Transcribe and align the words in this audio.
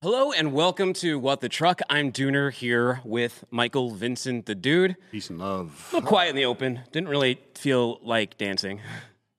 Hello 0.00 0.30
and 0.30 0.52
welcome 0.52 0.92
to 0.92 1.18
What 1.18 1.40
the 1.40 1.48
Truck. 1.48 1.80
I'm 1.90 2.12
Dooner 2.12 2.52
here 2.52 3.00
with 3.02 3.42
Michael 3.50 3.90
Vincent 3.90 4.46
the 4.46 4.54
Dude. 4.54 4.94
Peace 5.10 5.28
and 5.28 5.40
love. 5.40 5.88
A 5.90 5.96
little 5.96 6.08
quiet 6.08 6.30
in 6.30 6.36
the 6.36 6.44
open. 6.44 6.82
Didn't 6.92 7.08
really 7.08 7.40
feel 7.56 7.98
like 8.04 8.38
dancing. 8.38 8.80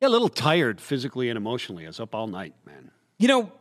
Yeah, 0.01 0.09
a 0.09 0.09
little 0.09 0.27
tired 0.27 0.81
physically 0.81 1.29
and 1.29 1.37
emotionally. 1.37 1.85
I 1.85 1.87
was 1.87 2.01
up 2.01 2.13
all 2.13 2.27
night, 2.27 2.55
man. 2.65 2.91
You 3.17 3.29
know, 3.29 3.51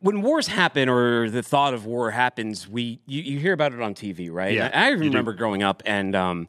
when 0.00 0.22
wars 0.22 0.48
happen 0.48 0.88
or 0.88 1.30
the 1.30 1.40
thought 1.40 1.72
of 1.72 1.86
war 1.86 2.10
happens, 2.10 2.68
we 2.68 2.98
you, 3.06 3.22
you 3.22 3.38
hear 3.38 3.52
about 3.52 3.72
it 3.72 3.80
on 3.80 3.94
TV, 3.94 4.28
right? 4.28 4.54
Yeah, 4.54 4.72
I, 4.74 4.86
I 4.86 4.88
remember 4.88 5.34
growing 5.34 5.62
up 5.62 5.84
and 5.86 6.16
um, 6.16 6.48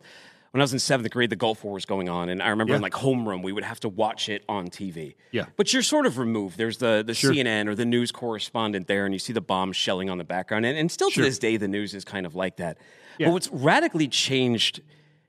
when 0.55 0.61
I 0.61 0.63
was 0.63 0.71
in 0.71 0.79
seventh 0.79 1.11
grade, 1.11 1.29
the 1.29 1.35
Gulf 1.35 1.65
War 1.65 1.73
was 1.73 1.85
going 1.85 2.07
on, 2.07 2.29
and 2.29 2.41
I 2.41 2.47
remember 2.47 2.71
Yeah. 2.71 2.77
in 2.77 2.81
like 2.81 2.93
homeroom 2.93 3.43
we 3.43 3.51
would 3.51 3.65
have 3.65 3.81
to 3.81 3.89
watch 3.89 4.29
it 4.29 4.45
on 4.47 4.67
TV. 4.70 5.15
Yeah. 5.31 5.47
but 5.57 5.73
you're 5.73 5.81
sort 5.81 6.05
of 6.05 6.17
removed. 6.17 6.57
There's 6.57 6.77
the 6.77 7.03
the 7.05 7.11
CNN 7.11 7.67
or 7.67 7.75
the 7.75 7.83
news 7.83 8.09
correspondent 8.13 8.88
there, 8.88 9.03
and 9.05 9.13
you 9.13 9.20
see 9.20 9.33
the 9.33 9.41
bombs 9.41 9.75
shelling 9.75 10.09
on 10.09 10.17
the 10.17 10.23
background, 10.23 10.65
and, 10.65 10.77
and 10.77 10.89
still 10.89 11.11
to 11.11 11.21
this 11.21 11.38
day, 11.39 11.57
the 11.57 11.67
news 11.67 11.94
is 11.94 12.05
kind 12.05 12.25
of 12.25 12.35
like 12.35 12.55
that. 12.55 12.77
Yeah. 13.20 13.27
But 13.27 13.33
what's 13.33 13.49
radically 13.49 14.07
changed 14.07 14.81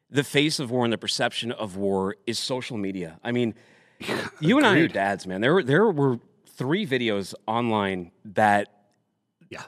the 0.09 0.23
face 0.23 0.61
of 0.61 0.71
war 0.71 0.85
and 0.85 0.93
the 0.93 0.99
perception 0.99 1.51
of 1.51 1.77
war 1.77 2.15
is 2.29 2.39
social 2.39 2.77
media. 2.77 3.19
I 3.25 3.33
mean, 3.33 3.55
you 4.41 4.59
and 4.59 4.65
I 4.67 4.79
are 4.79 4.87
dads, 4.87 5.27
man. 5.27 5.41
There 5.41 5.55
were 5.55 5.65
there 5.65 5.91
were 5.91 6.21
three 6.47 6.87
videos 6.87 7.35
online 7.49 8.13
that 8.25 8.69
Yeah. 9.51 9.65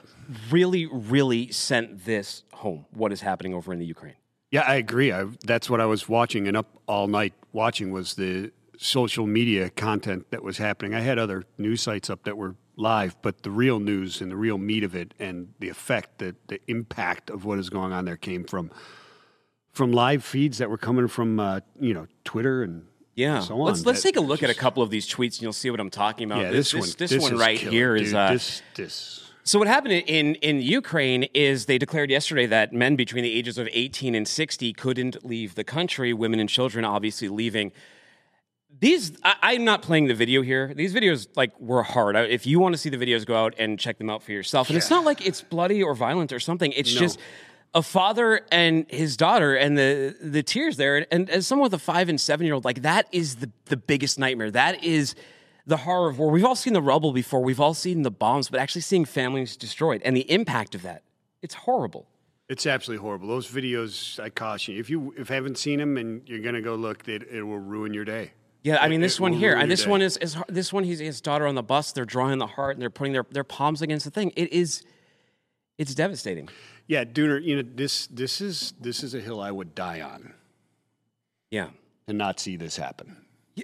really, 0.49 0.85
really 0.85 1.51
sent 1.51 2.05
this 2.05 2.43
home. 2.53 2.85
What 2.91 3.11
is 3.11 3.19
happening 3.21 3.53
over 3.53 3.73
in 3.73 3.79
the 3.79 3.85
Ukraine? 3.85 4.15
Yeah, 4.51 4.61
I 4.61 4.75
agree. 4.75 5.11
I, 5.11 5.25
that's 5.45 5.69
what 5.69 5.79
I 5.79 5.85
was 5.85 6.09
watching 6.09 6.47
and 6.47 6.57
up 6.57 6.67
all 6.87 7.07
night 7.07 7.33
watching 7.51 7.91
was 7.91 8.15
the 8.15 8.51
social 8.77 9.27
media 9.27 9.69
content 9.69 10.31
that 10.31 10.41
was 10.43 10.57
happening. 10.57 10.93
I 10.95 11.01
had 11.01 11.19
other 11.19 11.43
news 11.57 11.81
sites 11.81 12.09
up 12.09 12.23
that 12.23 12.37
were 12.37 12.55
live, 12.75 13.15
but 13.21 13.43
the 13.43 13.51
real 13.51 13.79
news 13.79 14.21
and 14.21 14.31
the 14.31 14.37
real 14.37 14.57
meat 14.57 14.83
of 14.83 14.95
it 14.95 15.13
and 15.19 15.49
the 15.59 15.69
effect, 15.69 16.19
that 16.19 16.47
the 16.47 16.59
impact 16.67 17.29
of 17.29 17.43
what 17.45 17.59
is 17.59 17.69
going 17.69 17.91
on 17.93 18.05
there 18.05 18.17
came 18.17 18.43
from 18.43 18.71
from 19.71 19.91
live 19.91 20.23
feeds 20.23 20.57
that 20.57 20.69
were 20.69 20.77
coming 20.77 21.07
from 21.07 21.39
uh, 21.39 21.59
you 21.79 21.93
know 21.93 22.07
Twitter 22.23 22.63
and 22.63 22.87
Yeah, 23.15 23.41
so 23.41 23.55
on. 23.61 23.67
let's 23.67 23.85
let's 23.85 24.01
take 24.01 24.15
a 24.17 24.21
look 24.21 24.41
at 24.41 24.49
a 24.49 24.55
couple 24.55 24.81
of 24.81 24.89
these 24.89 25.07
tweets, 25.07 25.35
and 25.35 25.41
you'll 25.43 25.53
see 25.53 25.69
what 25.69 25.79
I'm 25.79 25.89
talking 25.91 26.31
about. 26.31 26.41
Yeah, 26.41 26.51
this, 26.51 26.73
one, 26.73 26.89
this, 26.97 27.15
one 27.17 27.33
is 27.33 27.39
right 27.39 27.59
killer, 27.59 27.71
here 27.71 27.95
is 27.95 28.07
dude. 28.09 28.15
uh, 28.15 28.31
this 28.31 28.61
this. 28.75 29.28
So 29.49 29.57
what 29.57 29.67
happened 29.67 29.93
in 29.93 30.35
in 30.35 30.61
Ukraine 30.61 31.23
is 31.33 31.65
they 31.65 31.79
declared 31.79 32.11
yesterday 32.11 32.45
that 32.45 32.71
men 32.71 32.95
between 32.95 33.23
the 33.23 33.33
ages 33.33 33.57
of 33.57 33.67
18 33.71 34.13
and 34.13 34.27
60 34.27 34.73
couldn't 34.73 35.25
leave 35.25 35.55
the 35.55 35.63
country. 35.63 36.13
Women 36.13 36.39
and 36.39 36.47
children 36.47 36.85
obviously 36.85 37.29
leaving. 37.29 37.71
These 38.79 39.17
I, 39.23 39.37
I'm 39.41 39.65
not 39.65 39.81
playing 39.81 40.05
the 40.05 40.13
video 40.13 40.43
here. 40.43 40.71
These 40.75 40.93
videos 40.93 41.27
like 41.35 41.59
were 41.59 41.81
hard. 41.81 42.15
If 42.15 42.45
you 42.45 42.59
want 42.59 42.73
to 42.73 42.77
see 42.77 42.91
the 42.91 42.97
videos, 42.97 43.25
go 43.25 43.43
out 43.43 43.55
and 43.57 43.79
check 43.79 43.97
them 43.97 44.07
out 44.07 44.21
for 44.21 44.33
yourself. 44.33 44.69
And 44.69 44.77
it's 44.77 44.91
not 44.91 45.03
like 45.03 45.25
it's 45.25 45.41
bloody 45.41 45.81
or 45.81 45.95
violent 45.95 46.31
or 46.31 46.39
something. 46.39 46.71
It's 46.73 46.93
No. 46.93 46.99
just 46.99 47.17
a 47.73 47.81
father 47.81 48.41
and 48.51 48.85
his 48.87 49.17
daughter 49.17 49.55
and 49.55 49.75
the 49.75 50.15
the 50.21 50.43
tears 50.43 50.77
there. 50.77 51.07
And 51.11 51.27
as 51.27 51.47
someone 51.47 51.63
with 51.63 51.73
a 51.73 51.79
five 51.79 52.07
and 52.07 52.21
seven 52.21 52.45
year 52.45 52.53
old, 52.53 52.65
like 52.65 52.83
that 52.83 53.07
is 53.11 53.37
the 53.37 53.49
the 53.65 53.77
biggest 53.77 54.19
nightmare. 54.19 54.51
That 54.51 54.83
is 54.83 55.15
the 55.69 55.77
horror 55.77 56.09
of 56.09 56.19
war. 56.19 56.29
We've 56.31 56.43
all 56.45 56.55
seen 56.55 56.73
the 56.73 56.81
rubble 56.81 57.13
before. 57.13 57.41
We've 57.41 57.59
all 57.59 57.73
seen 57.73 58.01
the 58.01 58.11
bombs, 58.11 58.49
but 58.49 58.59
actually 58.59 58.81
seeing 58.81 59.05
families 59.05 59.55
destroyed 59.55 60.01
and 60.03 60.15
the 60.15 60.29
impact 60.31 60.75
of 60.75 60.81
that. 60.81 61.03
It's 61.41 61.53
horrible. 61.53 62.07
It's 62.49 62.65
absolutely 62.65 63.01
horrible. 63.03 63.27
Those 63.27 63.47
videos, 63.49 64.19
I 64.19 64.29
caution 64.29 64.73
you. 64.73 64.79
If 64.79 64.89
you 64.89 65.13
if 65.17 65.29
haven't 65.29 65.57
seen 65.57 65.79
them 65.79 65.97
and 65.97 66.27
you're 66.27 66.39
gonna 66.41 66.61
go 66.61 66.75
look, 66.75 67.07
it, 67.07 67.23
it 67.31 67.43
will 67.43 67.59
ruin 67.59 67.93
your 67.93 68.03
day. 68.05 68.31
Yeah, 68.63 68.75
I 68.77 68.87
It- 68.87 68.89
mean 68.89 69.01
this 69.01 69.15
it 69.19 69.21
one 69.21 69.33
here. 69.33 69.55
and 69.55 69.69
This 69.71 69.83
day. 69.85 69.89
one 69.89 70.01
is, 70.01 70.17
is 70.17 70.35
this 70.49 70.73
one. 70.73 70.83
He's 70.83 70.99
his 70.99 71.21
daughter 71.21 71.45
on 71.47 71.55
the 71.55 71.63
bus. 71.63 71.91
They're 71.93 72.03
drawing 72.05 72.39
the 72.39 72.47
heart 72.47 72.75
and 72.75 72.81
they're 72.81 72.89
putting 72.89 73.13
their, 73.13 73.25
their 73.31 73.43
palms 73.45 73.81
against 73.81 74.03
the 74.05 74.11
thing. 74.11 74.33
It 74.35 74.51
is, 74.51 74.83
it's 75.77 75.93
devastating. 75.95 76.49
Yeah, 76.87 77.05
Dooner. 77.05 77.41
You 77.41 77.57
know 77.61 77.69
this 77.75 78.07
this 78.07 78.41
is 78.41 78.73
this 78.81 79.03
is 79.03 79.13
a 79.13 79.21
hill 79.21 79.39
I 79.39 79.51
would 79.51 79.75
die 79.75 80.01
on 80.01 80.33
Yeah. 81.51 81.69
to 82.07 82.13
not 82.13 82.39
see 82.39 82.55
this 82.57 82.75
happen. 82.77 83.15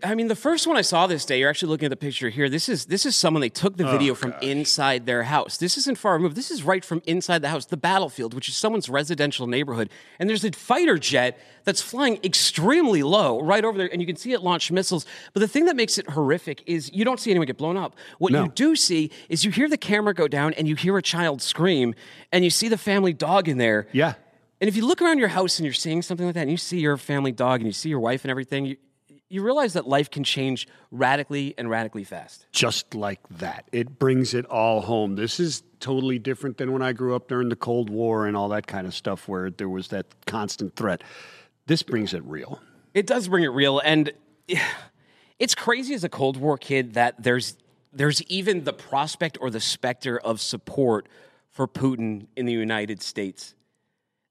I 0.03 0.16
mean, 0.16 0.28
the 0.28 0.35
first 0.35 0.67
one 0.67 0.78
I 0.78 0.81
saw 0.81 1.07
this 1.07 1.25
day, 1.25 1.39
you're 1.39 1.50
actually 1.50 1.69
looking 1.69 1.85
at 1.85 1.89
the 1.89 1.95
picture 1.95 2.29
here. 2.29 2.50
This 2.50 2.67
is 2.69 2.85
this 2.85 3.06
is 3.06 3.16
someone 3.16 3.41
they 3.41 3.50
took 3.50 3.78
the 3.78 3.88
oh, 3.88 3.91
video 3.91 4.16
from 4.16 4.33
inside 4.41 5.06
their 5.06 5.23
house. 5.23 5.57
This 5.57 5.78
isn't 5.78 5.97
far 5.97 6.13
removed. 6.13 6.35
This 6.35 6.50
is 6.51 6.63
right 6.63 6.83
from 6.83 7.01
inside 7.06 7.41
the 7.41 7.50
house, 7.50 7.66
the 7.66 7.78
battlefield, 7.78 8.33
which 8.33 8.50
is 8.50 8.56
someone's 8.56 8.89
residential 8.89 9.47
neighborhood. 9.47 9.89
And 10.19 10.29
there's 10.29 10.44
a 10.44 10.51
fighter 10.51 10.97
jet 10.97 11.39
that's 11.63 11.81
flying 11.81 12.19
extremely 12.23 13.03
low 13.03 13.41
right 13.41 13.63
over 13.66 13.78
there, 13.78 13.89
and 13.91 14.01
you 14.01 14.07
can 14.07 14.16
see 14.16 14.33
it 14.33 14.41
launch 14.41 14.72
missiles. 14.72 15.06
But 15.33 15.39
the 15.39 15.47
thing 15.47 15.66
that 15.66 15.75
makes 15.75 15.97
it 15.97 16.09
horrific 16.09 16.63
is 16.67 16.91
you 16.94 17.03
don't 17.06 17.19
see 17.19 17.31
anyone 17.31 17.47
get 17.47 17.57
blown 17.57 17.77
up. 17.77 17.95
What 18.17 18.31
No. 18.31 18.44
you 18.44 18.50
do 18.50 18.75
see 18.75 19.12
is 19.29 19.44
you 19.44 19.51
hear 19.51 19.67
the 19.67 19.77
camera 19.77 20.13
go 20.13 20.27
down, 20.27 20.53
and 20.53 20.67
you 20.67 20.75
hear 20.75 20.97
a 20.97 21.01
child 21.01 21.41
scream, 21.41 21.95
and 22.31 22.44
you 22.44 22.50
see 22.50 22.67
the 22.69 22.77
family 22.77 23.13
dog 23.13 23.47
in 23.50 23.57
there. 23.57 23.88
Yeah, 23.91 24.13
And 24.62 24.67
if 24.67 24.75
you 24.75 24.85
look 24.85 25.01
around 25.01 25.19
your 25.19 25.27
house 25.29 25.59
and 25.59 25.66
you're 25.66 25.73
seeing 25.73 26.01
something 26.01 26.25
like 26.25 26.35
that, 26.35 26.41
and 26.41 26.51
you 26.51 26.57
see 26.57 26.79
your 26.79 26.97
family 26.97 27.31
dog 27.31 27.59
and 27.59 27.67
you 27.67 27.73
see 27.73 27.89
your 27.89 28.00
wife 28.00 28.23
and 28.23 28.31
everything, 28.31 28.66
you, 28.66 28.77
you 29.35 29.44
realize 29.44 29.73
that 29.73 29.85
life 29.85 30.09
can 30.09 30.23
change 30.23 30.66
radically 30.91 31.53
and 31.57 31.69
radically 31.69 32.06
fast. 32.06 32.47
just 32.53 32.96
like 32.96 33.19
that. 33.29 33.68
It 33.73 34.00
brings 34.00 34.34
it 34.34 34.46
all 34.46 34.81
home. 34.81 35.16
This 35.16 35.40
is 35.41 35.62
totally 35.81 36.18
different 36.19 36.57
than 36.57 36.72
when 36.72 36.81
I 36.81 36.94
grew 36.94 37.16
up 37.16 37.28
during 37.28 37.50
the 37.50 37.56
Cold 37.57 37.90
War 37.90 38.25
and 38.25 38.38
all 38.38 38.50
that 38.50 38.66
kind 38.66 38.88
of 38.88 38.95
stuff, 38.95 39.28
where 39.28 39.51
there 39.51 39.68
was 39.68 39.90
that 39.90 40.06
constant 40.25 40.75
threat. 40.78 41.03
This 41.68 41.84
brings 41.84 42.13
it 42.13 42.24
real. 42.24 42.62
It 42.94 43.06
does 43.06 43.28
bring 43.28 43.44
it 43.44 43.50
real, 43.50 43.79
and 43.79 44.13
it's 45.40 45.53
crazy 45.53 45.94
as 45.94 46.06
a 46.06 46.09
Cold 46.09 46.38
War 46.38 46.57
kid 46.57 46.94
that 46.94 47.22
there's 47.22 47.57
there's 47.91 48.22
even 48.24 48.63
the 48.63 48.74
prospect 48.74 49.38
or 49.41 49.50
the 49.50 49.59
specter 49.59 50.18
of 50.18 50.40
support 50.41 51.07
for 51.50 51.68
Putin 51.68 52.28
in 52.35 52.45
the 52.45 52.53
United 52.53 53.01
States. 53.01 53.53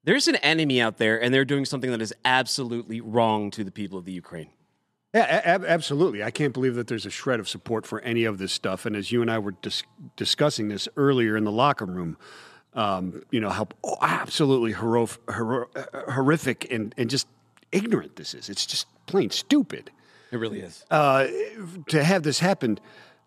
There's 0.03 0.27
an 0.27 0.35
enemy 0.37 0.81
out 0.81 0.97
there, 0.97 1.21
and 1.21 1.33
they're 1.33 1.45
doing 1.45 1.65
something 1.65 1.89
that 1.91 2.01
is 2.01 2.13
absolutely 2.23 3.01
wrong 3.01 3.49
to 3.51 3.63
the 3.63 3.71
people 3.71 3.97
of 3.97 4.05
the 4.05 4.11
Ukraine. 4.11 4.49
Yeah, 5.15 5.41
ab- 5.45 5.63
absolutely. 5.63 6.23
I 6.23 6.29
can't 6.29 6.53
believe 6.53 6.75
that 6.75 6.87
there's 6.87 7.05
a 7.05 7.09
shred 7.09 7.39
of 7.39 7.47
support 7.47 7.87
for 7.87 8.01
any 8.01 8.25
of 8.25 8.37
this 8.37 8.51
stuff. 8.51 8.85
And 8.85 8.97
as 8.97 9.13
you 9.13 9.21
and 9.21 9.31
I 9.31 9.39
were 9.39 9.53
dis- 9.61 9.83
discussing 10.17 10.67
this 10.67 10.89
earlier 10.97 11.37
in 11.37 11.45
the 11.45 11.53
locker 11.53 11.85
room, 11.85 12.17
um, 12.73 13.23
you 13.31 13.39
know 13.39 13.49
how 13.49 13.69
oh, 13.85 13.95
absolutely 14.01 14.73
hero- 14.73 15.07
hero- 15.33 15.69
horrific 16.11 16.69
and, 16.69 16.93
and 16.97 17.09
just 17.09 17.27
ignorant 17.71 18.17
this 18.17 18.33
is. 18.33 18.49
It's 18.49 18.65
just 18.65 18.87
plain 19.05 19.29
stupid. 19.29 19.89
It 20.31 20.37
really 20.37 20.59
is. 20.59 20.83
uh, 20.91 21.27
to 21.87 22.03
have 22.03 22.23
this 22.23 22.39
happen, 22.39 22.77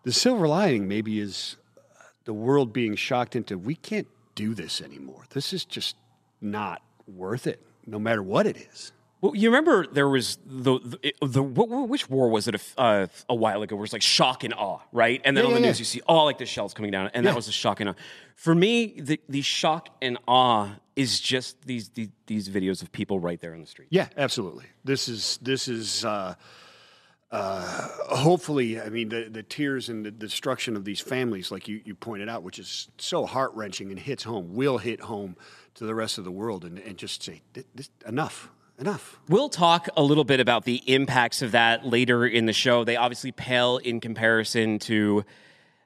the 0.03 0.13
silver 0.13 0.47
lining 0.47 0.87
maybe 0.87 1.19
is 1.19 1.55
the 2.25 2.33
world 2.33 2.71
being 2.71 2.95
shocked 2.95 3.35
into 3.35 3.57
we 3.57 3.73
can't 3.73 4.07
do 4.35 4.53
this 4.53 4.79
anymore. 4.79 5.23
This 5.31 5.53
is 5.53 5.65
just 5.65 5.95
not 6.39 6.83
worth 7.07 7.47
it, 7.47 7.65
no 7.87 7.97
matter 7.97 8.21
what 8.21 8.45
it 8.45 8.57
is. 8.57 8.91
Well, 9.21 9.35
you 9.35 9.49
remember 9.49 9.85
there 9.85 10.07
was 10.07 10.37
the 10.45 10.79
the, 10.79 11.13
the 11.25 11.43
what, 11.43 11.89
which 11.89 12.09
war 12.09 12.29
was 12.29 12.47
it 12.47 12.55
a, 12.55 12.59
uh, 12.79 13.07
a 13.27 13.35
while 13.35 13.61
ago? 13.61 13.75
Where 13.75 13.81
it 13.81 13.89
was 13.89 13.93
like 13.93 14.01
shock 14.01 14.43
and 14.45 14.53
awe, 14.53 14.79
right? 14.93 15.21
And 15.25 15.35
then 15.35 15.43
Yeah, 15.43 15.47
on 15.49 15.53
the 15.55 15.59
yeah, 15.61 15.67
news 15.67 15.77
yeah. 15.77 15.81
you 15.81 15.85
see 15.85 16.01
all 16.07 16.25
like 16.25 16.37
the 16.37 16.45
shells 16.45 16.73
coming 16.73 16.91
down, 16.91 17.09
and 17.13 17.25
that 17.25 17.35
was 17.35 17.47
a 17.47 17.51
shock 17.51 17.79
and 17.81 17.89
awe. 17.89 17.95
For 18.35 18.55
me, 18.55 18.99
the 18.99 19.19
the 19.27 19.41
shock 19.41 19.89
and 20.01 20.17
awe 20.27 20.69
is 20.95 21.19
just 21.19 21.61
these 21.65 21.89
these, 21.89 22.09
these 22.27 22.47
videos 22.49 22.81
of 22.81 22.91
people 22.91 23.19
right 23.19 23.39
there 23.41 23.53
on 23.53 23.59
the 23.59 23.67
street. 23.67 23.89
Yeah, 23.91 24.07
absolutely. 24.15 24.65
This 24.85 25.09
is 25.09 25.37
this 25.41 25.67
is 25.67 26.05
uh, 26.05 26.35
uh, 27.31 27.87
hopefully. 28.15 28.79
I 28.79 28.89
mean, 28.89 29.09
the 29.09 29.27
the 29.29 29.43
tears 29.43 29.89
and 29.89 30.05
the 30.05 30.11
destruction 30.11 30.75
of 30.75 30.85
these 30.85 31.01
families, 31.01 31.51
like 31.51 31.67
you, 31.67 31.81
you 31.83 31.93
pointed 31.93 32.29
out, 32.29 32.43
which 32.43 32.57
is 32.57 32.87
so 32.97 33.25
heart 33.25 33.51
wrenching 33.53 33.89
and 33.91 33.99
hits 33.99 34.23
home, 34.23 34.53
will 34.55 34.77
hit 34.77 35.01
home 35.01 35.35
to 35.75 35.85
the 35.85 35.93
rest 35.93 36.17
of 36.17 36.23
the 36.23 36.31
world, 36.31 36.63
and, 36.65 36.79
and 36.79 36.97
just 36.97 37.21
say 37.21 37.41
"Th- 37.53 37.67
this, 37.75 37.89
enough, 38.07 38.49
enough. 38.79 39.19
We'll 39.27 39.49
talk 39.49 39.89
a 39.95 40.03
little 40.03 40.23
bit 40.23 40.39
about 40.39 40.65
the 40.65 40.81
impacts 40.85 41.41
of 41.41 41.51
that 41.51 41.85
later 41.85 42.25
in 42.25 42.45
the 42.45 42.53
show. 42.53 42.83
They 42.83 42.95
obviously 42.95 43.31
pale 43.31 43.77
in 43.77 43.99
comparison 43.99 44.79
to 44.79 45.25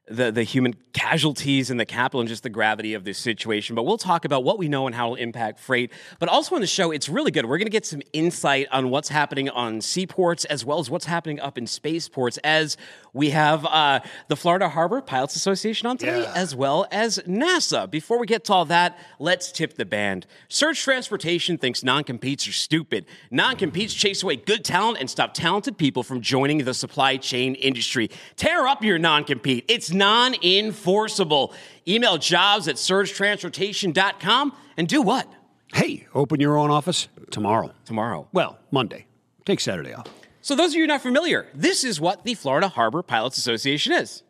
the, 0.10 0.32
the 0.32 0.44
human 0.44 0.76
casualties 0.92 1.72
in 1.72 1.78
the 1.78 1.86
capital 1.86 2.20
and 2.20 2.28
just 2.28 2.44
the 2.44 2.50
gravity 2.50 2.94
of 2.94 3.06
this 3.06 3.18
situation. 3.18 3.74
But 3.74 3.84
we'll 3.84 3.98
talk 3.98 4.26
about 4.26 4.44
what 4.44 4.58
we 4.60 4.68
know 4.68 4.86
and 4.86 4.94
how 4.94 5.06
it'll 5.06 5.16
impact 5.16 5.60
freight. 5.60 5.92
But 6.20 6.28
also 6.28 6.56
on 6.56 6.62
the 6.62 6.68
show, 6.68 6.92
it's 6.92 7.08
really 7.08 7.32
good. 7.32 7.46
We're 7.46 7.58
going 7.58 7.68
to 7.68 7.72
get 7.72 7.86
some 7.86 8.02
insight 8.12 8.68
on 8.72 8.90
what's 8.90 9.08
happening 9.10 9.50
on 9.50 9.80
seaports 9.80 10.44
as 10.46 10.66
well 10.66 10.80
as 10.80 10.90
what's 10.90 11.06
happening 11.06 11.40
up 11.40 11.58
in 11.58 11.68
spaceports 11.68 12.38
as 12.44 12.76
we 13.14 13.30
have 13.30 13.66
uh, 13.66 14.02
the 14.28 14.36
Florida 14.36 14.68
Harbor 14.70 15.00
Pilots 15.02 15.36
Association 15.38 15.88
on 15.88 15.98
today, 15.98 16.22
Yeah. 16.24 16.34
as 16.36 16.54
well 16.56 16.86
as 16.92 17.20
NASA. 17.20 17.90
Before 17.90 18.20
we 18.20 18.28
get 18.28 18.44
to 18.46 18.54
all 18.54 18.66
that, 18.66 18.98
let's 19.20 19.52
tip 19.54 19.76
the 19.76 19.86
band. 19.86 20.26
Surge 20.50 20.82
Transportation 20.82 21.58
thinks 21.58 21.82
non 21.84 22.04
competes 22.04 22.46
are 22.48 22.52
stupid. 22.54 23.06
Non 23.32 23.56
competes 23.56 23.94
chase 23.94 24.22
away 24.22 24.36
good 24.36 24.66
talent 24.66 24.98
and 25.00 25.10
stop 25.10 25.34
talented 25.34 25.78
people 25.78 26.04
from 26.04 26.22
joining 26.22 26.58
the 26.66 26.74
supply 26.74 27.16
chain 27.18 27.56
industry. 27.56 28.10
Tear 28.36 28.68
up 28.68 28.84
your 28.84 28.98
non 29.00 29.24
compete. 29.24 29.64
It's 29.68 29.93
non 29.94 30.36
enforceable. 30.44 31.54
Email 31.88 32.18
jobs 32.18 32.68
at 32.68 32.76
surgetransportation.com 32.76 34.54
and 34.78 34.88
do 34.88 35.02
what? 35.02 35.32
Hey, 35.74 36.08
open 36.14 36.40
your 36.40 36.58
own 36.58 36.70
office 36.70 37.08
tomorrow. 37.32 37.72
Tomorrow. 37.86 38.28
Well, 38.32 38.60
Monday. 38.72 39.08
Take 39.46 39.60
Saturday 39.60 39.94
off. 39.94 40.08
So, 40.42 40.56
those 40.56 40.72
of 40.72 40.76
you 40.76 40.88
not 40.88 41.02
familiar, 41.02 41.48
this 41.54 41.84
is 41.84 42.02
what 42.02 42.26
the 42.26 42.34
Florida 42.34 42.68
Harbor 42.68 43.02
Pilots 43.02 43.38
Association 43.38 43.94
is. 43.94 44.24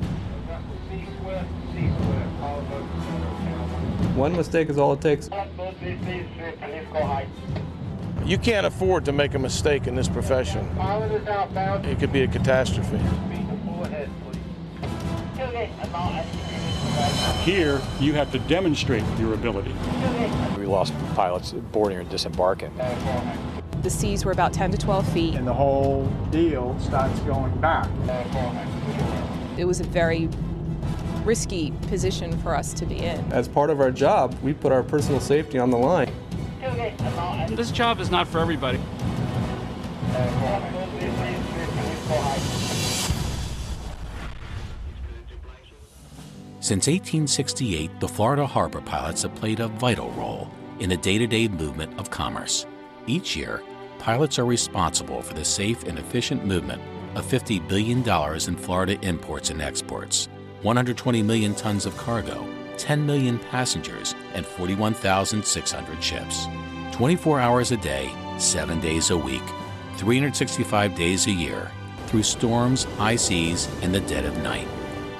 Sequence 0.00 1.48
sequence. 1.72 2.34
One 4.16 4.36
mistake 4.36 4.68
is 4.70 4.78
all 4.78 4.92
it 4.92 5.00
takes. 5.00 5.28
You 8.24 8.38
can't 8.38 8.64
afford 8.64 9.04
to 9.06 9.12
make 9.12 9.34
a 9.34 9.38
mistake 9.38 9.86
in 9.86 9.94
this 9.94 10.08
profession. 10.08 10.66
It 10.78 11.98
could 11.98 12.12
be 12.12 12.22
a 12.22 12.28
catastrophe. 12.28 13.00
Here, 17.42 17.80
you 18.00 18.14
have 18.14 18.30
to 18.32 18.38
demonstrate 18.40 19.04
your 19.18 19.34
ability. 19.34 19.74
We 20.58 20.66
lost 20.66 20.94
pilots 21.14 21.52
boarding 21.52 21.98
or 21.98 22.04
disembarking. 22.04 22.72
The 23.82 23.90
seas 23.90 24.24
were 24.24 24.32
about 24.32 24.52
10 24.52 24.70
to 24.70 24.78
12 24.78 25.12
feet. 25.12 25.34
And 25.34 25.46
the 25.46 25.52
whole 25.52 26.06
deal 26.30 26.78
starts 26.80 27.18
going 27.20 27.54
back. 27.60 27.88
It 29.58 29.64
was 29.66 29.80
a 29.80 29.84
very 29.84 30.28
risky 31.24 31.72
position 31.88 32.38
for 32.38 32.54
us 32.54 32.72
to 32.74 32.86
be 32.86 32.98
in. 32.98 33.20
As 33.32 33.48
part 33.48 33.70
of 33.70 33.80
our 33.80 33.90
job, 33.90 34.36
we 34.42 34.52
put 34.54 34.72
our 34.72 34.82
personal 34.82 35.20
safety 35.20 35.58
on 35.58 35.70
the 35.70 35.78
line. 35.78 36.10
This 37.48 37.70
job 37.70 38.00
is 38.00 38.10
not 38.10 38.26
for 38.26 38.38
everybody. 38.38 38.80
Since 46.64 46.86
1868, 46.86 48.00
the 48.00 48.08
Florida 48.08 48.46
harbor 48.46 48.80
pilots 48.80 49.20
have 49.20 49.34
played 49.34 49.60
a 49.60 49.68
vital 49.68 50.10
role 50.12 50.48
in 50.78 50.88
the 50.88 50.96
day 50.96 51.18
to 51.18 51.26
day 51.26 51.46
movement 51.46 52.00
of 52.00 52.08
commerce. 52.08 52.64
Each 53.06 53.36
year, 53.36 53.62
pilots 53.98 54.38
are 54.38 54.46
responsible 54.46 55.20
for 55.20 55.34
the 55.34 55.44
safe 55.44 55.84
and 55.84 55.98
efficient 55.98 56.46
movement 56.46 56.80
of 57.16 57.26
$50 57.26 57.68
billion 57.68 57.98
in 58.48 58.56
Florida 58.56 58.98
imports 59.02 59.50
and 59.50 59.60
exports, 59.60 60.30
120 60.62 61.22
million 61.22 61.54
tons 61.54 61.84
of 61.84 61.94
cargo, 61.98 62.48
10 62.78 63.04
million 63.04 63.38
passengers, 63.38 64.14
and 64.32 64.46
41,600 64.46 66.02
ships. 66.02 66.46
24 66.92 67.40
hours 67.40 67.72
a 67.72 67.76
day, 67.76 68.10
7 68.38 68.80
days 68.80 69.10
a 69.10 69.18
week, 69.18 69.44
365 69.98 70.94
days 70.94 71.26
a 71.26 71.30
year, 71.30 71.70
through 72.06 72.22
storms, 72.22 72.84
high 72.96 73.16
seas, 73.16 73.68
and 73.82 73.94
the 73.94 74.00
dead 74.00 74.24
of 74.24 74.34
night. 74.38 74.66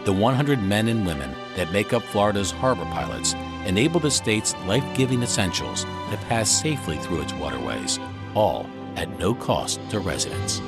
The 0.04 0.12
100 0.12 0.62
men 0.62 0.88
and 0.88 1.06
women 1.06 1.34
that 1.56 1.72
make 1.72 1.92
up 1.94 2.02
Florida's 2.02 2.50
harbor 2.50 2.84
pilots 2.86 3.34
enable 3.64 4.00
the 4.00 4.10
state's 4.10 4.54
life 4.66 4.84
giving 4.94 5.22
essentials 5.22 5.84
to 6.10 6.18
pass 6.28 6.50
safely 6.50 6.98
through 6.98 7.22
its 7.22 7.32
waterways, 7.34 7.98
all 8.34 8.66
at 8.96 9.08
no 9.18 9.34
cost 9.34 9.80
to 9.90 10.00
residents. 10.00 10.60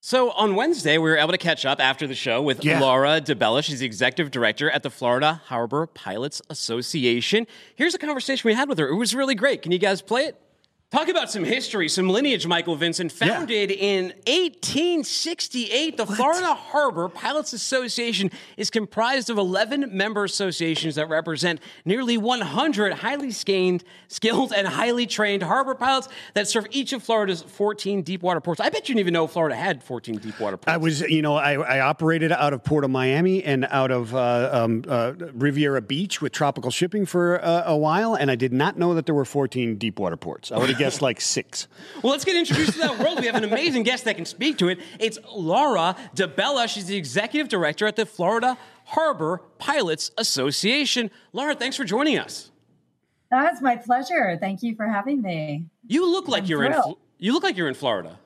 So 0.00 0.30
on 0.32 0.54
Wednesday, 0.54 0.96
we 0.98 1.08
were 1.10 1.16
able 1.16 1.32
to 1.32 1.38
catch 1.38 1.64
up 1.64 1.80
after 1.80 2.06
the 2.06 2.14
show 2.14 2.40
with 2.42 2.62
Yeah. 2.64 2.78
Laura 2.80 3.20
DiBella. 3.22 3.64
She's 3.64 3.80
the 3.80 3.86
executive 3.86 4.30
director 4.30 4.70
at 4.70 4.82
the 4.82 4.90
Florida 4.90 5.40
Harbor 5.46 5.86
Pilots 5.86 6.40
Association. 6.50 7.46
Here's 7.74 7.94
a 7.94 7.98
conversation 7.98 8.46
we 8.48 8.54
had 8.54 8.68
with 8.68 8.78
her. 8.78 8.88
It 8.88 8.96
was 8.96 9.14
really 9.14 9.34
great. 9.34 9.62
Can 9.62 9.72
you 9.72 9.78
guys 9.78 10.02
play 10.02 10.22
it? 10.24 10.40
Talk 10.90 11.08
about 11.08 11.28
some 11.28 11.42
history, 11.42 11.88
some 11.88 12.08
lineage, 12.08 12.46
Michael 12.46 12.76
Vincent. 12.76 13.10
Founded 13.10 13.72
in 13.72 14.12
1868, 14.28 15.96
the 15.96 16.06
Florida 16.06 16.54
Harbor 16.54 17.08
Pilots 17.08 17.52
Association 17.52 18.30
is 18.56 18.70
comprised 18.70 19.28
of 19.28 19.36
11 19.36 19.90
member 19.90 20.22
associations 20.22 20.94
that 20.94 21.08
represent 21.08 21.58
nearly 21.84 22.16
100 22.16 22.92
highly 22.94 23.32
skilled, 23.32 23.82
skilled 24.06 24.52
and 24.52 24.68
highly 24.68 25.04
trained 25.04 25.42
harbor 25.42 25.74
pilots 25.74 26.08
that 26.34 26.46
serve 26.46 26.66
each 26.70 26.92
of 26.92 27.02
Florida's 27.02 27.42
14 27.42 28.02
deep 28.02 28.22
water 28.22 28.40
ports. 28.40 28.60
I 28.60 28.68
bet 28.68 28.88
you 28.88 28.94
didn't 28.94 29.00
even 29.00 29.14
know 29.14 29.26
Florida 29.26 29.56
had 29.56 29.82
14 29.82 30.18
deep 30.18 30.38
water 30.38 30.56
ports. 30.56 30.72
I 30.72 30.76
was, 30.76 31.00
you 31.00 31.22
know, 31.22 31.34
I, 31.34 31.54
I 31.54 31.80
operated 31.80 32.30
out 32.30 32.52
of 32.52 32.62
Port 32.62 32.84
of 32.84 32.90
Miami 32.90 33.42
and 33.42 33.66
out 33.70 33.90
of 33.90 34.14
uh, 34.14 34.50
um, 34.52 34.84
uh, 34.86 35.14
Riviera 35.32 35.82
Beach 35.82 36.22
with 36.22 36.30
tropical 36.30 36.70
shipping 36.70 37.04
for 37.04 37.44
uh, 37.44 37.64
a 37.66 37.76
while, 37.76 38.14
and 38.14 38.30
I 38.30 38.36
did 38.36 38.52
not 38.52 38.78
know 38.78 38.94
that 38.94 39.06
there 39.06 39.14
were 39.14 39.24
14 39.24 39.76
deep 39.76 39.98
water 39.98 40.16
ports. 40.16 40.52
I 40.52 40.58
would 40.58 40.70
have 40.74 40.78
guessed 40.78 41.02
like 41.02 41.20
six. 41.20 41.66
Well, 42.02 42.10
let's 42.12 42.24
get 42.24 42.36
introduced 42.36 42.72
to 42.74 42.78
that 42.80 42.98
world. 42.98 43.20
We 43.20 43.26
have 43.26 43.34
an 43.34 43.44
amazing 43.44 43.82
guest 43.82 44.04
that 44.04 44.16
can 44.16 44.24
speak 44.24 44.58
to 44.58 44.68
it. 44.68 44.78
It's 44.98 45.18
Laura 45.34 45.96
DiBella. 46.14 46.68
She's 46.68 46.86
the 46.86 46.96
executive 46.96 47.48
director 47.48 47.86
at 47.86 47.96
the 47.96 48.06
Florida 48.06 48.56
Harbor 48.84 49.40
Pilots 49.58 50.10
Association. 50.18 51.10
Laura, 51.32 51.54
thanks 51.54 51.76
for 51.76 51.84
joining 51.84 52.18
us. 52.18 52.50
That's 53.30 53.60
my 53.62 53.76
pleasure. 53.76 54.36
Thank 54.40 54.62
you 54.62 54.76
for 54.76 54.86
having 54.86 55.22
me. 55.22 55.66
You 55.86 56.10
look 56.10 56.28
like 56.28 56.44
I'm 56.44 56.48
you're 56.48 56.64
in. 56.64 56.72
thrilled. 56.72 56.96
Fl- 56.98 57.02
You 57.18 57.32
look 57.32 57.42
like 57.42 57.56
you're 57.56 57.68
in 57.68 57.74
Florida. 57.74 58.18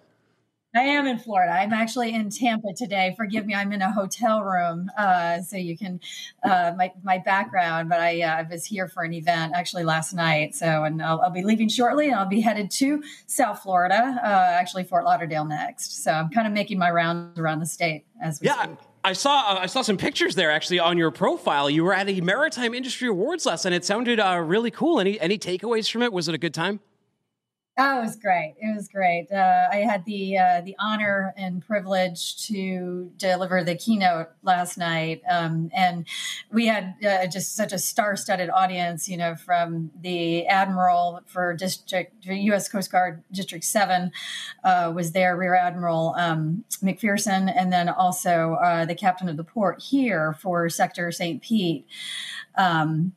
I 0.75 0.81
am 0.83 1.07
in 1.07 1.19
Florida. 1.19 1.53
I'm 1.53 1.73
actually 1.73 2.15
in 2.15 2.29
Tampa 2.29 2.75
today. 2.77 3.15
Forgive 3.17 3.47
me. 3.47 3.55
I'm 3.55 3.73
in 3.73 3.81
a 3.81 3.91
hotel 3.91 4.43
room, 4.43 4.91
uh, 4.99 5.41
so 5.41 5.57
you 5.57 5.79
can 5.79 5.99
uh, 6.45 6.73
my 6.77 6.93
my 7.03 7.17
background. 7.19 7.89
But 7.89 8.01
I, 8.01 8.21
uh, 8.21 8.37
I 8.37 8.43
was 8.43 8.67
here 8.67 8.87
for 8.87 9.03
an 9.03 9.15
event 9.15 9.55
actually 9.57 9.85
last 9.85 10.13
night. 10.13 10.55
So, 10.55 10.85
and 10.85 11.03
I'll, 11.03 11.23
I'll 11.23 11.31
be 11.31 11.43
leaving 11.43 11.71
shortly, 11.71 12.09
and 12.09 12.17
I'll 12.17 12.29
be 12.29 12.43
headed 12.43 12.71
to 12.73 13.03
South 13.27 13.63
Florida, 13.63 14.21
uh, 14.23 14.27
actually 14.27 14.85
Fort 14.85 15.05
Lauderdale 15.05 15.47
next. 15.47 16.05
So 16.05 16.13
I'm 16.13 16.29
kind 16.29 16.47
of 16.47 16.53
making 16.53 16.79
my 16.79 16.91
rounds 16.91 17.39
around 17.39 17.61
the 17.61 17.67
state 17.67 18.05
as 18.23 18.39
we 18.41 18.49
Yeah, 18.49 18.65
speak. 18.65 18.79
I 19.05 19.15
saw. 19.15 19.39
Uh, 19.49 19.59
I 19.61 19.67
saw 19.67 19.81
some 19.81 19.97
pictures 19.97 20.35
there 20.35 20.51
actually 20.51 20.81
on 20.81 20.99
your 20.99 21.11
profile. 21.11 21.71
You 21.71 21.83
were 21.83 21.95
at 21.95 22.11
a 22.11 22.21
Maritime 22.21 22.75
Industry 22.75 23.09
Awards 23.09 23.47
last 23.47 23.65
night. 23.65 23.73
It 23.73 23.87
sounded 23.87 24.21
uh, 24.21 24.37
really 24.45 24.71
cool. 24.71 25.01
Any 25.01 25.19
any 25.19 25.39
takeaways 25.39 25.91
from 25.91 26.03
it? 26.03 26.13
Was 26.13 26.29
it 26.29 26.35
a 26.35 26.39
good 26.39 26.53
time? 26.53 26.81
Oh, 27.81 27.99
it 27.99 28.03
was 28.03 28.17
great. 28.17 28.57
It 28.59 28.75
was 28.75 28.89
great. 28.89 29.31
Uh, 29.31 29.69
I 29.71 29.77
had 29.77 30.05
the 30.05 30.37
uh, 30.37 30.63
the 30.63 30.75
honor 30.81 31.33
and 31.37 31.65
privilege 31.65 32.45
to 32.49 33.13
deliver 33.17 33.63
the 33.63 33.77
keynote 33.77 34.31
last 34.43 34.79
night, 34.79 35.23
um, 35.31 35.71
and 35.73 36.05
we 36.51 36.67
had 36.67 36.97
uh, 37.09 37.29
just 37.29 37.55
such 37.55 37.73
a 37.73 37.79
star-studded 37.79 38.51
audience. 38.51 39.09
You 39.09 39.17
know, 39.19 39.37
from 39.37 39.93
the 40.01 40.45
admiral 40.49 41.21
for 41.27 41.55
district 41.55 42.27
U.S. 42.27 42.69
Coast 42.69 42.91
Guard 42.91 43.23
District 43.31 43.65
Seven 43.65 44.11
uh, 44.65 44.91
was 44.93 45.13
there, 45.13 45.37
Rear 45.37 45.55
Admiral 45.55 46.17
um, 46.19 46.65
McPherson, 46.83 47.53
and 47.55 47.73
then 47.73 47.89
also 47.89 48.55
uh, 48.55 48.87
the 48.87 48.97
captain 48.97 49.29
of 49.29 49.37
the 49.37 49.45
port 49.45 49.81
here 49.81 50.33
for 50.33 50.69
Sector 50.69 51.13
St. 51.13 51.41
Pete. 51.41 51.87
Um, 52.57 53.13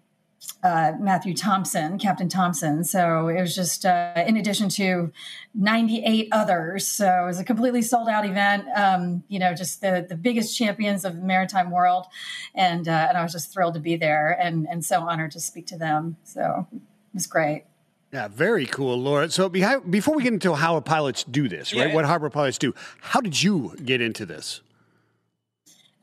uh, 0.63 0.93
Matthew 0.99 1.33
Thompson, 1.33 1.97
Captain 1.97 2.29
Thompson. 2.29 2.83
So 2.83 3.27
it 3.27 3.41
was 3.41 3.55
just 3.55 3.85
uh, 3.85 4.23
in 4.25 4.37
addition 4.37 4.69
to 4.69 5.11
98 5.55 6.27
others. 6.31 6.87
So 6.87 7.23
it 7.23 7.25
was 7.25 7.39
a 7.39 7.43
completely 7.43 7.81
sold 7.81 8.07
out 8.09 8.25
event. 8.25 8.65
Um, 8.75 9.23
you 9.27 9.39
know, 9.39 9.53
just 9.53 9.81
the 9.81 10.05
the 10.07 10.15
biggest 10.15 10.57
champions 10.57 11.05
of 11.05 11.15
the 11.15 11.21
maritime 11.21 11.71
world, 11.71 12.05
and 12.53 12.87
uh, 12.87 13.07
and 13.09 13.17
I 13.17 13.23
was 13.23 13.31
just 13.31 13.53
thrilled 13.53 13.73
to 13.75 13.79
be 13.79 13.95
there 13.95 14.31
and 14.31 14.67
and 14.69 14.83
so 14.85 15.01
honored 15.01 15.31
to 15.31 15.39
speak 15.39 15.67
to 15.67 15.77
them. 15.77 16.17
So 16.23 16.67
it 16.71 16.81
was 17.13 17.27
great. 17.27 17.65
Yeah, 18.13 18.27
very 18.27 18.65
cool, 18.65 18.97
Laura. 18.97 19.29
So 19.29 19.49
behi- 19.49 19.89
before 19.89 20.15
we 20.15 20.23
get 20.23 20.33
into 20.33 20.53
how 20.53 20.77
pilots 20.81 21.23
do 21.23 21.47
this, 21.47 21.73
right? 21.73 21.89
Yeah. 21.89 21.95
What 21.95 22.03
harbor 22.03 22.29
pilots 22.29 22.57
do, 22.57 22.73
how 22.99 23.21
did 23.21 23.41
you 23.41 23.73
get 23.85 24.01
into 24.01 24.25
this? 24.25 24.61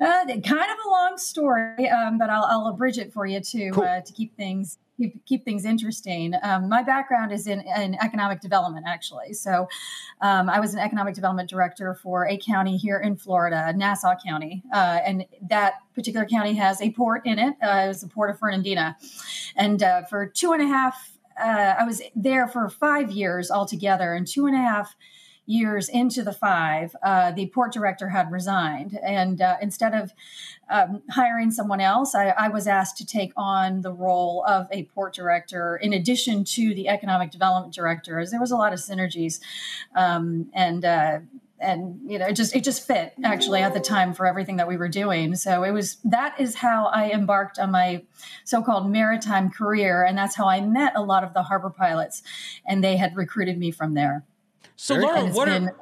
Uh, 0.01 0.27
kind 0.27 0.71
of 0.71 0.79
a 0.87 0.89
long 0.89 1.17
story, 1.17 1.89
um, 1.89 2.19
but 2.19 2.31
I'll, 2.31 2.45
I'll 2.45 2.67
abridge 2.69 2.99
it 2.99 3.13
for 3.13 3.27
you 3.27 3.41
to 3.41 3.71
Cool. 3.71 3.85
uh, 3.85 4.01
to 4.01 4.13
keep 4.13 4.37
things 4.37 4.79
keep, 4.99 5.25
keep 5.25 5.45
things 5.45 5.65
interesting. 5.65 6.35
Um, 6.43 6.69
my 6.69 6.83
background 6.83 7.33
is 7.33 7.47
in, 7.47 7.61
in 7.77 7.95
economic 8.03 8.41
development, 8.41 8.87
actually. 8.87 9.33
So 9.33 9.69
um, 10.21 10.51
I 10.51 10.61
was 10.61 10.75
an 10.75 10.81
economic 10.81 11.15
development 11.15 11.49
director 11.49 11.95
for 11.95 12.29
a 12.29 12.37
county 12.37 12.77
here 12.77 12.99
in 12.99 13.17
Florida, 13.17 13.73
Nassau 13.75 14.15
County, 14.25 14.63
uh, 14.73 14.99
and 15.07 15.25
that 15.49 15.75
particular 15.95 16.27
county 16.27 16.55
has 16.55 16.81
a 16.83 16.91
port 16.91 17.23
in 17.25 17.39
it. 17.39 17.55
Uh, 17.63 17.85
it 17.85 17.89
was 17.89 18.01
the 18.01 18.09
port 18.09 18.31
of 18.31 18.39
Fernandina, 18.39 18.97
and 19.57 19.83
uh, 19.83 20.03
for 20.03 20.27
two 20.27 20.53
and 20.53 20.63
a 20.63 20.67
half. 20.67 21.13
Uh, 21.41 21.77
I 21.79 21.85
was 21.85 22.03
there 22.17 22.49
for 22.49 22.69
five 22.69 23.13
years 23.13 23.49
altogether, 23.49 24.13
and 24.15 24.27
two 24.27 24.47
and 24.47 24.57
a 24.57 24.59
half 24.59 24.97
years 25.49 25.89
into 25.89 26.23
the 26.23 26.33
five, 26.33 26.95
uh, 27.03 27.33
the 27.33 27.47
port 27.47 27.73
director 27.73 28.11
had 28.11 28.31
resigned. 28.31 28.99
And 29.03 29.41
uh, 29.41 29.57
instead 29.63 29.95
of 29.95 30.13
um, 30.71 31.03
hiring 31.11 31.51
someone 31.51 31.81
else, 31.81 32.15
I, 32.15 32.29
I 32.29 32.49
was 32.49 32.67
asked 32.67 32.99
to 32.99 33.07
take 33.07 33.33
on 33.35 33.81
the 33.81 33.93
role 33.93 34.45
of 34.47 34.69
a 34.71 34.85
port 34.85 35.15
director 35.15 35.77
in 35.77 35.95
addition 35.95 36.45
to 36.45 36.75
the 36.75 36.89
economic 36.89 37.31
development 37.31 37.75
director, 37.75 38.21
as 38.21 38.31
there 38.31 38.41
was 38.41 38.51
a 38.51 38.57
lot 38.57 38.75
of 38.75 38.79
synergies. 38.79 39.41
Um, 39.95 40.51
and 40.53 40.85
uh, 40.85 41.21
and 41.61 41.99
you 42.07 42.19
know 42.19 42.27
it 42.27 42.35
just 42.35 42.55
it 42.55 42.63
just 42.63 42.87
fit 42.87 43.15
actually 43.25 43.61
at 43.63 43.75
the 43.75 43.81
time 43.81 44.13
for 44.13 44.27
everything 44.27 44.57
that 44.57 44.69
we 44.69 44.77
were 44.77 44.89
doing 44.89 45.35
so 45.35 45.65
it 45.65 45.73
was 45.73 45.97
that 46.05 46.39
is 46.39 46.55
how 46.55 46.87
i 46.87 47.11
embarked 47.11 47.59
on 47.59 47.73
my 47.73 48.01
so-called 48.45 48.89
maritime 48.89 49.51
career 49.51 50.05
and 50.05 50.17
that's 50.17 50.37
how 50.37 50.49
i 50.49 50.61
met 50.61 50.93
a 50.95 51.03
lot 51.03 51.25
of 51.25 51.35
the 51.35 51.43
harbor 51.43 51.71
pilots 51.71 52.23
and 52.65 52.85
they 52.85 52.97
had 52.97 53.17
recruited 53.17 53.59
me 53.59 53.73
from 53.73 53.95
there 53.95 54.25
So, 54.81 54.95
Very 54.95 55.07
Laura, 55.07 55.27
what 55.33 55.49
are 55.49 55.75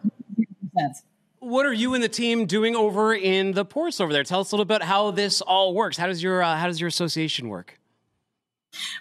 what 1.40 1.66
are 1.66 1.72
you 1.72 1.92
and 1.92 2.02
the 2.02 2.08
team 2.08 2.46
doing 2.46 2.74
over 2.74 3.14
in 3.14 3.52
the 3.52 3.64
ports 3.64 4.00
over 4.00 4.10
there? 4.10 4.24
Tell 4.24 4.40
us 4.40 4.50
a 4.52 4.54
little 4.54 4.64
bit 4.64 4.82
how 4.82 5.10
this 5.10 5.42
all 5.42 5.74
works. 5.74 5.98
How 5.98 6.06
does 6.06 6.22
your 6.22 6.42
uh, 6.42 6.56
how 6.56 6.66
does 6.66 6.80
your 6.80 6.88
association 6.88 7.48
work? 7.48 7.78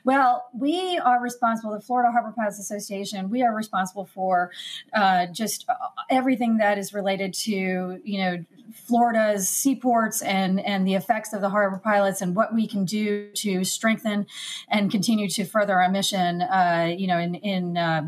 Well, 0.04 0.46
we 0.54 0.98
are 0.98 1.22
responsible, 1.22 1.74
the 1.74 1.82
Florida 1.82 2.12
Harbor 2.12 2.34
Pilots 2.36 2.60
Association, 2.60 3.30
we 3.30 3.42
are 3.42 3.54
responsible 3.54 4.06
for 4.06 4.52
uh, 4.94 5.28
just 5.28 5.66
everything 6.10 6.58
that 6.58 6.78
is 6.78 6.94
related 6.94 7.34
to, 7.34 8.00
you 8.04 8.18
know, 8.18 8.46
Florida's 8.74 9.50
seaports 9.50 10.22
and, 10.22 10.62
and 10.62 10.88
the 10.88 10.94
effects 10.94 11.34
of 11.34 11.42
the 11.42 11.50
harbor 11.50 11.78
pilots 11.78 12.22
and 12.22 12.36
what 12.36 12.54
we 12.54 12.68
can 12.68 12.86
do 12.86 13.30
to 13.34 13.66
strengthen 13.66 14.28
and 14.70 14.92
continue 14.92 15.28
to 15.30 15.44
further 15.44 15.80
our 15.80 15.90
mission, 15.90 16.42
uh, 16.42 16.94
you 16.98 17.08
know, 17.08 17.18
in, 17.18 17.36
in, 17.36 17.78
uh, 17.78 18.08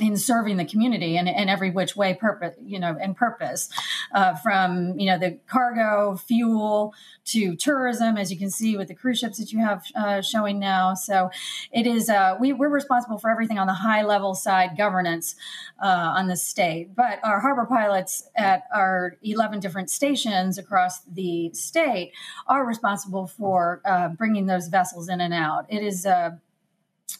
in 0.00 0.16
serving 0.16 0.56
the 0.56 0.64
community 0.64 1.16
in, 1.16 1.28
in 1.28 1.48
every 1.50 1.70
which 1.70 1.94
way 1.94 2.14
purpose 2.14 2.56
you 2.64 2.80
know 2.80 2.96
and 2.98 3.14
purpose 3.14 3.68
uh, 4.14 4.34
from 4.36 4.98
you 4.98 5.06
know 5.06 5.18
the 5.18 5.38
cargo 5.46 6.16
fuel 6.16 6.94
to 7.24 7.54
tourism 7.56 8.16
as 8.16 8.32
you 8.32 8.38
can 8.38 8.50
see 8.50 8.76
with 8.76 8.88
the 8.88 8.94
cruise 8.94 9.18
ships 9.18 9.38
that 9.38 9.52
you 9.52 9.58
have 9.58 9.84
uh, 9.94 10.20
showing 10.22 10.58
now. 10.58 10.94
So 10.94 11.30
it 11.72 11.86
is 11.86 12.08
uh, 12.08 12.36
we, 12.40 12.52
we're 12.52 12.68
responsible 12.68 13.18
for 13.18 13.30
everything 13.30 13.58
on 13.58 13.66
the 13.66 13.74
high 13.74 14.02
level 14.02 14.34
side 14.34 14.76
governance 14.76 15.34
uh, 15.82 15.86
on 15.86 16.28
the 16.28 16.36
state. 16.36 16.94
But 16.94 17.20
our 17.22 17.40
harbor 17.40 17.66
pilots 17.66 18.28
at 18.34 18.64
our 18.74 19.18
11 19.22 19.60
different 19.60 19.90
stations 19.90 20.58
across 20.58 21.02
the 21.02 21.50
state 21.52 22.12
are 22.46 22.64
responsible 22.64 23.26
for 23.26 23.82
uh, 23.84 24.08
bringing 24.08 24.46
those 24.46 24.68
vessels 24.68 25.08
in 25.08 25.20
and 25.20 25.34
out. 25.34 25.66
It 25.68 25.82
is 25.82 26.06
uh, 26.06 26.30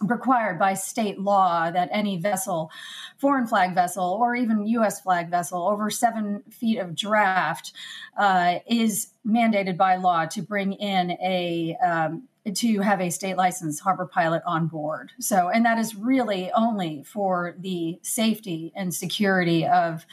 required 0.03 0.59
by 0.59 0.75
state 0.75 1.19
law 1.19 1.71
that 1.71 1.89
any 1.93 2.19
vessel, 2.19 2.71
foreign 3.19 3.47
flag 3.47 3.75
vessel, 3.75 4.19
or 4.21 4.35
even 4.35 4.67
U.S. 4.67 5.01
flag 5.01 5.31
vessel 5.31 5.69
over 5.69 5.91
seven 5.91 6.43
feet 6.51 6.79
of 6.79 6.95
draft 6.95 7.73
uh, 8.17 8.57
is 8.67 9.09
mandated 9.27 9.77
by 9.77 9.97
law 9.97 10.27
to 10.27 10.43
bring 10.43 10.73
in 10.73 11.13
a 11.13 11.77
um, 11.85 12.29
to 12.55 12.81
have 12.81 13.01
a 13.01 13.11
state 13.11 13.37
licensed 13.37 13.81
harbor 13.81 14.07
pilot 14.07 14.43
on 14.45 14.67
board. 14.67 15.13
So, 15.21 15.49
and 15.49 15.65
that 15.65 15.79
is 15.79 15.95
really 15.95 16.51
only 16.53 17.05
for 17.05 17.55
the 17.59 18.01
safety 18.03 18.73
and 18.75 18.93
security 18.93 19.65
of 19.65 20.05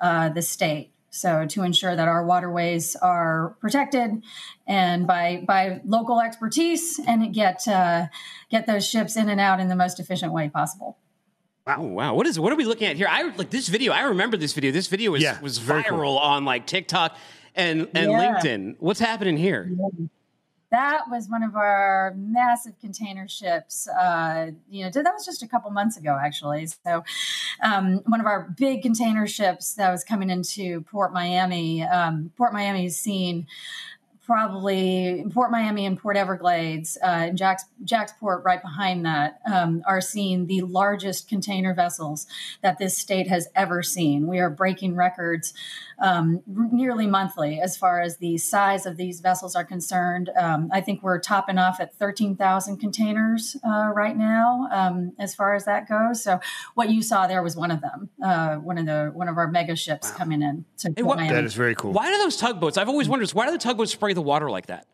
uh, 0.00 0.30
the 0.30 0.40
state. 0.40 0.93
So 1.14 1.46
to 1.46 1.62
ensure 1.62 1.94
that 1.94 2.08
our 2.08 2.26
waterways 2.26 2.96
are 2.96 3.56
protected 3.60 4.24
and 4.66 5.06
by 5.06 5.44
by 5.46 5.80
local 5.84 6.20
expertise 6.20 6.98
and 7.06 7.32
get 7.32 7.68
uh, 7.68 8.06
get 8.50 8.66
those 8.66 8.84
ships 8.84 9.16
in 9.16 9.28
and 9.28 9.40
out 9.40 9.60
in 9.60 9.68
the 9.68 9.76
most 9.76 10.00
efficient 10.00 10.32
way 10.32 10.48
possible. 10.48 10.98
Wow, 11.66 11.82
wow. 11.82 12.14
What 12.14 12.26
is 12.26 12.40
what 12.40 12.52
are 12.52 12.56
we 12.56 12.64
looking 12.64 12.88
at 12.88 12.96
here? 12.96 13.06
I 13.08 13.22
like 13.36 13.50
this 13.50 13.68
video. 13.68 13.92
I 13.92 14.02
remember 14.02 14.36
this 14.36 14.52
video. 14.54 14.72
This 14.72 14.88
video 14.88 15.12
was 15.12 15.22
Yeah, 15.22 15.40
was 15.40 15.60
viral 15.60 16.00
cool. 16.00 16.18
on 16.18 16.44
like 16.44 16.66
TikTok 16.66 17.16
and 17.54 17.88
and 17.94 18.10
Yeah. 18.10 18.34
LinkedIn. 18.34 18.76
What's 18.80 18.98
happening 19.00 19.36
here? 19.36 19.70
That 20.74 21.02
was 21.08 21.28
one 21.28 21.44
of 21.44 21.54
our 21.54 22.14
massive 22.16 22.80
container 22.80 23.28
ships. 23.28 23.86
Uh, 23.86 24.50
you 24.68 24.82
know, 24.82 24.90
that 24.90 25.04
was 25.14 25.24
just 25.24 25.40
a 25.44 25.46
couple 25.46 25.70
months 25.70 25.96
ago, 25.96 26.18
actually. 26.20 26.66
So, 26.66 27.04
um, 27.62 28.00
one 28.06 28.18
of 28.18 28.26
our 28.26 28.52
big 28.58 28.82
container 28.82 29.28
ships 29.28 29.74
that 29.74 29.92
was 29.92 30.02
coming 30.02 30.30
into 30.30 30.80
Port 30.80 31.12
Miami. 31.12 31.84
Um, 31.84 32.32
Port 32.36 32.52
Miami's 32.52 32.96
seen 32.96 33.46
probably 34.26 35.24
Port 35.32 35.50
Miami 35.50 35.86
and 35.86 35.98
Port 35.98 36.16
Everglades 36.16 36.96
uh, 37.02 37.28
and 37.28 37.38
Jacks, 37.38 37.64
JAXPORT 37.84 38.42
right 38.44 38.62
behind 38.62 39.04
that 39.04 39.40
um, 39.50 39.82
are 39.86 40.00
seeing 40.00 40.46
the 40.46 40.62
largest 40.62 41.28
container 41.28 41.74
vessels 41.74 42.26
that 42.62 42.78
this 42.78 42.96
state 42.96 43.28
has 43.28 43.48
ever 43.54 43.82
seen. 43.82 44.26
We 44.26 44.38
are 44.38 44.50
breaking 44.50 44.96
records 44.96 45.52
um, 45.98 46.42
nearly 46.46 47.06
monthly 47.06 47.60
as 47.60 47.76
far 47.76 48.00
as 48.00 48.18
the 48.18 48.38
size 48.38 48.86
of 48.86 48.96
these 48.96 49.20
vessels 49.20 49.54
are 49.54 49.64
concerned. 49.64 50.30
Um, 50.36 50.68
I 50.72 50.80
think 50.80 51.02
we're 51.02 51.20
topping 51.20 51.58
off 51.58 51.80
at 51.80 51.94
13,000 51.94 52.78
containers 52.78 53.56
uh, 53.66 53.90
right 53.94 54.16
now 54.16 54.68
um, 54.70 55.12
as 55.18 55.34
far 55.34 55.54
as 55.54 55.64
that 55.64 55.88
goes. 55.88 56.22
So 56.22 56.40
what 56.74 56.90
you 56.90 57.02
saw 57.02 57.26
there 57.26 57.42
was 57.42 57.56
one 57.56 57.70
of 57.70 57.80
them, 57.80 58.10
uh, 58.22 58.56
one 58.56 58.78
of 58.78 58.86
the 58.86 59.10
one 59.14 59.28
of 59.28 59.36
our 59.36 59.48
mega 59.48 59.76
ships 59.76 60.10
coming 60.10 60.42
in. 60.42 60.64
To 60.78 60.90
Port 60.90 61.06
what- 61.06 61.28
That 61.28 61.44
is 61.44 61.54
very 61.54 61.74
cool. 61.74 61.92
Why 61.92 62.10
do 62.10 62.18
those 62.18 62.36
tugboats? 62.36 62.76
I've 62.76 62.88
always 62.88 63.08
wondered 63.08 63.30
why 63.30 63.46
do 63.46 63.52
the 63.52 63.58
tugboats 63.58 63.92
spray 63.92 64.12
the 64.12 64.22
water 64.22 64.50
like 64.50 64.66
that? 64.66 64.86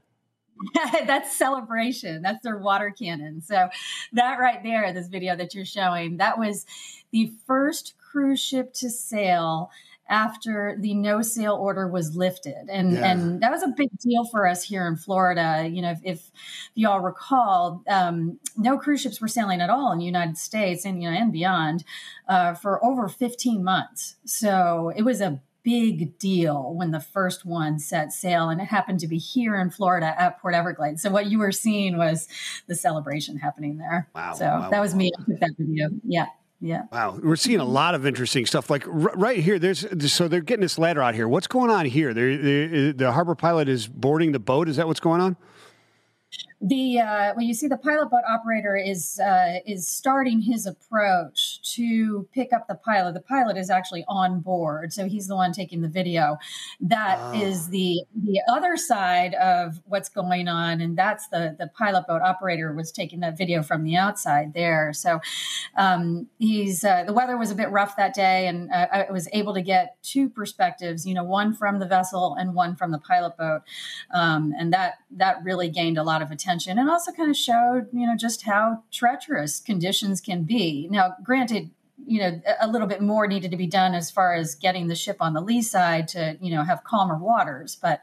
that's 1.06 1.36
celebration. 1.36 2.22
That's 2.22 2.42
their 2.42 2.58
water 2.58 2.90
cannon. 2.90 3.40
So 3.40 3.68
that 4.12 4.38
right 4.38 4.62
there, 4.62 4.92
this 4.92 5.08
video 5.08 5.36
that 5.36 5.54
you're 5.54 5.64
showing, 5.64 6.18
that 6.18 6.38
was 6.38 6.66
the 7.12 7.32
first 7.46 7.94
cruise 7.98 8.40
ship 8.40 8.72
to 8.74 8.90
sail 8.90 9.70
after 10.10 10.76
the 10.80 10.92
no 10.92 11.22
sail 11.22 11.54
order 11.54 11.88
was 11.88 12.16
lifted. 12.16 12.68
And 12.68 12.92
Yeah. 12.92 13.12
and 13.12 13.40
that 13.40 13.50
was 13.50 13.62
a 13.62 13.68
big 13.68 13.88
deal 13.98 14.24
for 14.24 14.46
us 14.46 14.62
here 14.64 14.86
in 14.86 14.96
florida. 14.96 15.68
You 15.70 15.80
know 15.80 15.92
if, 15.92 16.00
if 16.02 16.30
you 16.74 16.88
all 16.88 17.00
recall 17.00 17.82
um, 17.88 18.38
no 18.56 18.76
cruise 18.76 19.00
ships 19.00 19.20
were 19.20 19.28
sailing 19.28 19.60
at 19.60 19.70
all 19.70 19.92
in 19.92 19.98
the 19.98 20.04
united 20.04 20.36
states 20.36 20.84
and 20.84 21.02
you 21.02 21.08
know 21.10 21.16
and 21.16 21.32
beyond 21.32 21.84
uh, 22.28 22.54
for 22.54 22.84
over 22.84 23.08
15 23.08 23.64
months. 23.64 24.16
So 24.24 24.92
it 24.94 25.02
was 25.02 25.20
a 25.20 25.40
big 25.62 26.18
deal 26.18 26.74
when 26.74 26.90
the 26.90 27.00
first 27.00 27.44
one 27.44 27.78
set 27.78 28.12
sail 28.12 28.48
and 28.48 28.60
it 28.62 28.64
happened 28.64 28.98
to 28.98 29.06
be 29.06 29.18
here 29.18 29.60
in 29.60 29.70
florida 29.70 30.20
at 30.20 30.40
port 30.40 30.54
everglades. 30.54 31.02
So 31.02 31.10
what 31.10 31.26
you 31.26 31.38
were 31.38 31.52
seeing 31.52 31.96
was 31.98 32.26
the 32.66 32.74
celebration 32.74 33.36
happening 33.36 33.78
there. 33.78 34.08
Wow, 34.14 34.32
so 34.32 34.46
wow, 34.46 34.70
that 34.70 34.80
was 34.80 34.94
me. 34.94 35.12
i 35.16 35.22
took 35.22 35.38
that 35.40 35.54
video. 35.56 35.88
Yeah 36.02 36.26
yeah 36.60 36.82
Wow, 36.92 37.18
we're 37.22 37.36
seeing 37.36 37.60
a 37.60 37.64
lot 37.64 37.94
of 37.94 38.04
interesting 38.06 38.44
stuff. 38.46 38.68
Like 38.68 38.86
r- 38.86 38.92
right 38.92 39.38
here, 39.38 39.58
there's 39.58 39.86
so 40.12 40.28
they're 40.28 40.40
getting 40.40 40.60
this 40.62 40.78
ladder 40.78 41.02
out 41.02 41.14
here. 41.14 41.26
What's 41.26 41.46
going 41.46 41.70
on 41.70 41.86
here? 41.86 42.12
They're, 42.12 42.36
they 42.36 42.92
the 42.92 43.12
harbor 43.12 43.34
pilot 43.34 43.68
is 43.68 43.86
boarding 43.86 44.32
the 44.32 44.38
boat. 44.38 44.68
Is 44.68 44.76
that 44.76 44.86
what's 44.86 45.00
going 45.00 45.20
on? 45.20 45.36
The 46.60 46.98
uh, 46.98 47.32
well, 47.34 47.40
you 47.40 47.54
see 47.54 47.68
the 47.68 47.78
pilot 47.78 48.10
boat 48.10 48.22
operator 48.28 48.76
is 48.76 49.18
uh, 49.18 49.60
is 49.66 49.88
starting 49.88 50.42
his 50.42 50.66
approach 50.66 51.58
to 51.74 52.28
pick 52.34 52.52
up 52.52 52.68
the 52.68 52.74
pilot. 52.74 53.14
The 53.14 53.22
pilot 53.22 53.56
is 53.56 53.70
actually 53.70 54.04
on 54.08 54.40
board, 54.40 54.92
so 54.92 55.06
he's 55.08 55.26
the 55.26 55.36
one 55.36 55.52
taking 55.52 55.80
the 55.80 55.88
video. 55.88 56.36
That 56.78 57.34
is 57.34 57.68
the 57.68 58.02
the 58.14 58.42
other 58.46 58.76
side 58.76 59.32
of 59.34 59.80
what's 59.86 60.10
going 60.10 60.48
on, 60.48 60.82
and 60.82 60.98
that's 60.98 61.28
the 61.28 61.56
the 61.58 61.68
pilot 61.68 62.06
boat 62.06 62.20
operator 62.20 62.74
was 62.74 62.92
taking 62.92 63.20
that 63.20 63.38
video 63.38 63.62
from 63.62 63.82
the 63.82 63.96
outside 63.96 64.52
there. 64.52 64.92
So 64.92 65.20
um, 65.78 66.28
he's 66.38 66.84
uh, 66.84 67.04
the 67.04 67.14
weather 67.14 67.38
was 67.38 67.50
a 67.50 67.54
bit 67.54 67.70
rough 67.70 67.96
that 67.96 68.12
day, 68.12 68.46
and 68.48 68.70
uh, 68.70 68.86
I 68.92 69.10
was 69.10 69.30
able 69.32 69.54
to 69.54 69.62
get 69.62 69.96
two 70.02 70.28
perspectives. 70.28 71.06
You 71.06 71.14
know, 71.14 71.24
one 71.24 71.54
from 71.54 71.78
the 71.78 71.86
vessel 71.86 72.36
and 72.38 72.54
one 72.54 72.76
from 72.76 72.90
the 72.90 72.98
pilot 72.98 73.38
boat, 73.38 73.62
um, 74.12 74.52
and 74.58 74.74
that 74.74 74.98
that 75.12 75.42
really 75.42 75.70
gained 75.70 75.96
a 75.96 76.02
lot 76.02 76.20
of 76.20 76.30
attention 76.30 76.49
and 76.78 76.90
also 76.90 77.12
kind 77.12 77.30
of 77.30 77.36
showed 77.36 77.88
you 77.92 78.06
know 78.06 78.16
just 78.16 78.42
how 78.42 78.82
treacherous 78.90 79.60
conditions 79.60 80.20
can 80.20 80.44
be. 80.44 80.88
Now, 80.90 81.14
granted. 81.22 81.70
You 82.06 82.18
know, 82.18 82.40
a 82.60 82.66
little 82.66 82.88
bit 82.88 83.02
more 83.02 83.26
needed 83.26 83.50
to 83.50 83.58
be 83.58 83.66
done 83.66 83.94
as 83.94 84.10
far 84.10 84.34
as 84.34 84.54
getting 84.54 84.88
the 84.88 84.94
ship 84.94 85.18
on 85.20 85.34
the 85.34 85.42
lee 85.42 85.60
side 85.60 86.08
to, 86.08 86.38
you 86.40 86.50
know, 86.50 86.64
have 86.64 86.82
calmer 86.82 87.18
waters. 87.18 87.76
But, 87.80 88.00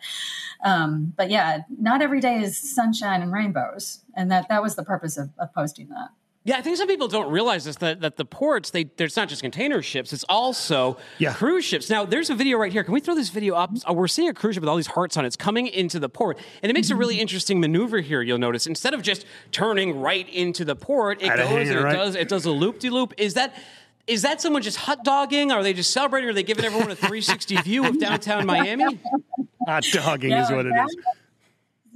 um, 0.64 1.14
but 1.18 1.32
yeah, 1.32 1.62
not 1.68 2.04
every 2.04 2.22
day 2.22 2.36
is 2.40 2.76
sunshine 2.76 3.24
and 3.24 3.34
rainbows, 3.34 4.04
and 4.16 4.30
that 4.30 4.50
that 4.50 4.62
was 4.62 4.76
the 4.76 4.84
purpose 4.84 5.18
of, 5.18 5.32
of 5.40 5.52
posting 5.52 5.90
that. 5.90 6.10
Yeah, 6.48 6.56
I 6.58 6.62
think 6.62 6.78
some 6.78 6.88
people 6.88 7.10
don't 7.10 7.30
realize 7.30 7.66
this 7.66 7.76
that, 7.78 8.00
that 8.00 8.16
the 8.16 8.24
ports 8.24 8.70
they 8.72 8.86
there's 8.96 9.18
not 9.18 9.28
just 9.28 9.42
container 9.42 9.82
ships, 9.82 10.14
it's 10.14 10.24
also 10.30 10.98
Yeah. 11.18 11.34
cruise 11.34 11.66
ships. 11.66 11.90
Now 11.90 12.06
there's 12.06 12.30
a 12.30 12.36
video 12.36 12.58
right 12.58 12.72
here. 12.72 12.86
Can 12.86 12.94
we 12.94 13.02
throw 13.02 13.16
this 13.16 13.28
video 13.30 13.54
up? 13.56 13.72
Uh, 13.88 13.92
we're 13.94 14.08
seeing 14.08 14.30
a 14.30 14.34
cruise 14.34 14.56
ship 14.56 14.62
with 14.62 14.70
all 14.70 14.78
these 14.78 14.88
hearts 14.88 15.18
on 15.18 15.26
it. 15.26 15.28
It's 15.28 15.36
coming 15.36 15.68
into 15.68 16.00
the 16.00 16.08
port, 16.08 16.38
and 16.64 16.70
it 16.70 16.74
makes 16.74 16.90
a 16.90 16.96
really 16.96 17.20
interesting 17.20 17.60
maneuver 17.60 18.00
here. 18.00 18.22
You'll 18.22 18.38
notice 18.38 18.66
instead 18.66 18.94
of 18.94 19.02
just 19.02 19.26
turning 19.52 20.00
right 20.00 20.28
into 20.30 20.64
the 20.64 20.76
port, 20.78 21.22
it 21.22 21.28
goes 21.28 21.38
hanging 21.40 21.68
and 21.68 21.80
it 21.80 21.84
right. 21.84 21.94
does 21.94 22.16
it 22.16 22.30
does 22.30 22.46
a 22.46 22.52
loop 22.52 22.80
de 22.80 22.90
loop. 22.92 23.14
Is 23.18 23.34
that 23.34 23.54
is 24.08 24.22
that 24.22 24.40
someone 24.40 24.62
just 24.62 24.78
hot 24.78 25.04
dogging? 25.04 25.52
Are 25.52 25.62
they 25.62 25.74
just 25.74 25.92
celebrating? 25.92 26.30
Are 26.30 26.34
they 26.34 26.44
giving 26.44 26.64
everyone 26.64 26.90
a 26.90 26.96
360 26.96 27.58
view 27.58 27.86
of 27.86 28.00
downtown 28.00 28.46
Miami? 28.54 28.98
Hot 29.68 29.84
dogging 29.92 30.32
is 30.32 30.50
what 30.50 30.66
it 30.66 30.70
is. 30.70 30.74
that- 30.76 30.88
is. 30.90 30.96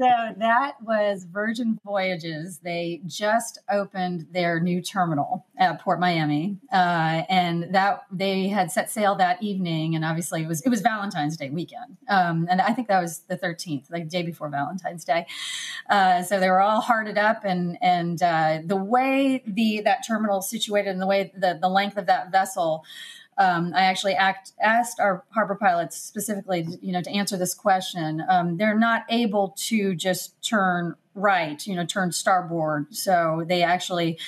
So 0.01 0.33
that 0.37 0.81
was 0.81 1.25
Virgin 1.25 1.79
Voyages. 1.85 2.57
They 2.63 3.01
just 3.05 3.59
opened 3.69 4.25
their 4.31 4.59
new 4.59 4.81
terminal 4.81 5.45
at 5.59 5.79
Port 5.79 5.99
Miami, 5.99 6.57
uh, 6.73 7.21
and 7.29 7.75
that 7.75 8.05
they 8.11 8.47
had 8.47 8.71
set 8.71 8.89
sail 8.89 9.13
that 9.17 9.43
evening. 9.43 9.93
And 9.93 10.03
obviously, 10.03 10.41
it 10.41 10.47
was 10.47 10.61
it 10.61 10.69
was 10.69 10.81
Valentine's 10.81 11.37
Day 11.37 11.51
weekend, 11.51 11.97
um, 12.09 12.47
and 12.49 12.61
I 12.61 12.73
think 12.73 12.87
that 12.87 12.99
was 12.99 13.19
the 13.29 13.37
thirteenth, 13.37 13.91
like 13.91 14.05
the 14.05 14.09
day 14.09 14.23
before 14.23 14.49
Valentine's 14.49 15.05
Day. 15.05 15.27
Uh, 15.87 16.23
so 16.23 16.39
they 16.39 16.49
were 16.49 16.61
all 16.61 16.81
hearted 16.81 17.19
up, 17.19 17.45
and 17.45 17.77
and 17.79 18.23
uh, 18.23 18.57
the 18.65 18.77
way 18.77 19.43
the 19.45 19.81
that 19.85 20.03
terminal 20.07 20.41
situated, 20.41 20.89
and 20.89 20.99
the 20.99 21.05
way 21.05 21.31
the 21.37 21.59
the 21.61 21.69
length 21.69 21.97
of 21.97 22.07
that 22.07 22.31
vessel 22.31 22.83
um, 23.41 23.73
I 23.75 23.81
actually 23.81 24.13
act, 24.13 24.51
asked 24.61 24.99
our 24.99 25.23
harbor 25.31 25.55
pilots 25.55 25.97
specifically, 25.97 26.67
you 26.81 26.91
know, 26.91 27.01
to 27.01 27.09
answer 27.09 27.37
this 27.37 27.55
question. 27.55 28.23
Um, 28.29 28.57
they're 28.57 28.77
not 28.77 29.03
able 29.09 29.55
to 29.69 29.95
just 29.95 30.39
turn 30.47 30.93
right, 31.15 31.65
you 31.65 31.75
know, 31.75 31.85
turn 31.85 32.11
starboard. 32.11 32.93
So 32.93 33.43
they 33.47 33.63
actually 33.63 34.19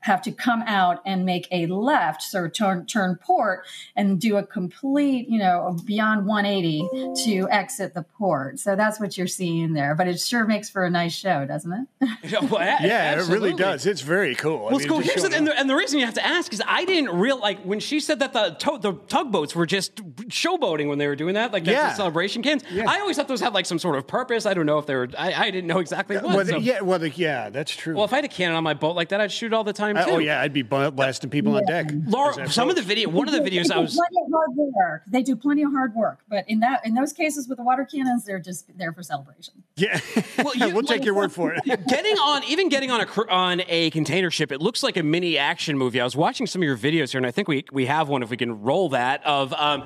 have 0.00 0.22
to 0.22 0.30
come 0.30 0.62
out 0.62 1.00
and 1.04 1.24
make 1.24 1.48
a 1.50 1.66
left, 1.66 2.22
so 2.22 2.48
turn 2.48 2.86
turn 2.86 3.16
port 3.16 3.64
and 3.96 4.20
do 4.20 4.36
a 4.36 4.42
complete, 4.46 5.28
you 5.28 5.38
know, 5.38 5.76
beyond 5.84 6.26
180 6.26 6.88
to 7.24 7.48
exit 7.50 7.92
the 7.94 8.02
port. 8.16 8.58
So 8.60 8.76
that's 8.76 9.00
what 9.00 9.18
you're 9.18 9.26
seeing 9.26 9.72
there. 9.72 9.94
But 9.96 10.06
it 10.06 10.20
sure 10.20 10.44
makes 10.46 10.70
for 10.70 10.84
a 10.84 10.90
nice 10.90 11.14
show, 11.14 11.44
doesn't 11.44 11.72
it? 12.00 12.08
yeah, 12.52 13.20
it 13.20 13.28
really 13.28 13.52
does. 13.52 13.84
It's 13.86 14.00
very 14.02 14.34
cool. 14.36 14.66
I 14.68 14.70
Well, 14.70 14.78
mean, 14.78 14.88
cool. 14.88 14.98
Here's 15.00 15.22
the, 15.22 15.34
and, 15.36 15.46
the, 15.46 15.58
and 15.58 15.68
the 15.68 15.74
reason 15.74 15.98
you 15.98 16.04
have 16.06 16.14
to 16.14 16.26
ask 16.26 16.52
is 16.52 16.62
I 16.66 16.84
didn't 16.84 17.16
real 17.18 17.38
like 17.40 17.60
when 17.62 17.80
she 17.80 17.98
said 18.00 18.20
that 18.20 18.32
the 18.32 18.50
to- 18.60 18.78
the 18.80 18.92
tugboats 19.08 19.54
were 19.56 19.66
just 19.66 19.96
showboating 20.28 20.88
when 20.88 20.98
they 20.98 21.06
were 21.08 21.16
doing 21.16 21.34
that, 21.34 21.52
like 21.52 21.64
that's 21.64 21.74
Yeah. 21.76 21.88
the 21.90 21.94
celebration 21.96 22.42
cans. 22.42 22.62
Yeah. 22.70 22.84
I 22.88 23.00
always 23.00 23.16
thought 23.16 23.28
those 23.28 23.40
had 23.40 23.54
like 23.54 23.66
some 23.66 23.78
sort 23.78 23.96
of 23.96 24.06
purpose. 24.06 24.46
I 24.46 24.54
don't 24.54 24.66
know 24.66 24.78
if 24.78 24.86
they 24.86 24.94
were. 24.94 25.08
I, 25.18 25.32
I 25.34 25.50
didn't 25.50 25.66
know 25.66 25.78
exactly 25.80 26.16
what. 26.16 26.24
Well, 26.36 26.46
so- 26.46 26.58
yeah, 26.58 26.80
well, 26.80 26.98
the, 26.98 27.10
yeah, 27.10 27.50
that's 27.50 27.74
true. 27.74 27.94
Well, 27.96 28.04
if 28.04 28.12
I 28.12 28.16
had 28.16 28.24
a 28.24 28.28
cannon 28.28 28.56
on 28.56 28.62
my 28.64 28.74
boat 28.74 28.94
like 28.96 29.08
that, 29.08 29.20
I'd 29.20 29.32
shoot 29.32 29.52
all 29.52 29.64
the 29.64 29.72
time 29.72 29.95
too. 30.04 30.10
Uh, 30.10 30.14
oh 30.14 30.18
yeah, 30.18 30.40
I'd 30.40 30.52
be 30.52 30.62
blasting 30.62 31.30
people 31.30 31.56
on 31.56 31.64
deck. 31.66 31.86
Laura, 32.06 32.30
As 32.30 32.36
that 32.36 32.50
some 32.50 32.68
of 32.70 32.76
the 32.76 32.82
video, 32.82 33.08
one 33.08 33.28
of 33.28 33.32
the 33.34 33.40
videos 33.40 33.70
I 33.70 33.74
They 33.74 33.74
do 33.74 33.80
was. 33.82 33.94
plenty 33.96 34.16
of 34.24 34.32
hard 34.32 34.50
work. 34.56 35.02
They 35.06 35.22
do 35.22 35.36
plenty 35.36 35.62
of 35.62 35.72
hard 35.72 35.94
work, 35.94 36.20
but 36.28 36.44
in 36.48 36.60
that 36.60 36.84
in 36.86 36.94
those 36.94 37.12
cases 37.12 37.48
with 37.48 37.58
the 37.58 37.64
water 37.64 37.84
cannons, 37.84 38.24
they're 38.24 38.38
just 38.38 38.76
there 38.78 38.92
for 38.92 39.02
celebration. 39.02 39.54
Yeah, 39.76 40.00
Well, 40.38 40.54
you- 40.56 40.70
we'll 40.74 40.82
take 40.84 41.04
your 41.04 41.14
word 41.14 41.32
for 41.32 41.52
it. 41.52 41.64
getting 41.88 42.16
on, 42.16 42.44
even 42.44 42.68
getting 42.68 42.90
on 42.90 43.00
a 43.00 43.06
on 43.30 43.62
a 43.68 43.90
container 43.90 44.30
ship, 44.30 44.52
it 44.52 44.60
looks 44.62 44.82
like 44.82 44.96
a 44.96 45.02
mini 45.02 45.36
action 45.38 45.76
movie. 45.78 46.00
I 46.00 46.04
was 46.04 46.16
watching 46.16 46.46
some 46.46 46.62
of 46.62 46.66
your 46.66 46.76
videos 46.76 47.10
here, 47.12 47.18
and 47.18 47.26
I 47.26 47.30
think 47.30 47.48
we 47.48 47.64
we 47.72 47.86
have 47.86 48.08
one 48.08 48.22
if 48.22 48.30
we 48.30 48.36
can 48.36 48.62
roll 48.62 48.88
that 48.90 49.24
of 49.24 49.52
um, 49.54 49.84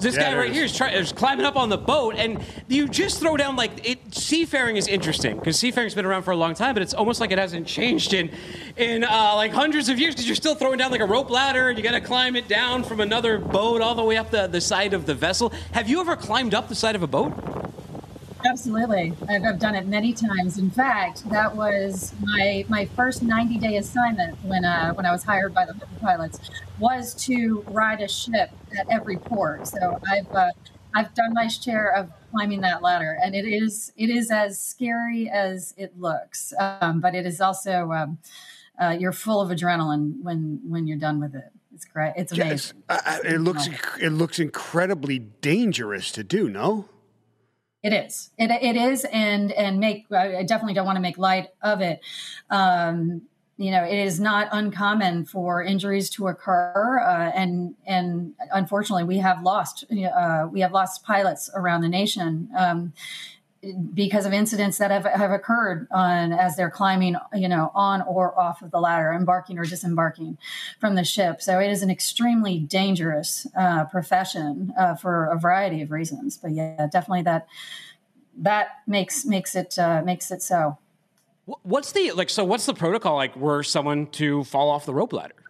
this 0.00 0.16
Yeah, 0.16 0.32
guy 0.32 0.38
right 0.38 0.50
is. 0.50 0.56
here 0.56 0.64
is, 0.64 0.76
try, 0.76 0.90
is 0.90 1.12
climbing 1.12 1.46
up 1.46 1.56
on 1.56 1.68
the 1.68 1.78
boat, 1.78 2.14
and 2.16 2.42
you 2.68 2.88
just 2.88 3.20
throw 3.20 3.36
down 3.36 3.56
like 3.56 3.86
it. 3.88 3.98
Seafaring 4.14 4.76
is 4.76 4.86
interesting 4.88 5.38
because 5.38 5.56
seafaring's 5.56 5.94
been 5.94 6.04
around 6.04 6.22
for 6.22 6.30
a 6.32 6.36
long 6.36 6.54
time, 6.54 6.74
but 6.74 6.82
it's 6.82 6.94
almost 6.94 7.20
like 7.20 7.30
it 7.30 7.38
hasn't 7.38 7.66
changed 7.66 8.12
in 8.14 8.30
in 8.76 9.04
uh, 9.04 9.08
like 9.36 9.52
hundreds 9.52 9.88
of 9.88 9.98
years 9.98 10.14
because 10.14 10.26
you're 10.26 10.36
still 10.36 10.54
throwing 10.54 10.78
down 10.78 10.90
like 10.90 11.00
a 11.00 11.06
rope 11.06 11.30
ladder, 11.30 11.68
and 11.68 11.78
you 11.78 11.84
got 11.84 11.92
to 11.92 12.00
climb 12.00 12.36
it 12.36 12.48
down 12.48 12.84
from 12.84 13.00
another 13.00 13.38
boat 13.38 13.80
all 13.80 13.94
the 13.94 14.04
way 14.04 14.16
up 14.16 14.30
the, 14.30 14.46
the 14.46 14.60
side 14.60 14.94
of 14.94 15.06
the 15.06 15.14
vessel. 15.14 15.52
Have 15.72 15.88
you 15.88 16.00
ever 16.00 16.16
climbed 16.16 16.54
up 16.54 16.68
the 16.68 16.74
side 16.74 16.94
of 16.94 17.02
a 17.02 17.06
boat? 17.06 17.32
Absolutely, 18.44 19.12
I've, 19.28 19.44
I've 19.44 19.58
done 19.58 19.74
it 19.74 19.86
many 19.86 20.12
times. 20.12 20.58
In 20.58 20.70
fact, 20.70 21.28
that 21.30 21.54
was 21.54 22.12
my 22.20 22.64
my 22.68 22.86
first 22.86 23.22
90 23.22 23.58
day 23.58 23.76
assignment 23.76 24.36
when 24.44 24.64
uh, 24.64 24.92
when 24.94 25.06
I 25.06 25.12
was 25.12 25.22
hired 25.22 25.54
by 25.54 25.64
the 25.64 25.74
pilots 26.00 26.40
was 26.78 27.14
to 27.26 27.64
ride 27.68 28.00
a 28.00 28.08
ship 28.08 28.50
at 28.76 28.86
every 28.90 29.16
port. 29.16 29.68
So 29.68 30.00
I've 30.08 30.30
uh, 30.34 30.50
I've 30.94 31.14
done 31.14 31.32
my 31.32 31.46
share 31.46 31.94
of 31.94 32.10
climbing 32.30 32.60
that 32.62 32.82
ladder, 32.82 33.18
and 33.22 33.34
it 33.34 33.46
is 33.46 33.92
it 33.96 34.10
is 34.10 34.30
as 34.30 34.58
scary 34.58 35.30
as 35.30 35.74
it 35.76 35.98
looks, 35.98 36.52
um, 36.58 37.00
but 37.00 37.14
it 37.14 37.26
is 37.26 37.40
also 37.40 37.92
um, 37.92 38.18
uh, 38.80 38.96
you're 38.98 39.12
full 39.12 39.40
of 39.40 39.50
adrenaline 39.50 40.22
when 40.22 40.60
when 40.66 40.86
you're 40.86 40.98
done 40.98 41.20
with 41.20 41.34
it. 41.34 41.50
It's 41.74 41.84
great. 41.84 42.12
It's 42.16 42.32
amazing. 42.32 42.82
Yes, 42.88 43.02
uh, 43.06 43.18
it 43.24 43.38
looks 43.40 43.68
it 44.00 44.10
looks 44.10 44.38
incredibly 44.38 45.18
dangerous 45.18 46.12
to 46.12 46.24
do. 46.24 46.48
No. 46.48 46.88
It 47.82 47.92
is. 47.92 48.30
It, 48.38 48.50
it 48.50 48.76
is, 48.76 49.04
and 49.06 49.50
and 49.52 49.80
make. 49.80 50.06
I 50.12 50.44
definitely 50.44 50.74
don't 50.74 50.86
want 50.86 50.96
to 50.96 51.02
make 51.02 51.18
light 51.18 51.48
of 51.62 51.80
it. 51.80 52.00
Um, 52.48 53.22
you 53.56 53.70
know, 53.70 53.84
it 53.84 53.98
is 53.98 54.20
not 54.20 54.48
uncommon 54.52 55.24
for 55.24 55.62
injuries 55.62 56.08
to 56.10 56.28
occur, 56.28 57.00
uh, 57.00 57.32
and 57.34 57.74
and 57.84 58.34
unfortunately, 58.52 59.04
we 59.04 59.18
have 59.18 59.42
lost. 59.42 59.84
Uh, 59.90 60.46
we 60.50 60.60
have 60.60 60.72
lost 60.72 61.02
pilots 61.02 61.50
around 61.54 61.80
the 61.80 61.88
nation. 61.88 62.48
Um, 62.56 62.92
because 63.94 64.26
of 64.26 64.32
incidents 64.32 64.78
that 64.78 64.90
have, 64.90 65.04
have 65.04 65.30
occurred 65.30 65.86
on 65.92 66.32
as 66.32 66.56
they're 66.56 66.70
climbing, 66.70 67.16
you 67.32 67.48
know, 67.48 67.70
on 67.74 68.02
or 68.02 68.38
off 68.38 68.60
of 68.62 68.70
the 68.72 68.80
ladder, 68.80 69.12
embarking 69.12 69.58
or 69.58 69.64
disembarking 69.64 70.36
from 70.80 70.96
the 70.96 71.04
ship. 71.04 71.40
So 71.40 71.60
it 71.60 71.70
is 71.70 71.82
an 71.82 71.90
extremely 71.90 72.58
dangerous 72.58 73.46
uh, 73.56 73.84
profession 73.84 74.72
uh, 74.76 74.96
for 74.96 75.26
a 75.26 75.38
variety 75.38 75.80
of 75.82 75.92
reasons. 75.92 76.36
But 76.36 76.52
yeah, 76.52 76.88
definitely 76.90 77.22
that 77.22 77.46
that 78.38 78.68
makes 78.86 79.24
makes 79.24 79.54
it 79.54 79.78
uh, 79.78 80.02
makes 80.04 80.30
it 80.30 80.42
so. 80.42 80.78
What's 81.44 81.92
the 81.92 82.12
like? 82.12 82.30
So, 82.30 82.44
what's 82.44 82.66
the 82.66 82.74
protocol 82.74 83.16
like? 83.16 83.36
Were 83.36 83.62
someone 83.62 84.06
to 84.12 84.44
fall 84.44 84.70
off 84.70 84.86
the 84.86 84.94
rope 84.94 85.12
ladder? 85.12 85.41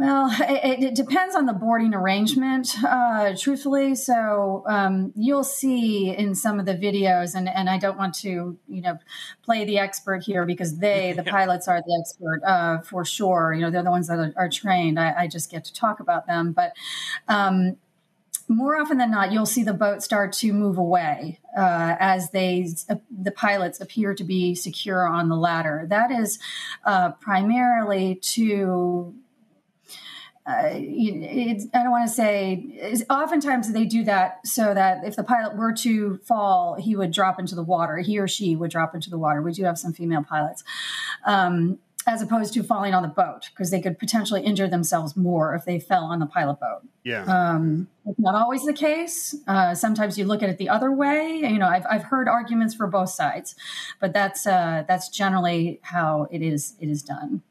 Well, 0.00 0.34
it, 0.40 0.82
it 0.82 0.94
depends 0.94 1.36
on 1.36 1.44
the 1.44 1.52
boarding 1.52 1.92
arrangement, 1.92 2.74
uh, 2.82 3.34
truthfully. 3.38 3.94
So 3.94 4.64
um, 4.66 5.12
you'll 5.14 5.44
see 5.44 6.08
in 6.08 6.34
some 6.34 6.58
of 6.58 6.64
the 6.64 6.74
videos, 6.74 7.34
and, 7.34 7.50
and 7.50 7.68
I 7.68 7.76
don't 7.76 7.98
want 7.98 8.14
to, 8.20 8.56
you 8.66 8.80
know, 8.80 8.98
play 9.42 9.66
the 9.66 9.76
expert 9.76 10.22
here 10.22 10.46
because 10.46 10.78
they, 10.78 11.12
the 11.16 11.22
pilots, 11.22 11.68
are 11.68 11.82
the 11.82 11.98
expert 12.00 12.40
uh, 12.46 12.78
for 12.78 13.04
sure. 13.04 13.52
You 13.52 13.60
know, 13.60 13.70
they're 13.70 13.82
the 13.82 13.90
ones 13.90 14.08
that 14.08 14.18
are, 14.18 14.32
are 14.38 14.48
trained. 14.48 14.98
I, 14.98 15.24
I 15.24 15.26
just 15.26 15.50
get 15.50 15.66
to 15.66 15.74
talk 15.74 16.00
about 16.00 16.26
them, 16.26 16.52
but. 16.52 16.72
Um, 17.28 17.76
more 18.48 18.76
often 18.76 18.98
than 18.98 19.12
not, 19.12 19.30
you'll 19.30 19.46
see 19.46 19.62
the 19.62 19.72
boat 19.72 20.02
start 20.02 20.32
to 20.32 20.52
move 20.52 20.76
away 20.76 21.38
uh, 21.56 21.94
as 22.00 22.30
they 22.30 22.66
uh, 22.88 22.96
the 23.08 23.30
pilots 23.30 23.80
appear 23.80 24.12
to 24.12 24.24
be 24.24 24.56
secure 24.56 25.06
on 25.06 25.28
the 25.28 25.36
ladder. 25.36 25.86
That 25.88 26.10
is 26.10 26.40
uh, 26.84 27.12
primarily 27.12 28.16
to 28.32 29.14
uh, 30.50 30.74
I 30.74 31.82
don't 31.82 31.90
want 31.90 32.08
to 32.08 32.14
say. 32.14 33.04
Oftentimes 33.08 33.72
they 33.72 33.84
do 33.84 34.04
that 34.04 34.46
so 34.46 34.74
that 34.74 35.04
if 35.04 35.16
the 35.16 35.24
pilot 35.24 35.56
were 35.56 35.72
to 35.74 36.18
fall, 36.18 36.76
he 36.80 36.96
would 36.96 37.12
drop 37.12 37.38
into 37.38 37.54
the 37.54 37.62
water. 37.62 37.98
He 37.98 38.18
or 38.18 38.28
she 38.28 38.56
would 38.56 38.70
drop 38.70 38.94
into 38.94 39.10
the 39.10 39.18
water. 39.18 39.42
We 39.42 39.52
do 39.52 39.64
have 39.64 39.78
some 39.78 39.92
female 39.92 40.24
pilots, 40.28 40.64
um, 41.24 41.78
as 42.06 42.22
opposed 42.22 42.54
to 42.54 42.62
falling 42.62 42.94
on 42.94 43.02
the 43.02 43.08
boat 43.08 43.50
because 43.52 43.70
they 43.70 43.80
could 43.80 43.98
potentially 43.98 44.42
injure 44.42 44.68
themselves 44.68 45.16
more 45.16 45.54
if 45.54 45.64
they 45.64 45.78
fell 45.78 46.04
on 46.04 46.18
the 46.18 46.26
pilot 46.26 46.58
boat. 46.58 46.82
Yeah. 47.04 47.24
Um, 47.24 47.88
it's 48.06 48.18
not 48.18 48.34
always 48.34 48.64
the 48.64 48.72
case. 48.72 49.36
Uh, 49.46 49.74
sometimes 49.74 50.18
you 50.18 50.24
look 50.24 50.42
at 50.42 50.48
it 50.48 50.58
the 50.58 50.68
other 50.68 50.90
way. 50.90 51.40
You 51.42 51.58
know, 51.58 51.68
I've, 51.68 51.84
I've 51.90 52.04
heard 52.04 52.28
arguments 52.28 52.74
for 52.74 52.86
both 52.86 53.10
sides, 53.10 53.54
but 54.00 54.12
that's 54.12 54.46
uh, 54.46 54.84
that's 54.88 55.08
generally 55.08 55.80
how 55.82 56.26
it 56.30 56.42
is 56.42 56.74
it 56.80 56.88
is 56.88 57.02
done. 57.02 57.42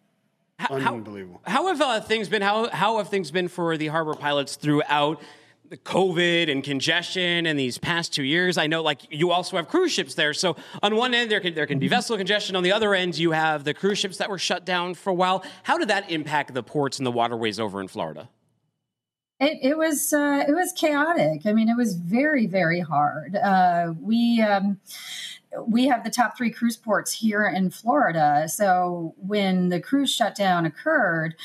Unbelievable. 0.70 1.42
How 1.46 1.68
have 1.68 1.82
uh, 1.82 2.02
things 2.02 2.28
been? 2.28 2.42
How 2.42 2.70
how 2.70 2.98
have 2.98 3.10
things 3.10 3.32
been 3.32 3.48
for 3.48 3.78
the 3.78 3.88
harbor 3.88 4.14
pilots 4.14 4.56
throughout 4.56 5.22
the 5.70 5.78
COVID 5.78 6.52
and 6.52 6.64
congestion 6.64 7.46
and 7.46 7.58
these 7.58 7.78
past 7.78 8.14
two 8.14 8.24
years? 8.24 8.58
I 8.58 8.68
know, 8.68 8.82
like 8.82 9.02
you 9.10 9.32
also 9.32 9.56
have 9.58 9.68
cruise 9.68 9.92
ships 9.92 10.16
there. 10.16 10.34
So 10.34 10.58
on 10.84 10.96
one 10.96 11.14
end 11.14 11.32
there 11.32 11.40
can 11.40 11.54
there 11.54 11.68
can 11.68 11.80
be 11.80 11.88
vessel 11.88 12.18
congestion. 12.18 12.56
On 12.56 12.64
the 12.64 12.72
other 12.72 12.94
end, 12.94 13.18
you 13.18 13.32
have 13.32 13.64
the 13.64 13.74
cruise 13.74 14.00
ships 14.00 14.18
that 14.18 14.30
were 14.30 14.40
shut 14.40 14.66
down 14.66 14.96
for 14.96 15.12
a 15.12 15.14
while. 15.14 15.44
How 15.64 15.78
did 15.78 15.88
that 15.88 16.10
impact 16.12 16.54
the 16.54 16.64
ports 16.64 16.98
and 16.98 17.06
the 17.06 17.12
waterways 17.12 17.60
over 17.60 17.80
in 17.80 17.88
Florida? 17.88 18.30
It, 19.40 19.60
it 19.62 19.78
was 19.78 20.12
uh, 20.12 20.44
it 20.46 20.52
was 20.52 20.74
chaotic. 20.74 21.46
I 21.46 21.54
mean, 21.54 21.70
it 21.70 21.78
was 21.78 21.96
very 21.96 22.48
very 22.48 22.82
hard. 22.82 23.36
Uh, 23.36 23.94
we 24.02 24.42
um, 24.42 24.82
we 25.68 25.88
have 25.88 26.04
the 26.04 26.10
top 26.10 26.38
three 26.38 26.52
cruise 26.52 26.78
ports 26.78 27.12
here 27.12 27.46
in 27.46 27.70
Florida. 27.70 28.48
So 28.48 29.16
when 29.18 29.70
the 29.70 29.80
cruise 29.80 30.14
shutdown 30.14 30.66
occurred 30.66 31.36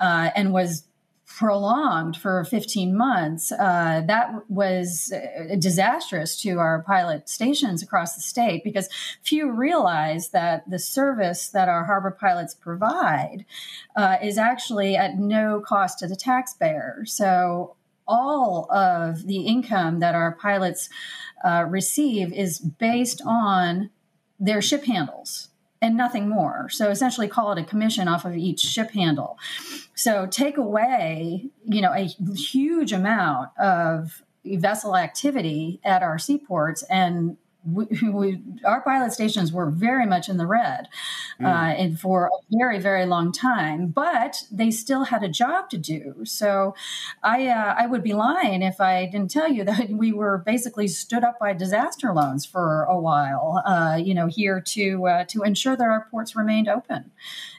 uh, 0.00 0.30
and 0.34 0.52
was 0.52 0.84
prolonged 1.24 2.16
for 2.16 2.44
15 2.44 2.94
months, 2.96 3.52
uh, 3.52 4.02
that 4.06 4.50
was 4.50 5.12
uh, 5.12 5.54
disastrous 5.58 6.40
to 6.42 6.58
our 6.58 6.82
pilot 6.82 7.28
stations 7.28 7.82
across 7.82 8.14
the 8.14 8.20
state 8.20 8.62
because 8.64 8.88
few 9.22 9.50
realize 9.50 10.30
that 10.30 10.68
the 10.68 10.78
service 10.78 11.48
that 11.48 11.68
our 11.68 11.84
harbor 11.84 12.10
pilots 12.10 12.54
provide 12.54 13.46
uh, 13.96 14.16
is 14.22 14.36
actually 14.36 14.94
at 14.94 15.18
no 15.18 15.60
cost 15.60 15.98
to 16.00 16.06
the 16.06 16.16
taxpayer. 16.16 17.02
So 17.06 17.76
all 18.06 18.70
of 18.70 19.26
the 19.26 19.46
income 19.46 20.00
that 20.00 20.14
our 20.14 20.32
pilots 20.32 20.88
uh, 21.44 21.64
receive 21.68 22.32
is 22.32 22.58
based 22.58 23.20
on 23.24 23.90
their 24.38 24.62
ship 24.62 24.84
handles 24.84 25.48
and 25.80 25.96
nothing 25.96 26.28
more. 26.28 26.68
So 26.68 26.90
essentially, 26.90 27.28
call 27.28 27.52
it 27.52 27.58
a 27.58 27.64
commission 27.64 28.06
off 28.08 28.24
of 28.24 28.36
each 28.36 28.60
ship 28.60 28.92
handle. 28.92 29.36
So 29.94 30.26
take 30.26 30.56
away, 30.56 31.50
you 31.64 31.80
know, 31.80 31.92
a 31.92 32.04
huge 32.34 32.92
amount 32.92 33.50
of 33.58 34.22
vessel 34.44 34.96
activity 34.96 35.80
at 35.84 36.02
our 36.02 36.18
seaports 36.18 36.82
and 36.84 37.36
we, 37.64 37.84
we, 38.10 38.40
our 38.64 38.80
pilot 38.80 39.12
stations 39.12 39.52
were 39.52 39.70
very 39.70 40.06
much 40.06 40.28
in 40.28 40.36
the 40.36 40.46
red 40.46 40.88
uh, 41.42 41.46
and 41.46 41.98
for 41.98 42.26
a 42.26 42.56
very 42.56 42.78
very 42.78 43.06
long 43.06 43.32
time 43.32 43.88
but 43.88 44.44
they 44.50 44.70
still 44.70 45.04
had 45.04 45.22
a 45.22 45.28
job 45.28 45.70
to 45.70 45.78
do. 45.78 46.24
So 46.24 46.74
i 47.22 47.46
uh, 47.46 47.74
i 47.76 47.86
would 47.86 48.02
be 48.02 48.12
lying 48.12 48.62
if 48.62 48.80
i 48.80 49.06
didn't 49.06 49.30
tell 49.30 49.50
you 49.50 49.64
that 49.72 49.90
we 49.90 50.12
were 50.12 50.38
basically 50.38 50.88
stood 50.88 51.24
up 51.24 51.38
by 51.38 51.52
disaster 51.52 52.12
loans 52.12 52.44
for 52.44 52.84
a 52.84 52.98
while 52.98 53.62
uh, 53.66 53.96
you 53.96 54.14
know 54.14 54.26
here 54.26 54.60
to 54.60 55.06
uh, 55.06 55.24
to 55.24 55.42
ensure 55.42 55.76
that 55.76 55.84
our 55.84 56.06
ports 56.10 56.34
remained 56.36 56.68
open. 56.68 57.10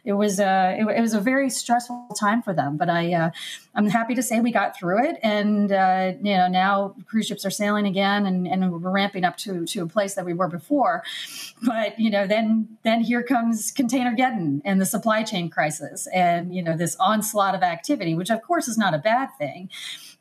It 0.05 0.13
was 0.13 0.39
uh, 0.39 0.75
it, 0.77 0.85
it 0.97 1.01
was 1.01 1.13
a 1.13 1.21
very 1.21 1.49
stressful 1.49 2.09
time 2.19 2.41
for 2.41 2.53
them 2.53 2.77
but 2.77 2.89
i 2.89 3.13
uh, 3.13 3.31
I'm 3.75 3.87
happy 3.87 4.13
to 4.15 4.23
say 4.23 4.39
we 4.39 4.51
got 4.51 4.77
through 4.77 5.03
it, 5.03 5.17
and 5.23 5.71
uh, 5.71 6.13
you 6.21 6.37
know 6.37 6.47
now 6.47 6.95
cruise 7.07 7.27
ships 7.27 7.45
are 7.45 7.49
sailing 7.49 7.87
again, 7.87 8.25
and, 8.25 8.47
and 8.47 8.71
we're 8.71 8.91
ramping 8.91 9.23
up 9.23 9.37
to 9.37 9.65
to 9.65 9.81
a 9.81 9.87
place 9.87 10.13
that 10.13 10.25
we 10.25 10.33
were 10.33 10.47
before. 10.47 11.03
But 11.63 11.99
you 11.99 12.11
know, 12.11 12.27
then 12.27 12.77
then 12.83 13.01
here 13.01 13.23
comes 13.23 13.71
Containergeddon 13.71 14.61
and 14.63 14.79
the 14.79 14.85
supply 14.85 15.23
chain 15.23 15.49
crisis, 15.49 16.07
and 16.13 16.53
you 16.53 16.61
know 16.61 16.77
this 16.77 16.95
onslaught 16.99 17.55
of 17.55 17.63
activity, 17.63 18.13
which 18.13 18.29
of 18.29 18.41
course 18.43 18.67
is 18.67 18.77
not 18.77 18.93
a 18.93 18.99
bad 18.99 19.29
thing. 19.37 19.69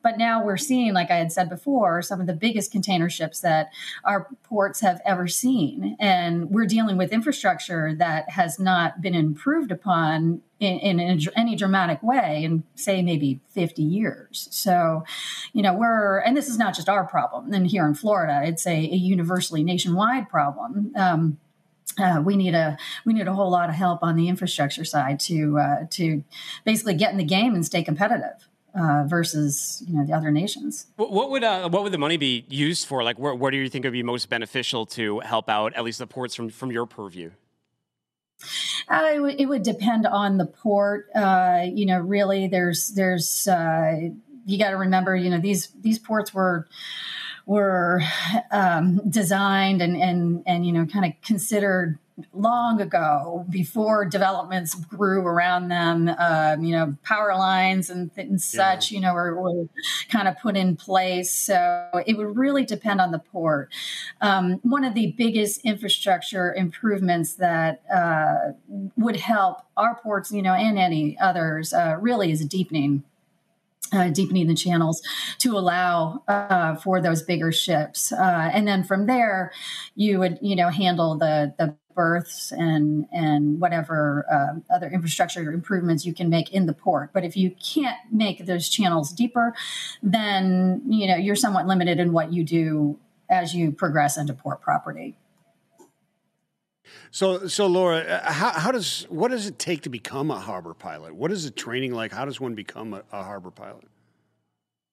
But 0.03 0.19
now 0.19 0.45
we're 0.45 0.57
seeing, 0.57 0.93
like 0.93 1.11
I 1.11 1.17
had 1.17 1.33
said 1.33 1.49
before, 1.49 2.03
some 2.03 2.21
of 2.21 2.27
the 2.27 2.35
biggest 2.35 2.73
container 2.73 3.09
ships 3.09 3.41
that 3.41 3.71
our 4.05 4.29
ports 4.43 4.81
have 4.81 5.01
ever 5.05 5.29
seen. 5.29 5.97
And 6.01 6.51
we're 6.51 6.67
dealing 6.67 6.97
with 6.97 7.13
infrastructure 7.13 7.95
that 7.95 8.31
has 8.31 8.59
not 8.59 9.01
been 9.01 9.15
improved 9.15 9.71
upon 9.71 10.43
in, 10.61 11.01
in, 11.01 11.21
any 11.37 11.57
dramatic 11.57 12.03
way 12.03 12.45
in, 12.45 12.65
say, 12.75 13.03
maybe 13.03 13.41
50 13.51 13.83
years. 13.83 14.49
So, 14.51 15.05
you 15.53 15.63
know, 15.63 15.75
we're, 15.75 16.19
and 16.19 16.37
this 16.37 16.49
is 16.49 16.59
not 16.59 16.75
just 16.75 16.89
our 16.89 17.05
problem. 17.05 17.53
And 17.53 17.67
here 17.67 17.87
in 17.87 17.95
Florida, 17.95 18.43
it's 18.45 18.67
a, 18.67 18.71
a 18.71 18.97
universally 18.97 19.65
nationwide 19.65 20.29
problem. 20.29 20.93
Um, 20.97 21.39
uh, 21.99 22.23
we 22.25 22.37
need 22.37 22.55
a 22.55 22.79
we 23.05 23.13
need 23.13 23.29
a 23.29 23.35
whole 23.35 23.51
lot 23.51 23.69
of 23.69 23.75
help 23.75 24.03
on 24.03 24.17
the 24.17 24.29
infrastructure 24.29 24.85
side 24.85 25.21
to 25.21 25.59
uh, 25.59 25.77
to 25.91 26.25
basically 26.65 26.95
get 26.95 27.13
in 27.13 27.19
the 27.19 27.25
game 27.25 27.55
and 27.55 27.67
stay 27.67 27.83
competitive 27.83 28.49
uh, 28.75 29.05
versus 29.07 29.83
you 29.87 29.95
know 29.95 30.05
the 30.05 30.13
other 30.13 30.31
nations. 30.31 30.87
What 30.97 31.31
would 31.31 31.45
uh, 31.45 31.69
what 31.69 31.83
would 31.83 31.93
the 31.93 31.99
money 31.99 32.17
be 32.17 32.45
used 32.49 32.87
for? 32.87 33.03
Like, 33.03 33.19
where, 33.19 33.35
where 33.35 33.51
do 33.51 33.57
you 33.57 33.69
think 33.69 33.85
would 33.85 33.93
be 33.93 34.03
most 34.03 34.29
beneficial 34.29 34.87
to 34.87 35.21
help 35.21 35.49
out 35.49 35.75
at 35.75 35.85
least 35.85 35.99
the 35.99 36.07
ports 36.07 36.35
from 36.35 36.49
from 36.51 36.71
your 36.71 36.87
purview? 36.87 37.31
Uh, 38.89 39.11
it, 39.13 39.17
w- 39.17 39.37
it, 39.39 39.47
would 39.47 39.63
depend 39.63 40.07
on 40.07 40.37
the 40.37 40.47
port. 40.47 41.09
Uh, 41.15 41.63
you 41.73 41.87
know, 41.87 42.01
really, 42.01 42.49
there's 42.49 42.89
there's 42.89 43.47
uh, 43.47 44.09
you 44.47 44.59
got 44.59 44.71
to 44.71 44.77
remember, 44.77 45.15
you 45.15 45.31
know, 45.31 45.41
these 45.41 45.69
these 45.81 45.99
ports 45.99 46.35
were 46.35 46.67
were 47.47 48.03
um, 48.51 49.01
designed 49.09 49.83
and 49.83 49.97
and 49.97 50.43
and 50.47 50.67
you 50.67 50.73
know 50.73 50.87
kind 50.87 51.05
of 51.05 51.13
considered 51.23 51.99
long 52.33 52.81
ago 52.81 53.45
before 53.51 54.05
developments 54.05 54.75
grew 54.75 55.27
around 55.27 55.69
them 55.69 56.09
um, 56.19 56.63
you 56.63 56.73
know 56.73 56.97
power 57.05 57.35
lines 57.35 57.91
and, 57.91 58.11
and 58.17 58.41
such 58.41 58.91
yeah. 58.91 58.97
you 58.97 59.03
know 59.03 59.15
were, 59.15 59.41
were, 59.41 59.69
kind 60.09 60.29
of 60.29 60.39
put 60.41 60.57
in 60.57 60.77
place 60.77 61.31
so 61.31 61.89
it 62.07 62.17
would 62.17 62.37
really 62.37 62.65
depend 62.65 63.01
on 63.01 63.11
the 63.11 63.19
port 63.19 63.73
um, 64.21 64.61
one 64.63 64.85
of 64.85 64.95
the 64.95 65.13
biggest 65.19 65.61
infrastructure 65.65 66.55
improvements 66.55 67.35
that 67.35 67.83
uh, 67.93 68.53
would 68.97 69.17
help 69.17 69.59
our 69.77 69.95
ports 69.97 70.33
you 70.33 70.43
know 70.43 70.55
and 70.55 70.79
any 70.79 71.19
others 71.19 71.73
uh, 71.73 71.97
really 72.01 72.31
is 72.31 72.45
deepening 72.45 73.03
uh, 73.93 74.09
deepening 74.09 74.47
the 74.47 74.55
channels 74.55 75.03
to 75.39 75.57
allow 75.57 76.23
uh, 76.29 76.75
for 76.77 77.01
those 77.01 77.23
bigger 77.23 77.53
ships, 77.53 78.13
uh, 78.13 78.51
and 78.53 78.67
then 78.67 78.85
from 78.85 79.07
there, 79.07 79.53
you 79.95 80.19
would 80.19 80.39
you 80.41 80.57
know 80.57 80.69
handle 80.69 81.17
the 81.17 81.55
the 81.59 81.75
berths 81.95 82.53
and 82.53 83.07
and 83.13 83.61
whatever 83.61 84.25
uh, 84.33 84.75
other 84.75 84.89
infrastructure 84.89 85.53
improvements 85.53 86.07
you 86.07 86.15
can 86.15 86.29
make 86.29 86.53
in 86.53 86.67
the 86.67 86.73
port. 86.73 87.11
But 87.13 87.25
if 87.25 87.37
you 87.37 87.55
can't 87.63 87.99
make 88.11 88.47
those 88.47 88.69
channels 88.69 89.13
deeper, 89.13 89.55
then 90.03 90.83
you 90.87 91.07
know 91.07 91.17
you're 91.17 91.37
somewhat 91.37 91.67
limited 91.67 92.01
in 92.01 92.13
what 92.13 92.33
you 92.33 92.45
do 92.45 92.99
as 93.31 93.55
you 93.55 93.73
progress 93.73 94.17
into 94.19 94.35
port 94.35 94.61
property. 94.61 95.17
So, 97.13 97.47
so 97.47 97.67
Laura, 97.67 97.99
uh, 97.99 98.33
how, 98.33 98.53
how, 98.53 98.73
does 98.73 99.07
what 99.11 99.31
does 99.31 99.47
it 99.47 99.59
take 99.59 99.83
to 99.83 99.91
become 99.91 100.31
a 100.31 100.41
harbor 100.41 100.73
pilot? 100.73 101.15
What 101.15 101.31
is 101.31 101.45
the 101.45 101.51
training 101.51 101.93
like? 101.93 102.11
How 102.11 102.25
does 102.25 102.41
one 102.41 102.55
become 102.55 102.95
a, 102.95 103.03
a 103.13 103.23
harbor 103.23 103.51
pilot? 103.51 103.85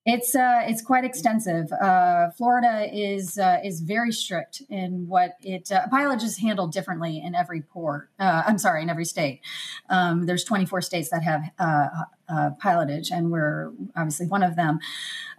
It's 0.06 0.36
uh, 0.36 0.64
it's 0.64 0.82
quite 0.82 1.06
extensive. 1.06 1.72
Uh, 1.72 2.32
Florida 2.32 2.90
is 2.92 3.38
uh, 3.38 3.60
is 3.64 3.80
very 3.82 4.12
strict 4.12 4.62
in 4.70 5.08
what 5.08 5.38
it 5.44 5.72
uh, 5.72 5.88
pilot 5.88 6.22
is 6.22 6.38
handled 6.38 6.74
differently 6.74 7.22
in 7.24 7.36
every 7.36 7.62
port. 7.62 8.10
Uh, 8.20 8.44
I'm 8.46 8.58
sorry, 8.58 8.82
in 8.82 8.90
every 8.90 9.06
state. 9.06 9.42
Um, 9.90 10.26
there's 10.26 10.44
24 10.44 10.82
states 10.82 11.10
that 11.10 11.24
have 11.24 11.52
uh, 11.60 12.50
pilotage, 12.62 13.12
and 13.12 13.32
we're 13.32 13.72
obviously 13.96 14.28
one 14.28 14.44
of 14.44 14.56
them. 14.56 14.80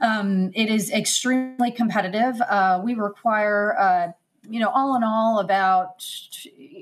Um, 0.01 0.51
it 0.55 0.71
is 0.71 0.91
extremely 0.91 1.73
competitive. 1.73 2.41
We 2.85 2.95
require 2.95 4.15
you 4.51 4.61
know, 4.61 4.71
all 4.71 4.97
in 4.97 5.05
all, 5.05 5.39
about 5.39 6.05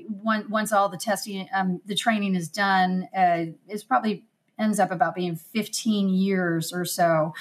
once 0.09 0.71
all 0.71 0.89
the 0.89 0.97
testing, 0.97 1.47
um, 1.53 1.81
the 1.85 1.95
training 1.95 2.35
is 2.35 2.49
done, 2.49 3.07
uh, 3.15 3.45
is 3.67 3.83
probably 3.83 4.23
ends 4.57 4.79
up 4.79 4.91
about 4.91 5.15
being 5.15 5.35
15 5.35 6.09
years 6.09 6.73
or 6.73 6.83
so 6.83 7.33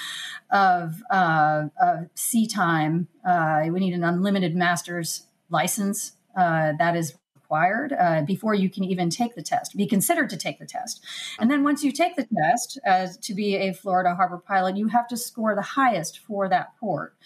of, 0.50 1.02
uh, 1.10 1.64
of 1.80 2.08
sea 2.14 2.46
time. 2.46 3.08
Uh, 3.26 3.64
we 3.70 3.80
need 3.80 3.94
an 3.94 4.04
unlimited 4.04 4.54
master's 4.54 5.26
license 5.50 6.12
uh, 6.36 6.72
that 6.78 6.94
is 6.94 7.14
required 7.34 7.94
uh, 7.98 8.22
before 8.22 8.54
you 8.54 8.68
can 8.68 8.84
even 8.84 9.08
take 9.10 9.34
the 9.34 9.42
test, 9.42 9.76
be 9.76 9.86
considered 9.86 10.28
to 10.30 10.36
take 10.36 10.58
the 10.58 10.66
test. 10.66 11.02
And 11.40 11.50
then 11.50 11.64
once 11.64 11.82
you 11.82 11.90
take 11.90 12.14
the 12.14 12.28
test 12.36 12.78
as 12.84 13.16
to 13.18 13.34
be 13.34 13.56
a 13.56 13.72
Florida 13.72 14.14
harbor 14.14 14.38
pilot, 14.38 14.76
you 14.76 14.88
have 14.88 15.08
to 15.08 15.16
score 15.16 15.54
the 15.54 15.62
highest 15.62 16.18
for 16.18 16.48
that 16.48 16.76
port. 16.78 17.16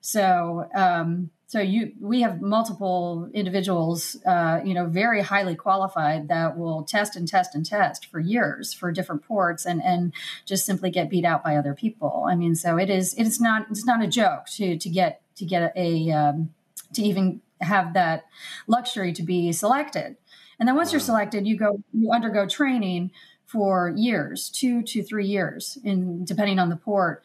So, 0.00 0.68
um, 0.74 1.30
so 1.48 1.60
you 1.60 1.92
we 2.00 2.22
have 2.22 2.42
multiple 2.42 3.28
individuals 3.32 4.16
uh, 4.26 4.60
you 4.64 4.74
know 4.74 4.86
very 4.86 5.22
highly 5.22 5.54
qualified 5.54 6.28
that 6.28 6.58
will 6.58 6.82
test 6.82 7.14
and 7.16 7.28
test 7.28 7.54
and 7.54 7.64
test 7.64 8.06
for 8.06 8.18
years 8.18 8.72
for 8.72 8.90
different 8.90 9.22
ports 9.22 9.64
and 9.64 9.82
and 9.82 10.12
just 10.44 10.66
simply 10.66 10.90
get 10.90 11.08
beat 11.08 11.24
out 11.24 11.44
by 11.44 11.56
other 11.56 11.74
people. 11.74 12.26
I 12.28 12.34
mean 12.34 12.54
so 12.54 12.76
it 12.76 12.90
is 12.90 13.14
it's 13.14 13.40
not 13.40 13.66
it's 13.70 13.86
not 13.86 14.02
a 14.02 14.08
joke 14.08 14.46
to 14.56 14.76
to 14.76 14.88
get 14.88 15.22
to 15.36 15.44
get 15.44 15.72
a 15.76 16.10
um, 16.10 16.50
to 16.94 17.02
even 17.02 17.40
have 17.60 17.94
that 17.94 18.26
luxury 18.66 19.12
to 19.12 19.22
be 19.22 19.52
selected. 19.52 20.16
And 20.58 20.68
then 20.68 20.74
once 20.74 20.92
you're 20.92 21.00
selected 21.00 21.46
you 21.46 21.56
go 21.56 21.80
you 21.92 22.10
undergo 22.10 22.46
training 22.46 23.12
for 23.44 23.92
years 23.96 24.50
two 24.50 24.82
to 24.82 25.04
three 25.04 25.26
years 25.26 25.78
in 25.84 26.24
depending 26.24 26.58
on 26.58 26.70
the 26.70 26.76
port 26.76 27.22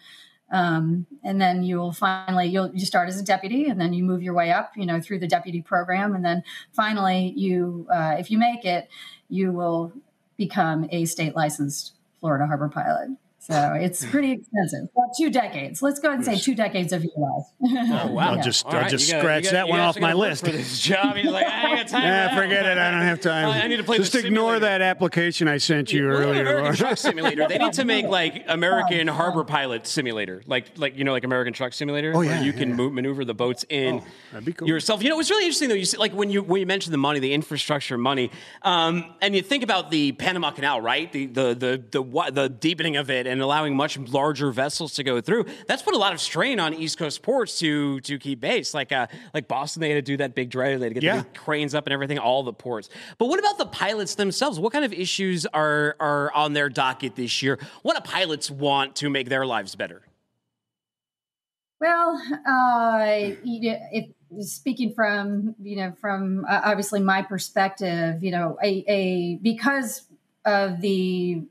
um, 0.52 1.06
and 1.24 1.42
then 1.42 1.64
you 1.64 1.78
will 1.78 1.94
finally 1.94 2.48
you'll 2.48 2.74
you 2.74 2.86
start 2.86 3.08
as 3.10 3.20
a 3.20 3.24
deputy 3.24 3.68
and 3.68 3.80
then 3.80 3.94
you 3.94 4.04
move 4.04 4.22
your 4.22 4.34
way 4.34 4.52
up 4.52 4.72
you 4.76 4.86
know 4.86 5.00
through 5.02 5.20
the 5.20 5.28
deputy 5.28 5.62
program. 5.62 6.14
And 6.16 6.24
then 6.24 6.44
finally 6.74 7.34
you 7.36 7.88
uh, 7.94 8.16
if 8.20 8.30
you 8.30 8.38
make 8.38 8.66
it 8.66 8.90
you 9.30 9.52
will 9.52 9.94
become 10.38 10.88
a 10.92 11.06
state 11.06 11.36
licensed 11.36 11.94
florida 12.20 12.46
harbor 12.46 12.70
pilot 12.70 13.10
so 13.42 13.74
it's 13.74 14.06
pretty 14.06 14.34
expensive. 14.34 14.82
About 14.96 15.16
two 15.18 15.32
decades. 15.32 15.82
Let's 15.82 16.00
go 16.00 16.10
ahead 16.10 16.20
and 16.20 16.26
say 16.26 16.38
two 16.38 16.54
decades 16.54 16.94
of 16.94 17.04
your 17.04 17.14
life. 17.18 17.46
oh 18.08 18.14
wow! 18.14 18.36
I'll 18.36 18.44
just 18.44 18.64
I'll 18.68 18.88
just 18.88 19.10
scratch 19.10 19.46
gotta, 19.46 19.56
that 19.56 19.68
one 19.68 19.80
off 19.80 20.00
my 20.00 20.14
list. 20.14 20.46
For 20.46 20.52
this 20.52 20.80
job, 20.80 21.16
he's 21.16 21.26
like, 21.26 21.48
I 21.48 21.70
ain't 21.70 21.78
got 21.78 21.88
time. 21.88 22.04
yeah, 22.04 22.36
forget 22.36 22.68
it. 22.68 22.78
I 22.78 22.92
don't 22.92 23.02
have 23.02 23.20
time. 23.20 23.48
I 23.48 23.66
need 23.66 23.78
to 23.78 23.84
play. 23.84 23.98
Just 23.98 24.14
ignore 24.14 24.60
that 24.60 24.84
application 24.84 25.48
I 25.48 25.58
sent 25.58 25.92
you 25.92 26.04
yeah, 26.04 26.18
earlier. 26.18 26.42
American 26.42 26.76
Truck 26.76 26.98
Simulator. 27.00 27.48
They 27.48 27.58
need 27.58 27.74
to 27.74 27.84
make 27.84 28.06
like 28.10 28.46
American 28.48 29.08
Harbor 29.08 29.44
Pilot 29.44 29.88
Simulator, 29.88 30.44
like 30.46 30.78
like 30.78 30.96
you 30.96 31.04
know 31.04 31.12
like 31.12 31.24
American 31.24 31.54
Truck 31.54 31.74
Simulator, 31.74 32.14
oh, 32.16 32.22
yeah, 32.22 32.36
where 32.36 32.44
you 32.44 32.52
yeah, 32.52 32.60
can 32.60 32.70
yeah. 32.70 32.76
move, 32.76 32.94
maneuver 32.94 33.26
the 33.26 33.34
boats 33.34 33.66
in 33.70 33.96
oh, 33.96 34.04
that'd 34.34 34.46
be 34.46 34.54
cool. 34.54 34.68
yourself. 34.68 35.02
You 35.02 35.10
know, 35.10 35.20
it's 35.20 35.32
really 35.32 35.46
interesting 35.46 35.70
though. 35.70 35.74
You 35.74 35.86
see, 35.86 35.98
like 35.98 36.14
when 36.14 36.30
you 36.30 36.44
when 36.44 36.60
you 36.60 36.68
mentioned 36.68 36.94
the 36.94 37.00
money, 37.00 37.20
the 37.20 37.34
infrastructure 37.34 37.98
money, 37.98 38.30
um, 38.62 39.16
and 39.20 39.36
you 39.36 39.42
think 39.42 39.64
about 39.64 39.90
the 39.90 40.12
Panama 40.12 40.52
Canal, 40.52 40.80
right? 40.80 41.12
The 41.12 41.26
the 41.26 41.56
the 41.56 41.84
the, 41.90 42.32
the 42.32 42.50
deepening 42.50 42.98
of 42.98 43.10
it 43.10 43.31
and 43.32 43.42
allowing 43.42 43.76
much 43.76 43.98
larger 43.98 44.52
vessels 44.52 44.94
to 44.96 45.04
go 45.04 45.22
through. 45.22 45.46
That's 45.68 45.82
put 45.82 45.94
a 45.94 45.98
lot 45.98 46.14
of 46.14 46.20
strain 46.20 46.60
on 46.60 46.74
East 46.74 46.98
Coast 46.98 47.22
ports 47.22 47.60
to 47.60 48.00
to 48.02 48.20
keep 48.20 48.42
base. 48.42 48.74
Like 48.74 48.92
uh, 48.92 49.08
like 49.34 49.48
Boston, 49.48 49.82
they 49.82 49.90
had 49.90 49.96
to 49.96 50.02
do 50.02 50.18
that 50.18 50.36
big 50.36 50.50
dredge. 50.50 50.80
They 50.80 50.86
had 50.86 50.90
to 50.90 51.00
get 51.00 51.04
yeah. 51.04 51.18
the 51.18 51.24
big 51.24 51.34
cranes 51.34 51.74
up 51.74 51.88
and 51.88 51.94
everything. 51.94 52.20
All 52.20 52.44
the 52.44 52.54
ports. 52.54 52.90
But 53.18 53.28
what 53.28 53.40
about 53.40 53.58
the 53.58 53.66
pilots 53.66 54.16
themselves? 54.16 54.60
What 54.60 54.74
kind 54.74 54.86
of 54.86 54.94
issues 54.94 55.46
are 55.48 55.96
are 56.00 56.32
on 56.34 56.54
their 56.54 56.70
docket 56.70 57.16
this 57.16 57.42
year? 57.42 57.58
What 57.82 57.96
do 57.96 58.10
pilots 58.10 58.52
want 58.52 58.98
to 58.98 59.10
make 59.10 59.30
their 59.30 59.46
lives 59.46 59.76
better? 59.76 60.02
Well, 61.80 62.22
uh, 62.48 63.34
if 63.44 64.10
speaking 64.40 64.94
from 64.94 65.56
you 65.62 65.78
know 65.78 65.94
from 66.00 66.46
uh, 66.48 66.62
obviously 66.64 67.00
my 67.00 67.22
perspective, 67.22 68.24
you 68.24 68.32
know, 68.32 68.58
a, 68.64 68.84
a 68.88 69.36
because 69.42 70.04
of 70.46 70.82
the 70.82 71.44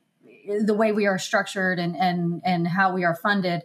the 0.47 0.75
way 0.75 0.93
we 0.93 1.07
are 1.07 1.19
structured 1.19 1.79
and 1.79 1.97
and 1.97 2.41
and 2.45 2.69
how 2.69 2.93
we 2.93 3.05
are 3.05 3.15
funded. 3.15 3.63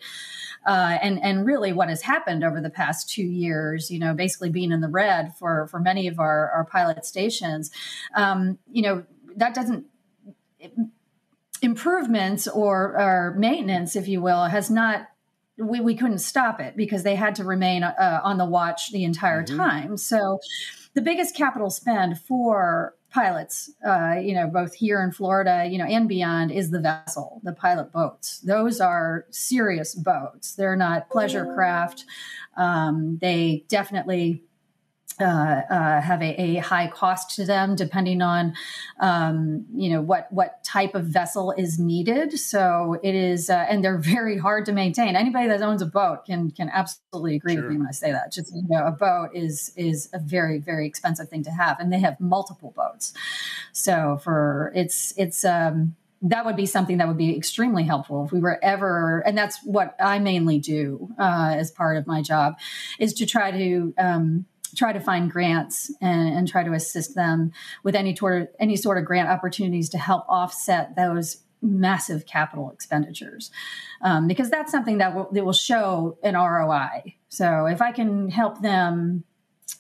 Uh, 0.65 0.97
and 1.01 1.21
and 1.21 1.45
really 1.45 1.71
what 1.71 1.89
has 1.89 2.01
happened 2.01 2.43
over 2.43 2.59
the 2.59 2.71
past 2.71 3.07
two 3.07 3.23
years, 3.23 3.91
you 3.91 3.99
know, 3.99 4.15
basically 4.15 4.49
being 4.49 4.71
in 4.71 4.81
the 4.81 4.89
red 4.89 5.35
for 5.37 5.67
for 5.67 5.79
many 5.79 6.07
of 6.07 6.19
our 6.19 6.49
our 6.51 6.65
pilot 6.65 7.05
stations, 7.05 7.69
um, 8.15 8.57
you 8.71 8.81
know, 8.81 9.03
that 9.35 9.53
doesn't 9.53 9.85
improvements 11.61 12.47
or 12.47 12.99
or 12.99 13.35
maintenance, 13.37 13.95
if 13.95 14.07
you 14.07 14.21
will, 14.21 14.45
has 14.45 14.71
not 14.71 15.07
we, 15.57 15.79
we 15.79 15.95
couldn't 15.95 16.19
stop 16.19 16.59
it 16.59 16.75
because 16.75 17.03
they 17.03 17.15
had 17.15 17.35
to 17.35 17.43
remain 17.43 17.83
uh, 17.83 18.21
on 18.23 18.37
the 18.37 18.45
watch 18.45 18.91
the 18.91 19.03
entire 19.03 19.43
mm-hmm. 19.43 19.57
time. 19.57 19.97
So 19.97 20.39
the 20.93 21.01
biggest 21.01 21.35
capital 21.35 21.69
spend 21.69 22.19
for 22.19 22.95
pilots, 23.15 23.71
uh, 23.87 24.15
you 24.21 24.33
know, 24.33 24.45
both 24.45 24.73
here 24.73 25.01
in 25.01 25.09
Florida, 25.09 25.65
you 25.71 25.77
know, 25.77 25.85
and 25.85 26.09
beyond, 26.09 26.51
is 26.51 26.69
the 26.69 26.81
vessel, 26.81 27.39
the 27.43 27.53
pilot 27.53 27.89
boats. 27.93 28.39
Those 28.39 28.81
are 28.81 29.25
serious 29.31 29.95
boats. 29.95 30.53
They're 30.55 30.75
not 30.75 31.09
pleasure 31.09 31.45
craft. 31.55 32.03
Um, 32.57 33.17
they 33.21 33.63
definitely 33.69 34.43
uh, 35.19 35.61
uh, 35.69 36.01
have 36.01 36.21
a, 36.21 36.41
a, 36.41 36.55
high 36.57 36.87
cost 36.87 37.35
to 37.35 37.45
them, 37.45 37.75
depending 37.75 38.21
on 38.21 38.53
um, 38.99 39.65
you 39.73 39.89
know 39.89 40.01
what 40.01 40.31
what 40.31 40.63
type 40.63 40.93
of 40.93 41.05
vessel 41.05 41.51
is 41.51 41.79
needed. 41.79 42.37
So 42.37 42.99
it 43.01 43.15
is, 43.15 43.49
uh, 43.49 43.65
and 43.69 43.83
they're 43.83 43.97
very 44.15 44.37
hard 44.37 44.65
to 44.65 44.73
maintain. 44.73 45.15
Anybody 45.15 45.47
that 45.47 45.61
owns 45.61 45.81
a 45.81 45.85
boat 45.85 46.25
can 46.25 46.51
can 46.51 46.69
absolutely 46.69 47.35
agree 47.37 47.53
sure. 47.53 47.63
with 47.63 47.71
me 47.71 47.77
when 47.77 47.87
I 47.87 47.91
say 47.91 48.11
that. 48.11 48.33
Just 48.33 48.53
you 48.53 48.63
know, 48.67 48.85
a 48.85 48.91
boat 48.91 49.29
is 49.33 49.71
is 49.77 50.09
a 50.13 50.19
very 50.19 50.59
very 50.59 50.85
expensive 50.85 51.29
thing 51.29 51.43
to 51.43 51.51
have, 51.51 51.79
and 51.79 51.93
they 51.93 51.99
have 51.99 52.19
multiple 52.19 52.73
boats. 52.75 53.13
So 53.71 54.19
for 54.23 54.71
it's 54.75 55.13
it's. 55.17 55.45
Um, 55.45 55.95
that 56.21 56.43
would 56.43 56.55
be 56.55 56.65
something 56.65 56.97
that 56.97 57.07
would 57.07 57.17
be 57.17 57.35
extremely 57.37 57.83
helpful 57.83 58.25
if 58.25 58.31
we 58.31 58.39
were 58.39 58.57
ever 58.63 59.19
and 59.27 59.37
that's 59.37 59.59
what 59.63 59.95
i 59.99 60.17
mainly 60.17 60.57
do 60.57 61.09
uh, 61.19 61.53
as 61.55 61.69
part 61.71 61.97
of 61.97 62.07
my 62.07 62.21
job 62.21 62.55
is 62.99 63.13
to 63.13 63.25
try 63.25 63.51
to 63.51 63.93
um, 63.99 64.45
try 64.75 64.93
to 64.93 64.99
find 64.99 65.31
grants 65.31 65.91
and, 66.01 66.35
and 66.35 66.47
try 66.47 66.63
to 66.63 66.73
assist 66.73 67.15
them 67.15 67.51
with 67.83 67.95
any 67.95 68.15
sort 68.15 68.41
of 68.41 68.47
any 68.59 68.75
sort 68.75 68.97
of 68.97 69.05
grant 69.05 69.29
opportunities 69.29 69.89
to 69.89 69.97
help 69.97 70.25
offset 70.27 70.95
those 70.95 71.43
massive 71.61 72.25
capital 72.25 72.71
expenditures 72.71 73.51
um, 74.01 74.27
because 74.27 74.49
that's 74.49 74.71
something 74.71 74.99
that 74.99 75.15
will, 75.15 75.29
that 75.31 75.43
will 75.43 75.53
show 75.53 76.17
an 76.23 76.35
ROI. 76.35 77.15
So 77.29 77.65
if 77.65 77.81
I 77.81 77.91
can 77.91 78.29
help 78.29 78.61
them, 78.61 79.23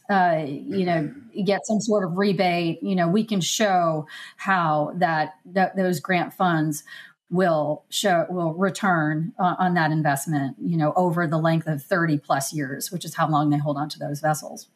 uh, 0.09 0.43
you 0.47 0.85
know, 0.85 1.13
get 1.45 1.65
some 1.65 1.79
sort 1.79 2.03
of 2.03 2.17
rebate, 2.17 2.81
you 2.81 2.95
know, 2.95 3.07
we 3.07 3.23
can 3.23 3.41
show 3.41 4.07
how 4.37 4.93
that, 4.97 5.35
that 5.45 5.75
those 5.75 5.99
grant 5.99 6.33
funds 6.33 6.83
will 7.31 7.83
show 7.89 8.25
will 8.29 8.53
return 8.53 9.33
uh, 9.39 9.55
on 9.57 9.73
that 9.73 9.91
investment, 9.91 10.55
you 10.61 10.77
know, 10.77 10.93
over 10.95 11.25
the 11.25 11.37
length 11.37 11.67
of 11.67 11.81
30 11.81 12.19
plus 12.19 12.53
years, 12.53 12.91
which 12.91 13.03
is 13.03 13.15
how 13.15 13.27
long 13.27 13.49
they 13.49 13.57
hold 13.57 13.77
on 13.77 13.89
to 13.89 13.99
those 13.99 14.19
vessels. 14.19 14.69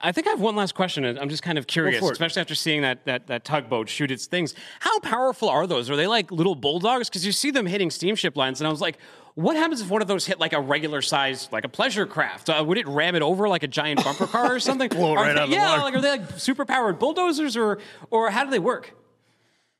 I 0.00 0.12
think 0.12 0.26
I 0.26 0.30
have 0.30 0.40
one 0.40 0.54
last 0.54 0.74
question. 0.74 1.04
I'm 1.18 1.28
just 1.28 1.42
kind 1.42 1.56
of 1.56 1.66
curious, 1.66 2.02
especially 2.02 2.40
after 2.40 2.54
seeing 2.54 2.82
that, 2.82 3.04
that 3.06 3.26
that 3.28 3.44
tugboat 3.44 3.88
shoot 3.88 4.10
its 4.10 4.26
things. 4.26 4.54
How 4.80 4.98
powerful 5.00 5.48
are 5.48 5.66
those? 5.66 5.88
Are 5.88 5.96
they 5.96 6.06
like 6.06 6.30
little 6.30 6.54
bulldogs? 6.54 7.08
Because 7.08 7.24
you 7.24 7.32
see 7.32 7.50
them 7.50 7.64
hitting 7.64 7.90
steamship 7.90 8.36
lines, 8.36 8.60
and 8.60 8.68
I 8.68 8.70
was 8.70 8.82
like, 8.82 8.98
what 9.34 9.56
happens 9.56 9.80
if 9.80 9.88
one 9.88 10.02
of 10.02 10.08
those 10.08 10.26
hit 10.26 10.38
like 10.38 10.52
a 10.52 10.60
regular 10.60 11.00
size, 11.00 11.48
like 11.52 11.64
a 11.64 11.68
pleasure 11.68 12.06
craft? 12.06 12.50
Uh, 12.50 12.62
would 12.66 12.76
it 12.76 12.86
ram 12.86 13.14
it 13.14 13.22
over 13.22 13.48
like 13.48 13.62
a 13.62 13.68
giant 13.68 14.04
bumper 14.04 14.26
car 14.26 14.56
or 14.56 14.60
something? 14.60 14.90
Blow 14.90 15.14
right 15.14 15.34
they, 15.34 15.40
out 15.40 15.48
yeah, 15.48 15.64
the 15.64 15.70
water. 15.70 15.82
like 15.82 15.94
are 15.94 16.00
they 16.00 16.10
like 16.10 16.38
super 16.38 16.66
powered 16.66 16.98
bulldozers, 16.98 17.56
or 17.56 17.78
or 18.10 18.30
how 18.30 18.44
do 18.44 18.50
they 18.50 18.58
work? 18.58 18.94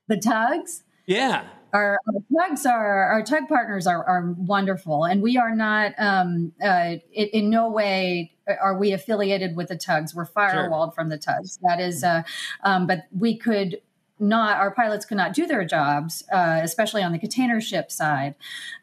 The 0.07 0.17
tugs. 0.17 0.83
Yeah 1.05 1.45
our, 1.73 1.99
our 2.07 2.47
tugs 2.47 2.65
are 2.65 3.03
our 3.03 3.23
tug 3.23 3.47
partners 3.47 3.85
are, 3.87 4.03
are 4.03 4.33
wonderful 4.37 5.05
and 5.05 5.21
we 5.21 5.37
are 5.37 5.55
not 5.55 5.93
um, 5.97 6.51
uh, 6.63 6.95
in, 7.13 7.27
in, 7.27 7.49
no 7.49 7.69
way 7.69 8.31
are 8.61 8.77
we 8.77 8.91
affiliated 8.91 9.55
with 9.55 9.67
the 9.67 9.77
tugs. 9.77 10.15
We're 10.15 10.25
firewalled 10.25 10.87
sure. 10.87 10.91
from 10.93 11.09
the 11.09 11.17
tugs. 11.17 11.59
That 11.61 11.79
is 11.79 12.03
uh, 12.03 12.23
um, 12.63 12.87
but 12.87 13.03
we 13.17 13.37
could 13.37 13.81
not 14.19 14.57
our 14.57 14.71
pilots 14.71 15.05
could 15.05 15.17
not 15.17 15.33
do 15.33 15.45
their 15.45 15.63
jobs 15.63 16.23
uh, 16.31 16.59
especially 16.61 17.03
on 17.03 17.11
the 17.11 17.19
container 17.19 17.61
ship 17.61 17.91
side 17.91 18.35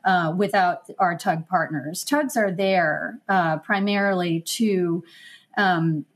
uh, 0.05 0.33
without 0.37 0.83
our 0.99 1.17
tug 1.17 1.49
partners. 1.49 2.05
Tugs 2.05 2.37
are 2.37 2.51
there 2.51 3.19
uh, 3.29 3.59
primarily 3.59 4.41
to 4.41 5.05
um, 5.59 6.07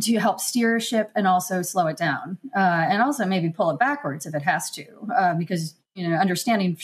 to 0.00 0.18
help 0.18 0.40
steer 0.40 0.76
a 0.76 0.80
ship 0.80 1.10
and 1.14 1.26
also 1.26 1.62
slow 1.62 1.86
it 1.86 1.96
down 1.96 2.38
uh, 2.56 2.58
and 2.88 3.02
also 3.02 3.24
maybe 3.24 3.48
pull 3.48 3.70
it 3.70 3.78
backwards 3.78 4.26
if 4.26 4.34
it 4.34 4.42
has 4.42 4.70
to 4.70 4.84
uh, 5.16 5.34
because 5.34 5.74
you 5.94 6.08
know, 6.08 6.16
understanding 6.16 6.76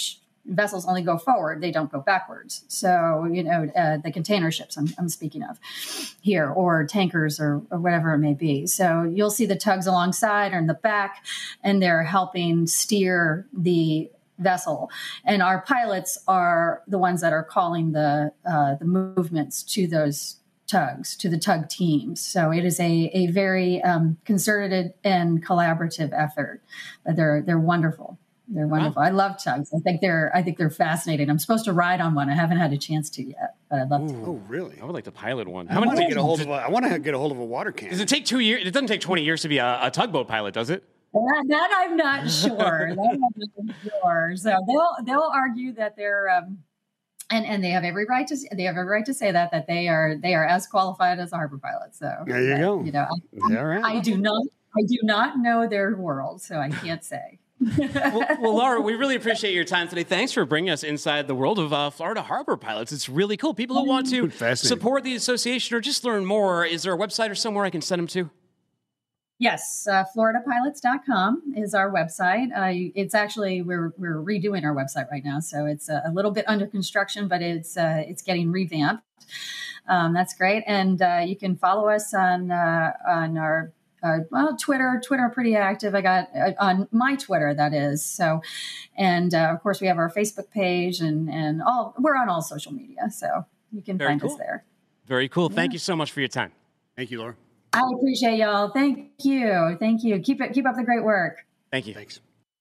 vessels 0.46 0.87
only 0.87 1.03
go 1.03 1.18
forward, 1.18 1.61
they 1.61 1.70
don't 1.70 1.92
go 1.92 2.01
backwards. 2.01 2.64
So, 2.68 3.29
you 3.31 3.42
know, 3.42 3.70
uh, 3.77 3.99
the 3.99 4.11
container 4.11 4.51
ships 4.51 4.77
I'm, 4.77 4.88
I'm, 4.99 5.09
speaking 5.09 5.42
of 5.42 5.59
here, 6.20 6.49
or 6.49 6.87
tankers, 6.87 7.38
or, 7.38 7.62
or, 7.70 7.79
whatever 7.79 8.14
it 8.14 8.18
may 8.18 8.35
be. 8.35 8.66
So 8.66 9.03
you'll 9.03 9.31
see 9.31 9.46
the 9.46 9.57
tugs 9.57 9.87
alongside 9.87 10.53
or 10.53 10.59
in 10.59 10.66
the 10.66 10.75
back, 10.75 11.25
and 11.62 11.83
they're 11.83 12.05
helping 12.05 12.66
steer 12.66 13.46
the 13.53 14.11
vessel. 14.38 14.90
And 15.25 15.42
our 15.42 15.61
pilots 15.61 16.18
are 16.27 16.83
the 16.88 16.99
ones 16.99 17.20
that 17.20 17.33
are 17.33 17.44
calling 17.44 17.92
the 17.92 18.33
uh, 18.51 18.77
the 18.77 18.87
movements 18.87 19.62
to 19.75 19.87
those 19.87 20.37
tugs 20.66 21.16
to 21.16 21.29
the 21.29 21.37
tug 21.37 21.68
teams 21.68 22.25
so 22.25 22.53
it 22.53 22.64
is 22.64 22.79
a, 22.79 23.11
a 23.12 23.27
very 23.27 23.83
um, 23.83 24.16
concerted 24.25 24.94
and 25.03 25.44
collaborative 25.44 26.12
effort 26.16 26.62
they're 27.05 27.42
they're 27.44 27.59
wonderful 27.59 28.16
they're 28.53 28.67
wonderful. 28.67 29.01
Wow. 29.01 29.09
I 29.09 29.11
love 29.11 29.43
tugs. 29.43 29.73
I 29.73 29.79
think 29.79 30.01
they're 30.01 30.33
I 30.35 30.43
think 30.43 30.59
they're 30.59 30.71
fascinating. 30.71 31.31
I'm 31.31 31.39
supposed 31.39 31.65
to 31.67 31.73
ride 31.73 32.01
on 32.01 32.15
one. 32.15 32.29
I 32.29 32.35
haven't 32.35 32.59
had 32.59 32.73
a 32.73 32.79
chance 32.79 33.09
to 33.11 33.23
yet, 33.23 33.55
but 33.71 33.79
I'd 33.79 33.89
love 33.89 34.03
Ooh, 34.03 34.09
to. 34.09 34.27
Oh, 34.27 34.43
really? 34.49 34.77
I 34.81 34.85
would 34.85 34.95
like 34.95 35.05
to 35.05 35.13
pilot 35.13 35.47
one. 35.47 35.69
How 35.69 35.81
I 35.81 35.87
want 35.87 35.99
to 35.99 36.09
get 36.09 36.17
a 36.17 36.23
hold 36.23 36.41
of 36.41 36.49
a, 36.49 36.53
I 36.53 36.69
want 36.69 36.85
to 36.91 36.99
get 36.99 37.15
a 37.15 37.19
hold 37.19 37.31
of 37.31 37.39
a 37.39 37.45
water 37.45 37.71
can. 37.71 37.91
Does 37.91 38.01
it 38.01 38.09
take 38.09 38.25
two 38.25 38.41
years? 38.41 38.67
It 38.67 38.73
doesn't 38.73 38.89
take 38.89 39.01
20 39.01 39.23
years 39.23 39.43
to 39.43 39.49
be 39.49 39.59
a, 39.59 39.79
a 39.83 39.91
tugboat 39.91 40.27
pilot, 40.27 40.53
does 40.53 40.69
it? 40.69 40.83
That, 41.13 41.45
that 41.49 41.71
I'm 41.73 41.97
not 41.97 42.29
sure. 42.31 42.95
that 42.95 42.99
I'm 42.99 43.21
not 43.21 43.77
sure. 43.83 44.33
So 44.37 44.57
they'll 44.67 44.97
they'll 45.05 45.31
argue 45.33 45.73
that 45.75 45.97
they're 45.97 46.29
um, 46.29 46.59
and 47.31 47.47
and 47.47 47.63
they 47.63 47.71
have 47.71 47.85
every 47.85 48.07
right 48.07 48.27
to 48.27 48.37
they 48.53 48.65
have 48.65 48.77
every 48.77 48.91
right 48.91 49.07
to 49.07 49.15
say 49.15 49.31
that 49.31 49.53
that 49.53 49.69
they 49.69 49.87
are 49.87 50.17
they 50.21 50.35
are 50.35 50.45
as 50.45 50.67
qualified 50.67 51.21
as 51.21 51.33
a 51.33 51.37
harbor 51.37 51.59
pilot. 51.59 51.95
So 51.95 52.13
there 52.27 52.43
you 52.43 52.57
go. 52.57 52.83
You 52.83 52.93
know, 52.93 53.07
I, 53.85 53.97
I 53.97 54.01
do 54.01 54.17
not 54.17 54.43
I 54.77 54.83
do 54.89 54.99
not 55.03 55.39
know 55.39 55.69
their 55.69 55.95
world, 55.97 56.43
so 56.43 56.59
I 56.59 56.71
can't 56.71 57.05
say 57.05 57.39
well, 57.61 58.27
well, 58.40 58.57
Laura, 58.57 58.81
we 58.81 58.94
really 58.94 59.16
appreciate 59.16 59.55
your 59.55 59.64
time 59.64 59.88
today. 59.88 60.03
Thanks 60.03 60.33
for 60.33 60.44
bringing 60.44 60.70
us 60.70 60.83
inside 60.83 61.27
the 61.27 61.35
world 61.35 61.59
of 61.59 61.73
uh, 61.73 61.90
Florida 61.90 62.23
harbor 62.23 62.57
pilots. 62.57 62.90
It's 62.92 63.09
really 63.09 63.37
cool. 63.37 63.53
People 63.53 63.77
who 63.77 63.87
want 63.87 64.09
to 64.11 64.31
support 64.57 65.05
the 65.05 65.14
association 65.14 65.77
or 65.77 65.81
just 65.81 66.05
learn 66.05 66.25
more, 66.25 66.64
is 66.64 66.85
there 66.85 66.94
a 66.94 66.99
website 66.99 67.31
or 67.31 67.35
somewhere 67.35 67.64
I 67.64 67.70
can 67.70 67.83
send 67.83 67.99
them 67.99 68.07
to? 68.09 68.31
Yes, 69.38 69.88
uh, 69.90 70.05
floridapilots.com 70.14 71.55
is 71.57 71.73
our 71.73 71.90
website. 71.90 72.49
Uh, 72.55 72.90
it's 72.94 73.14
actually 73.14 73.62
we're 73.62 73.94
we're 73.96 74.23
redoing 74.23 74.64
our 74.64 74.75
website 74.75 75.11
right 75.11 75.25
now, 75.25 75.40
so 75.40 75.64
it's 75.64 75.88
a, 75.88 76.03
a 76.05 76.12
little 76.12 76.31
bit 76.31 76.44
under 76.46 76.66
construction, 76.66 77.27
but 77.27 77.40
it's 77.40 77.75
uh, 77.79 78.05
it's 78.07 78.20
getting 78.20 78.53
revamped. 78.53 79.03
Um, 79.88 80.12
that's 80.12 80.35
great, 80.35 80.62
and 80.66 81.01
uh, 81.01 81.23
you 81.25 81.37
can 81.37 81.57
follow 81.57 81.88
us 81.88 82.12
on 82.12 82.51
uh, 82.51 82.92
on 83.09 83.38
our 83.38 83.73
uh, 84.03 84.19
well, 84.31 84.57
Twitter, 84.57 85.01
Twitter, 85.05 85.31
pretty 85.33 85.57
active. 85.57 85.95
I 85.95 86.01
got 86.01 86.29
uh, 86.35 86.53
on 86.59 86.89
my 86.91 87.17
Twitter, 87.17 87.55
that 87.55 87.75
is. 87.75 88.05
So, 88.05 88.43
and 88.97 89.35
uh, 89.35 89.51
of 89.53 89.63
course, 89.63 89.81
we 89.81 89.87
have 89.87 89.99
our 89.99 90.11
Facebook 90.11 90.51
page, 90.51 91.01
and 91.01 91.29
and 91.29 91.63
all 91.63 91.95
we're 91.99 92.17
on 92.17 92.29
all 92.29 92.43
social 92.43 92.73
media, 92.73 93.11
so 93.11 93.47
you 93.73 93.83
can 93.83 93.99
Very 93.99 94.11
find 94.11 94.21
cool. 94.21 94.33
us 94.33 94.39
there. 94.39 94.65
Very 95.07 95.29
cool. 95.29 95.51
Yeah. 95.51 95.57
Thank 95.57 95.73
you 95.73 95.79
so 95.79 95.97
much 95.97 96.13
for 96.13 96.21
your 96.21 96.29
time. 96.29 96.53
Thank 96.97 97.11
you, 97.11 97.19
Laura. 97.19 97.37
I 97.73 97.83
appreciate 97.95 98.39
y'all. 98.39 98.71
Thank 98.71 99.11
you. 99.23 99.77
Thank 99.79 100.03
you. 100.03 100.19
Keep 100.21 100.41
it. 100.41 100.53
Keep 100.53 100.67
up 100.67 100.77
the 100.77 100.85
great 100.85 101.05
work. 101.05 101.39
Thank 101.71 101.87
you. 101.87 101.95
Thanks. 101.95 102.21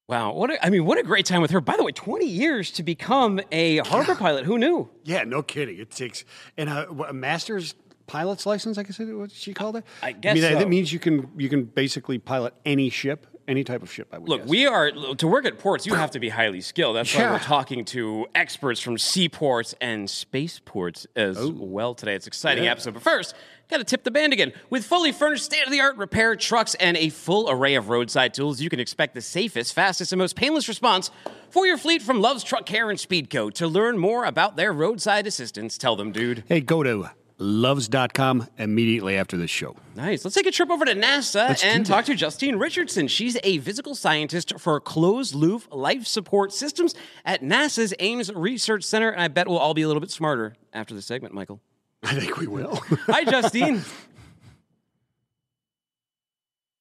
Wow, 0.09 0.33
what 0.33 0.49
a, 0.49 0.65
I 0.65 0.71
mean, 0.71 0.85
what 0.85 0.97
a 0.97 1.03
great 1.03 1.27
time 1.27 1.39
with 1.39 1.51
her. 1.51 1.61
By 1.61 1.77
the 1.77 1.83
way, 1.83 1.91
20 1.91 2.25
years 2.25 2.71
to 2.71 2.83
become 2.83 3.39
a 3.51 3.77
harbor 3.77 4.15
pilot. 4.15 4.43
Who 4.45 4.57
knew? 4.57 4.89
Yeah, 5.03 5.23
no 5.23 5.43
kidding. 5.43 5.77
It 5.77 5.91
takes 5.91 6.25
and 6.57 6.67
a, 6.67 6.89
a 6.89 7.13
master's 7.13 7.75
pilot's 8.09 8.45
license. 8.45 8.77
I 8.77 8.83
guess 8.83 8.99
what 8.99 9.31
she 9.31 9.53
called 9.53 9.77
it. 9.77 9.85
I 10.01 10.11
guess 10.11 10.31
I 10.31 10.33
mean, 10.33 10.43
so. 10.43 10.59
that 10.59 10.67
means 10.67 10.91
you 10.91 10.99
can 10.99 11.29
you 11.37 11.47
can 11.47 11.63
basically 11.63 12.17
pilot 12.17 12.53
any 12.65 12.89
ship, 12.89 13.27
any 13.47 13.63
type 13.63 13.83
of 13.83 13.91
ship. 13.91 14.07
I 14.11 14.17
would 14.17 14.27
look. 14.27 14.41
Guess. 14.41 14.49
We 14.49 14.65
are 14.65 14.91
to 14.91 15.27
work 15.27 15.45
at 15.45 15.59
ports. 15.59 15.85
You 15.85 15.93
have 15.93 16.11
to 16.11 16.19
be 16.19 16.29
highly 16.29 16.61
skilled. 16.61 16.95
That's 16.95 17.13
yeah. 17.13 17.27
why 17.27 17.33
we're 17.33 17.39
talking 17.39 17.85
to 17.85 18.25
experts 18.33 18.81
from 18.81 18.97
seaports 18.97 19.75
and 19.79 20.09
spaceports 20.09 21.05
as 21.15 21.37
oh. 21.37 21.53
well 21.55 21.93
today. 21.93 22.15
It's 22.15 22.25
an 22.25 22.31
exciting 22.31 22.63
yeah. 22.65 22.71
episode. 22.71 22.95
But 22.95 23.03
first. 23.03 23.35
Got 23.69 23.77
to 23.77 23.83
tip 23.83 24.03
the 24.03 24.09
band 24.09 24.33
again. 24.33 24.51
With 24.71 24.83
fully 24.83 25.11
furnished 25.11 25.45
state 25.45 25.63
of 25.63 25.71
the 25.71 25.79
art 25.79 25.95
repair 25.95 26.35
trucks 26.35 26.73
and 26.73 26.97
a 26.97 27.09
full 27.09 27.51
array 27.51 27.75
of 27.75 27.89
roadside 27.89 28.33
tools, 28.33 28.59
you 28.59 28.67
can 28.67 28.79
expect 28.79 29.13
the 29.13 29.21
safest, 29.21 29.75
fastest, 29.75 30.11
and 30.11 30.17
most 30.17 30.35
painless 30.35 30.67
response 30.67 31.11
for 31.51 31.67
your 31.67 31.77
fleet 31.77 32.01
from 32.01 32.19
Love's 32.19 32.43
Truck 32.43 32.65
Care 32.65 32.89
and 32.89 32.97
Speedco. 32.97 33.53
To 33.53 33.67
learn 33.67 33.99
more 33.99 34.25
about 34.25 34.55
their 34.55 34.73
roadside 34.73 35.27
assistance, 35.27 35.77
tell 35.77 35.95
them, 35.95 36.11
dude. 36.11 36.45
Hey, 36.47 36.61
go 36.61 36.81
to 36.81 37.09
loves.com 37.39 38.47
immediately 38.57 39.17
after 39.17 39.37
this 39.37 39.49
show. 39.49 39.75
Nice. 39.95 40.23
Let's 40.23 40.35
take 40.35 40.45
a 40.45 40.51
trip 40.51 40.69
over 40.69 40.85
to 40.85 40.93
NASA 40.93 41.49
Let's 41.49 41.63
and 41.63 41.85
talk 41.85 42.05
to 42.05 42.15
Justine 42.15 42.57
Richardson. 42.57 43.07
She's 43.07 43.37
a 43.43 43.59
physical 43.59 43.95
scientist 43.95 44.59
for 44.59 44.79
closed 44.79 45.33
loop 45.33 45.63
life 45.73 46.05
support 46.05 46.53
systems 46.53 46.93
at 47.25 47.41
NASA's 47.41 47.93
Ames 47.99 48.31
Research 48.33 48.83
Center. 48.83 49.09
And 49.09 49.21
I 49.21 49.29
bet 49.29 49.47
we'll 49.47 49.57
all 49.57 49.73
be 49.73 49.81
a 49.81 49.87
little 49.87 50.01
bit 50.01 50.11
smarter 50.11 50.55
after 50.73 50.93
the 50.93 51.01
segment, 51.01 51.33
Michael. 51.33 51.61
I 52.03 52.13
think 52.13 52.37
we 52.37 52.47
will. 52.47 52.75
Hi, 53.07 53.23
Justine. 53.23 53.81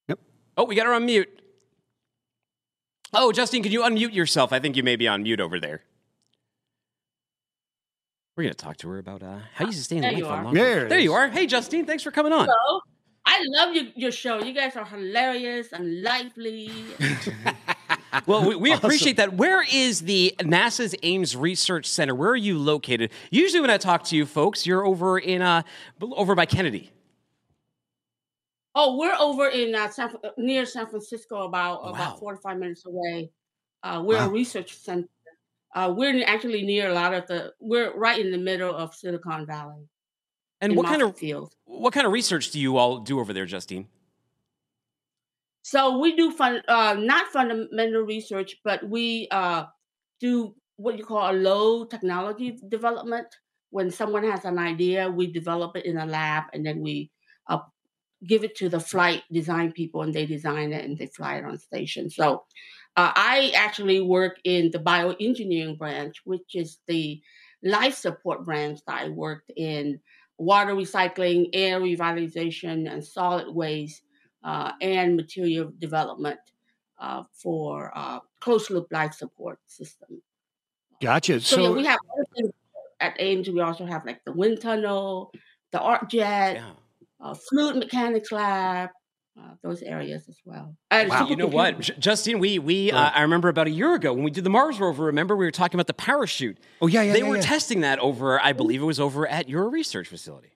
Yep. 0.08 0.18
Oh, 0.56 0.64
we 0.64 0.74
got 0.74 0.86
her 0.86 0.92
on 0.94 1.06
mute. 1.06 1.28
Oh, 3.12 3.32
Justine, 3.32 3.62
can 3.62 3.72
you 3.72 3.82
unmute 3.82 4.12
yourself? 4.12 4.52
I 4.52 4.58
think 4.58 4.76
you 4.76 4.82
may 4.82 4.96
be 4.96 5.08
on 5.08 5.22
mute 5.22 5.40
over 5.40 5.58
there. 5.58 5.82
We're 8.38 8.44
going 8.44 8.54
to 8.54 8.64
talk 8.64 8.76
to 8.76 8.88
her 8.90 8.98
about 8.98 9.24
uh, 9.24 9.40
how 9.52 9.66
you 9.66 9.72
sustain 9.72 10.00
there 10.00 10.12
life. 10.12 10.20
You 10.20 10.26
are. 10.28 10.44
long 10.44 10.54
There, 10.54 10.88
there 10.88 11.00
you 11.00 11.12
are. 11.12 11.28
Hey, 11.28 11.44
Justine, 11.44 11.84
thanks 11.84 12.04
for 12.04 12.12
coming 12.12 12.32
on. 12.32 12.46
Hello. 12.48 12.80
I 13.26 13.42
love 13.48 13.74
your, 13.74 13.86
your 13.96 14.12
show. 14.12 14.40
You 14.40 14.52
guys 14.52 14.76
are 14.76 14.84
hilarious 14.84 15.72
and 15.72 16.04
lively. 16.04 16.70
well, 18.26 18.48
we, 18.48 18.54
we 18.54 18.70
awesome. 18.70 18.84
appreciate 18.84 19.16
that. 19.16 19.32
Where 19.32 19.64
is 19.68 20.02
the 20.02 20.36
NASA's 20.38 20.94
Ames 21.02 21.34
Research 21.34 21.86
Center? 21.86 22.14
Where 22.14 22.30
are 22.30 22.36
you 22.36 22.60
located? 22.60 23.10
Usually, 23.32 23.60
when 23.60 23.70
I 23.70 23.76
talk 23.76 24.04
to 24.04 24.16
you 24.16 24.24
folks, 24.24 24.64
you're 24.64 24.86
over 24.86 25.18
in 25.18 25.42
uh, 25.42 25.62
over 26.00 26.36
by 26.36 26.46
Kennedy. 26.46 26.92
Oh, 28.76 28.96
we're 28.98 29.16
over 29.18 29.48
in 29.48 29.74
uh, 29.74 29.90
San, 29.90 30.14
near 30.36 30.64
San 30.64 30.86
Francisco, 30.86 31.42
about 31.42 31.80
oh, 31.82 31.86
wow. 31.86 31.90
about 31.90 32.20
four 32.20 32.36
to 32.36 32.40
five 32.40 32.58
minutes 32.58 32.86
away. 32.86 33.32
Uh, 33.82 34.00
we're 34.04 34.16
wow. 34.16 34.28
a 34.28 34.30
research 34.30 34.76
center. 34.76 35.08
Uh, 35.74 35.92
we're 35.94 36.24
actually 36.24 36.62
near 36.62 36.88
a 36.88 36.94
lot 36.94 37.14
of 37.14 37.26
the. 37.26 37.52
We're 37.60 37.94
right 37.96 38.18
in 38.18 38.30
the 38.32 38.38
middle 38.38 38.74
of 38.74 38.94
Silicon 38.94 39.46
Valley. 39.46 39.88
And 40.60 40.74
what 40.76 40.86
kind 40.86 41.02
of 41.02 41.16
field? 41.16 41.54
What 41.64 41.92
kind 41.92 42.06
of 42.06 42.12
research 42.12 42.50
do 42.50 42.58
you 42.58 42.76
all 42.78 42.98
do 42.98 43.20
over 43.20 43.32
there, 43.32 43.46
Justine? 43.46 43.86
So 45.62 45.98
we 45.98 46.16
do 46.16 46.32
fun, 46.32 46.62
uh, 46.66 46.96
not 46.98 47.26
fundamental 47.28 48.02
research, 48.02 48.56
but 48.64 48.88
we 48.88 49.28
uh, 49.30 49.66
do 50.18 50.54
what 50.76 50.96
you 50.96 51.04
call 51.04 51.30
a 51.30 51.34
low 51.34 51.84
technology 51.84 52.58
development. 52.68 53.26
When 53.70 53.90
someone 53.90 54.24
has 54.24 54.46
an 54.46 54.58
idea, 54.58 55.10
we 55.10 55.30
develop 55.30 55.76
it 55.76 55.84
in 55.84 55.98
a 55.98 56.06
lab, 56.06 56.44
and 56.54 56.64
then 56.64 56.80
we 56.80 57.10
uh, 57.48 57.58
give 58.26 58.44
it 58.44 58.56
to 58.56 58.70
the 58.70 58.80
flight 58.80 59.24
design 59.30 59.72
people, 59.72 60.02
and 60.02 60.14
they 60.14 60.24
design 60.24 60.72
it 60.72 60.84
and 60.84 60.96
they 60.96 61.06
fly 61.06 61.36
it 61.36 61.44
on 61.44 61.58
station. 61.58 62.08
So 62.08 62.44
uh, 62.96 63.12
I 63.14 63.52
actually 63.54 64.00
work 64.00 64.38
in 64.44 64.70
the 64.70 64.78
bioengineering 64.78 65.78
branch, 65.78 66.22
which 66.24 66.54
is 66.54 66.78
the 66.86 67.20
life 67.62 67.94
support 67.94 68.44
branch 68.44 68.80
that 68.86 69.02
I 69.02 69.08
worked 69.08 69.50
in 69.56 70.00
water 70.38 70.74
recycling, 70.74 71.50
air 71.52 71.80
revitalization, 71.80 72.90
and 72.90 73.04
solid 73.04 73.54
waste 73.54 74.02
uh, 74.44 74.72
and 74.80 75.16
material 75.16 75.72
development 75.78 76.40
uh, 76.98 77.24
for 77.32 77.92
uh, 77.94 78.20
closed 78.40 78.70
loop 78.70 78.86
life 78.90 79.14
support 79.14 79.58
system. 79.66 80.22
Gotcha. 81.00 81.40
So, 81.40 81.56
so 81.56 81.62
yeah, 81.62 81.70
we 81.70 81.84
have 81.86 81.98
at 83.00 83.14
Ames. 83.18 83.48
We 83.48 83.60
also 83.60 83.86
have 83.86 84.04
like 84.04 84.24
the 84.24 84.32
wind 84.32 84.60
tunnel, 84.60 85.32
the 85.72 85.80
arc 85.80 86.10
jet, 86.10 86.56
yeah. 86.56 86.70
Uh, 87.20 87.34
fluid 87.34 87.74
mechanics 87.74 88.30
lab, 88.30 88.90
uh, 89.38 89.54
those 89.62 89.82
areas 89.82 90.28
as 90.28 90.38
well. 90.44 90.76
And 90.90 91.08
wow, 91.08 91.28
you 91.28 91.36
know 91.36 91.46
what, 91.46 91.80
Justine? 91.98 92.38
We 92.38 92.58
we 92.58 92.90
uh, 92.90 93.10
I 93.10 93.22
remember 93.22 93.48
about 93.48 93.66
a 93.66 93.70
year 93.70 93.94
ago 93.94 94.12
when 94.12 94.24
we 94.24 94.30
did 94.30 94.44
the 94.44 94.50
Mars 94.50 94.80
rover. 94.80 95.04
Remember 95.04 95.36
we 95.36 95.44
were 95.44 95.50
talking 95.50 95.78
about 95.78 95.86
the 95.86 95.94
parachute. 95.94 96.58
Oh 96.80 96.86
yeah, 96.86 97.02
yeah. 97.02 97.12
They 97.12 97.20
yeah, 97.20 97.28
were 97.28 97.36
yeah. 97.36 97.42
testing 97.42 97.80
that 97.80 97.98
over. 98.00 98.42
I 98.42 98.52
believe 98.52 98.82
it 98.82 98.86
was 98.86 99.00
over 99.00 99.26
at 99.28 99.48
your 99.48 99.68
research 99.68 100.08
facility. 100.08 100.52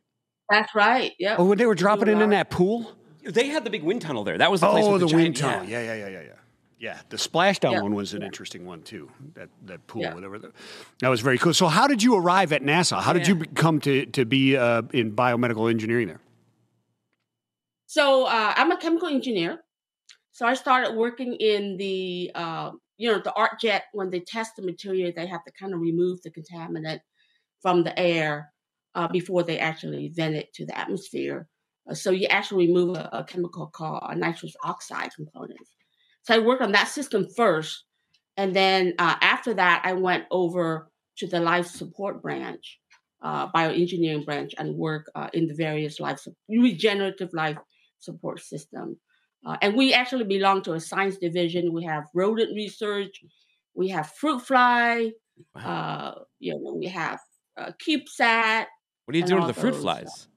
That's 0.50 0.74
right. 0.74 1.12
Yeah. 1.18 1.36
Oh, 1.38 1.44
when 1.44 1.58
they 1.58 1.66
were 1.66 1.74
dropping 1.74 2.08
it 2.08 2.20
in 2.20 2.30
that 2.30 2.50
pool. 2.50 2.92
They 3.24 3.46
had 3.46 3.62
the 3.62 3.70
big 3.70 3.84
wind 3.84 4.02
tunnel 4.02 4.24
there. 4.24 4.36
That 4.36 4.50
was 4.50 4.62
the 4.62 4.68
place. 4.68 4.84
Oh, 4.84 4.98
the, 4.98 5.06
the 5.06 5.14
wind 5.14 5.36
tunnel. 5.36 5.64
Yeah. 5.64 5.80
yeah, 5.80 5.94
yeah, 5.94 6.06
yeah, 6.06 6.08
yeah, 6.08 6.22
yeah. 6.22 6.32
Yeah, 6.82 6.98
the 7.10 7.16
splashdown 7.16 7.74
yeah. 7.74 7.80
one 7.80 7.94
was 7.94 8.12
an 8.12 8.24
interesting 8.24 8.66
one 8.66 8.82
too. 8.82 9.08
That 9.34 9.50
that 9.66 9.86
pool, 9.86 10.02
yeah. 10.02 10.14
whatever. 10.14 10.40
That 10.98 11.08
was 11.08 11.20
very 11.20 11.38
cool. 11.38 11.54
So, 11.54 11.68
how 11.68 11.86
did 11.86 12.02
you 12.02 12.16
arrive 12.16 12.52
at 12.52 12.60
NASA? 12.60 13.00
How 13.00 13.12
did 13.12 13.28
you 13.28 13.36
come 13.54 13.78
to 13.82 14.04
to 14.06 14.24
be 14.24 14.56
uh, 14.56 14.82
in 14.92 15.12
biomedical 15.12 15.70
engineering 15.70 16.08
there? 16.08 16.20
So, 17.92 18.24
uh, 18.24 18.54
I'm 18.56 18.72
a 18.72 18.78
chemical 18.78 19.08
engineer. 19.08 19.58
So 20.30 20.46
I 20.46 20.54
started 20.54 20.96
working 20.96 21.34
in 21.34 21.76
the 21.76 22.30
uh, 22.34 22.70
you 22.96 23.12
know 23.12 23.18
the 23.18 23.34
arc 23.34 23.60
jet 23.60 23.82
when 23.92 24.08
they 24.08 24.20
test 24.20 24.52
the 24.56 24.62
material, 24.62 25.12
they 25.14 25.26
have 25.26 25.44
to 25.44 25.52
kind 25.60 25.74
of 25.74 25.80
remove 25.80 26.22
the 26.22 26.30
contaminant 26.30 27.00
from 27.60 27.84
the 27.84 27.92
air 27.98 28.50
uh, 28.94 29.08
before 29.08 29.42
they 29.42 29.58
actually 29.58 30.10
vent 30.16 30.36
it 30.36 30.54
to 30.54 30.64
the 30.64 30.78
atmosphere. 30.78 31.48
Uh, 31.86 31.92
so 31.92 32.10
you 32.12 32.26
actually 32.28 32.66
remove 32.66 32.96
a, 32.96 33.10
a 33.12 33.24
chemical 33.24 33.66
called 33.66 34.02
a 34.08 34.16
nitrous 34.16 34.56
oxide 34.64 35.10
component. 35.14 35.60
So 36.22 36.34
I 36.34 36.38
worked 36.38 36.62
on 36.62 36.72
that 36.72 36.88
system 36.88 37.26
first, 37.36 37.84
and 38.38 38.56
then 38.56 38.94
uh, 38.98 39.16
after 39.20 39.52
that, 39.52 39.82
I 39.84 39.92
went 39.92 40.24
over 40.30 40.88
to 41.18 41.26
the 41.26 41.40
life 41.40 41.66
support 41.66 42.22
branch, 42.22 42.78
uh, 43.20 43.52
bioengineering 43.52 44.24
branch, 44.24 44.54
and 44.56 44.76
work 44.76 45.10
uh, 45.14 45.28
in 45.34 45.46
the 45.46 45.54
various 45.54 46.00
life 46.00 46.26
regenerative 46.48 47.34
life 47.34 47.58
support 48.02 48.40
system. 48.40 48.96
Uh, 49.44 49.56
and 49.62 49.74
we 49.74 49.92
actually 49.92 50.24
belong 50.24 50.62
to 50.62 50.72
a 50.74 50.80
science 50.80 51.16
division. 51.16 51.72
We 51.72 51.84
have 51.84 52.04
rodent 52.14 52.54
research, 52.54 53.20
we 53.74 53.88
have 53.88 54.10
fruit 54.10 54.40
fly, 54.40 55.10
wow. 55.54 55.62
Uh, 55.62 56.14
you 56.38 56.52
know, 56.52 56.74
we 56.74 56.86
have 56.86 57.18
CubeSat. 57.58 58.66
What 59.04 59.14
are 59.14 59.18
you 59.18 59.24
doing 59.24 59.44
with 59.44 59.54
the 59.54 59.60
fruit 59.60 59.74
flies? 59.74 60.28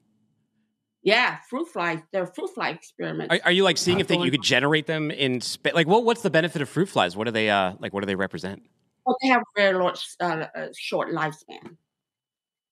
Yeah, 1.02 1.38
fruit 1.48 1.68
flies. 1.68 2.00
They're 2.12 2.26
fruit 2.26 2.50
fly 2.52 2.70
experiments. 2.70 3.32
Are, 3.32 3.40
are 3.44 3.52
you 3.52 3.62
like 3.62 3.78
seeing 3.78 3.98
uh, 3.98 4.00
if 4.00 4.08
they, 4.08 4.18
you 4.18 4.30
could 4.30 4.42
generate 4.42 4.86
them 4.86 5.12
in 5.12 5.40
space? 5.40 5.72
Like, 5.72 5.86
what? 5.86 6.04
What's 6.04 6.22
the 6.22 6.30
benefit 6.30 6.62
of 6.62 6.68
fruit 6.68 6.88
flies? 6.88 7.16
What 7.16 7.24
do 7.24 7.30
they 7.30 7.48
uh 7.48 7.74
like? 7.78 7.92
What 7.92 8.00
do 8.00 8.06
they 8.06 8.16
represent? 8.16 8.62
Well, 9.04 9.16
they 9.22 9.28
have 9.28 9.42
a 9.42 9.60
very 9.60 9.78
large, 9.78 10.04
uh, 10.18 10.46
uh, 10.52 10.66
short 10.76 11.10
lifespan, 11.10 11.76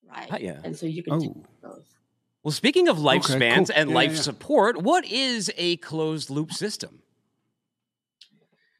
right? 0.03 0.33
Uh, 0.33 0.37
yeah, 0.41 0.59
and 0.65 0.75
so 0.75 0.85
you 0.85 1.01
can 1.01 1.13
oh. 1.13 1.45
those. 1.63 1.85
Well, 2.45 2.51
speaking 2.51 2.87
of 2.87 2.97
lifespans 2.97 3.31
okay, 3.31 3.65
cool. 3.65 3.75
and 3.75 3.89
yeah, 3.89 3.95
life 3.95 4.11
yeah. 4.11 4.21
support, 4.21 4.79
what 4.83 5.03
is 5.03 5.51
a 5.57 5.77
closed 5.77 6.29
loop 6.29 6.53
system? 6.53 7.01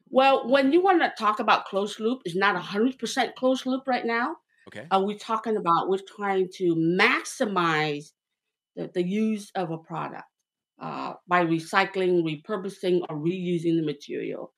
Well, 0.08 0.48
when 0.48 0.72
you 0.72 0.80
want 0.80 1.02
to 1.02 1.12
talk 1.18 1.40
about 1.40 1.64
closed 1.64 1.98
loop, 1.98 2.20
it's 2.24 2.36
not 2.36 2.54
100% 2.54 3.34
closed 3.34 3.66
loop 3.66 3.82
right 3.88 4.06
now. 4.06 4.36
Okay. 4.68 4.86
Uh, 4.88 5.02
we're 5.04 5.18
talking 5.18 5.56
about 5.56 5.88
we're 5.88 5.98
trying 6.16 6.48
to 6.58 6.76
maximize 6.76 8.12
the, 8.76 8.88
the 8.94 9.02
use 9.02 9.50
of 9.56 9.72
a 9.72 9.78
product 9.78 10.22
uh, 10.80 11.14
by 11.26 11.44
recycling, 11.44 12.22
repurposing, 12.22 13.00
or 13.08 13.16
reusing 13.16 13.74
the 13.74 13.84
material. 13.84 14.52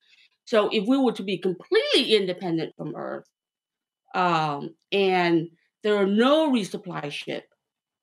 So 0.45 0.69
if 0.71 0.87
we 0.87 0.99
were 0.99 1.13
to 1.13 1.23
be 1.23 1.39
completely 1.39 2.15
independent 2.15 2.75
from 2.77 2.95
Earth, 2.95 3.25
um, 4.15 4.75
and 4.93 5.49
there 5.83 5.97
are 5.97 6.07
no 6.07 6.53
resupply 6.53 7.11
ship, 7.11 7.45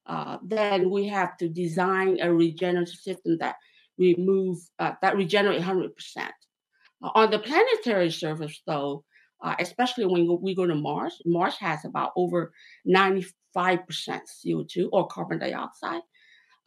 uh, 0.08 0.38
then 0.44 0.90
we 0.90 1.08
have 1.08 1.36
to 1.38 1.50
design 1.50 2.20
a 2.22 2.32
regenerative 2.32 2.96
system 2.96 3.38
that 3.40 3.56
remove 3.98 4.58
uh, 4.80 4.94
that 5.02 5.16
regenerate 5.16 5.62
100%. 5.62 5.90
Uh, 6.18 7.10
on 7.16 7.32
the 7.32 7.40
planetary 7.40 8.12
surface, 8.12 8.62
though, 8.68 9.04
uh, 9.44 9.56
especially 9.60 10.06
when 10.06 10.40
we 10.42 10.56
go 10.56 10.66
to 10.66 10.76
Mars. 10.76 11.22
Mars 11.26 11.56
has 11.58 11.86
about 11.86 12.12
over 12.16 12.54
95% 12.88 13.32
CO2 13.58 14.90
or 14.92 15.08
carbon 15.08 15.40
dioxide. 15.40 16.02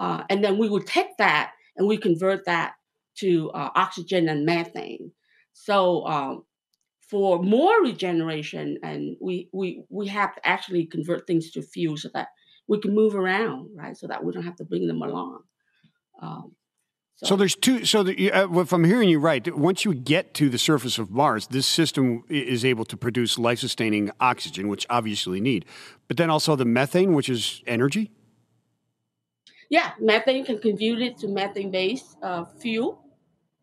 Uh, 0.00 0.22
and 0.30 0.44
then 0.44 0.58
we 0.58 0.68
would 0.68 0.86
take 0.86 1.16
that 1.18 1.52
and 1.76 1.88
we 1.88 1.96
convert 1.96 2.44
that 2.44 2.74
to 3.16 3.50
oxygen 3.52 4.28
and 4.28 4.46
methane. 4.46 5.10
So 5.54 6.06
um, 6.06 6.44
for 7.08 7.42
more 7.42 7.82
regeneration, 7.82 8.78
and 8.82 9.16
we, 9.20 9.48
we, 9.52 9.82
we 9.88 10.06
have 10.08 10.34
to 10.36 10.46
actually 10.46 10.86
convert 10.86 11.26
things 11.26 11.50
to 11.52 11.62
fuel 11.62 11.96
so 11.96 12.10
that 12.14 12.28
we 12.68 12.78
can 12.80 12.94
move 12.94 13.14
around, 13.14 13.70
right? 13.74 13.96
So 13.96 14.06
that 14.06 14.22
we 14.22 14.32
don't 14.32 14.44
have 14.44 14.56
to 14.56 14.64
bring 14.64 14.86
them 14.86 15.02
along. 15.02 15.40
Um, 16.20 16.52
so, 17.16 17.26
so 17.26 17.36
there's 17.36 17.56
two. 17.56 17.84
So 17.84 18.04
the, 18.04 18.30
uh, 18.30 18.60
if 18.60 18.72
I'm 18.72 18.84
hearing 18.84 19.08
you 19.08 19.18
right, 19.18 19.56
once 19.56 19.84
you 19.84 19.92
get 19.94 20.34
to 20.34 20.48
the 20.48 20.58
surface 20.58 20.98
of 20.98 21.10
Mars, 21.10 21.48
this 21.48 21.66
system 21.66 22.22
is 22.28 22.64
able 22.64 22.84
to 22.84 22.96
produce 22.96 23.38
life-sustaining 23.38 24.12
oxygen, 24.20 24.68
which 24.68 24.86
obviously 24.88 25.40
need, 25.40 25.64
but 26.06 26.16
then 26.16 26.30
also 26.30 26.54
the 26.54 26.64
methane, 26.64 27.14
which 27.14 27.28
is 27.28 27.62
energy. 27.66 28.12
Yeah, 29.70 29.92
methane 30.00 30.44
can 30.44 30.60
convert 30.60 31.00
it 31.02 31.18
to 31.18 31.28
methane-based 31.28 32.16
uh, 32.22 32.44
fuel, 32.60 33.02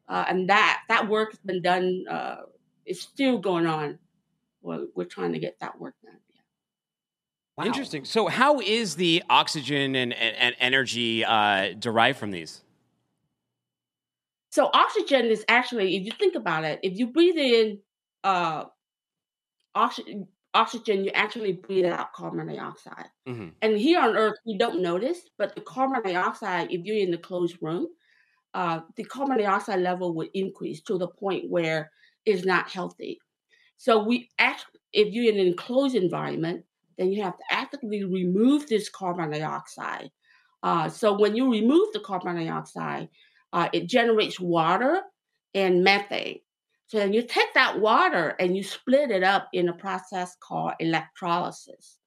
uh, 0.10 0.26
and 0.28 0.50
that 0.50 0.82
that 0.90 1.08
work 1.08 1.32
has 1.32 1.40
been 1.40 1.62
done. 1.62 2.06
Uh, 2.10 2.38
it's 2.86 3.02
still 3.02 3.40
going 3.40 3.66
on. 3.66 4.00
We're, 4.62 4.88
we're 4.96 5.06
trying 5.06 5.34
to 5.34 5.40
get 5.40 5.60
that 5.62 5.80
work 5.80 5.96
done. 6.04 6.20
Wow. 7.58 7.66
Interesting. 7.66 8.04
So, 8.04 8.28
how 8.28 8.60
is 8.60 8.96
the 8.96 9.24
oxygen 9.30 9.96
and, 9.96 10.14
and, 10.14 10.36
and 10.36 10.56
energy 10.60 11.24
uh, 11.24 11.74
derived 11.80 12.20
from 12.20 12.32
these? 12.32 12.62
So 14.56 14.70
oxygen 14.74 15.26
is 15.26 15.44
actually, 15.50 15.98
if 15.98 16.06
you 16.06 16.14
think 16.18 16.34
about 16.34 16.64
it, 16.64 16.80
if 16.82 16.98
you 16.98 17.08
breathe 17.08 17.36
in 17.36 17.80
uh, 18.24 18.64
oxygen, 19.76 20.30
oxygen, 20.54 21.04
you 21.04 21.12
actually 21.12 21.52
breathe 21.52 21.84
out 21.84 22.14
carbon 22.14 22.48
dioxide. 22.48 23.10
Mm-hmm. 23.28 23.50
And 23.62 23.78
here 23.78 24.00
on 24.00 24.16
Earth, 24.16 24.38
we 24.46 24.58
don't 24.58 24.82
notice, 24.82 25.20
but 25.38 25.56
the 25.56 25.62
carbon 25.62 26.04
dioxide, 26.04 26.72
if 26.72 26.86
you're 26.86 27.06
in 27.06 27.14
a 27.14 27.18
closed 27.18 27.58
room, 27.60 27.88
uh, 28.54 28.80
the 28.96 29.04
carbon 29.04 29.40
dioxide 29.40 29.82
level 29.82 30.16
would 30.16 30.30
increase 30.34 30.80
to 30.84 30.98
the 30.98 31.10
point 31.10 31.50
where 31.50 31.92
it's 32.26 32.46
not 32.46 32.72
healthy. 32.72 33.20
So 33.76 34.06
we 34.06 34.30
act, 34.40 34.68
if 34.94 35.14
you're 35.14 35.34
in 35.34 35.38
an 35.42 35.48
enclosed 35.48 35.96
environment, 35.96 36.64
then 36.98 37.12
you 37.12 37.24
have 37.24 37.38
to 37.38 37.44
actively 37.50 38.04
remove 38.04 38.68
this 38.68 38.90
carbon 38.90 39.32
dioxide. 39.32 40.10
Uh, 40.64 40.90
so 40.90 41.18
when 41.18 41.36
you 41.36 41.52
remove 41.52 41.88
the 41.94 42.00
carbon 42.00 42.36
dioxide, 42.36 43.10
uh, 43.54 43.70
it 43.74 43.88
generates 43.88 44.40
water 44.40 45.02
and 45.54 45.84
methane. 45.84 46.40
So 46.88 46.98
then 46.98 47.14
you 47.14 47.22
take 47.22 47.54
that 47.54 47.80
water 47.80 48.36
and 48.40 48.56
you 48.56 48.64
split 48.64 49.12
it 49.12 49.24
up 49.24 49.50
in 49.54 49.70
a 49.70 49.74
process 49.74 50.36
called 50.40 50.74
electrolysis. 50.80 51.98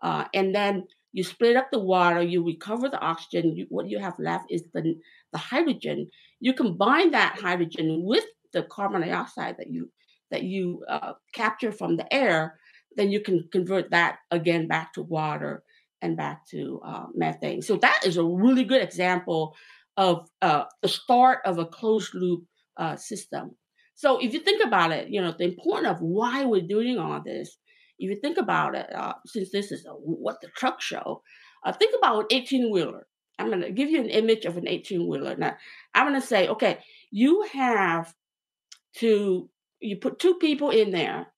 Uh, 0.00 0.24
and 0.34 0.54
then 0.54 0.84
You 1.12 1.24
split 1.24 1.56
up 1.56 1.70
the 1.70 1.78
water, 1.78 2.22
you 2.22 2.44
recover 2.44 2.88
the 2.88 2.98
oxygen. 3.00 3.54
You, 3.54 3.66
what 3.68 3.88
you 3.88 3.98
have 3.98 4.18
left 4.18 4.46
is 4.50 4.64
the, 4.72 4.98
the 5.32 5.38
hydrogen. 5.38 6.10
You 6.40 6.54
combine 6.54 7.10
that 7.10 7.38
hydrogen 7.38 8.02
with 8.02 8.24
the 8.52 8.62
carbon 8.64 9.02
dioxide 9.02 9.56
that 9.58 9.70
you 9.70 9.90
that 10.30 10.44
you 10.44 10.82
uh, 10.88 11.12
capture 11.34 11.70
from 11.70 11.98
the 11.98 12.10
air, 12.12 12.58
then 12.96 13.10
you 13.10 13.20
can 13.20 13.48
convert 13.52 13.90
that 13.90 14.18
again 14.30 14.68
back 14.68 14.92
to 14.94 15.02
water 15.02 15.62
and 16.00 16.16
back 16.16 16.46
to 16.50 16.80
uh, 16.84 17.06
methane. 17.14 17.62
So 17.62 17.76
that 17.76 18.00
is 18.04 18.16
a 18.16 18.24
really 18.24 18.64
good 18.64 18.82
example 18.82 19.54
of 19.96 20.28
uh, 20.40 20.64
the 20.82 20.88
start 20.88 21.40
of 21.44 21.58
a 21.58 21.66
closed 21.66 22.14
loop 22.14 22.44
uh, 22.76 22.96
system. 22.96 23.56
So 23.94 24.18
if 24.18 24.32
you 24.32 24.40
think 24.40 24.64
about 24.64 24.90
it, 24.90 25.08
you 25.10 25.20
know 25.20 25.34
the 25.36 25.44
importance 25.44 25.88
of 25.88 25.98
why 26.00 26.44
we're 26.44 26.66
doing 26.66 26.98
all 26.98 27.22
this. 27.24 27.58
If 27.98 28.10
you 28.10 28.18
think 28.20 28.38
about 28.38 28.74
it, 28.74 28.92
uh, 28.92 29.12
since 29.26 29.50
this 29.52 29.70
is 29.70 29.86
a 29.86 29.90
what 29.90 30.40
the 30.40 30.48
truck 30.48 30.80
show, 30.80 31.22
uh, 31.64 31.72
think 31.72 31.94
about 31.96 32.20
an 32.20 32.26
eighteen 32.30 32.72
wheeler. 32.72 33.06
I'm 33.38 33.48
going 33.48 33.62
to 33.62 33.70
give 33.70 33.90
you 33.90 34.00
an 34.00 34.10
image 34.10 34.44
of 34.44 34.56
an 34.56 34.66
eighteen 34.66 35.06
wheeler. 35.08 35.36
Now 35.36 35.56
I'm 35.94 36.08
going 36.08 36.20
to 36.20 36.26
say, 36.26 36.48
okay, 36.48 36.78
you 37.10 37.46
have 37.52 38.12
to 38.96 39.48
you 39.80 39.96
put 39.96 40.18
two 40.18 40.34
people 40.34 40.70
in 40.70 40.90
there. 40.90 41.31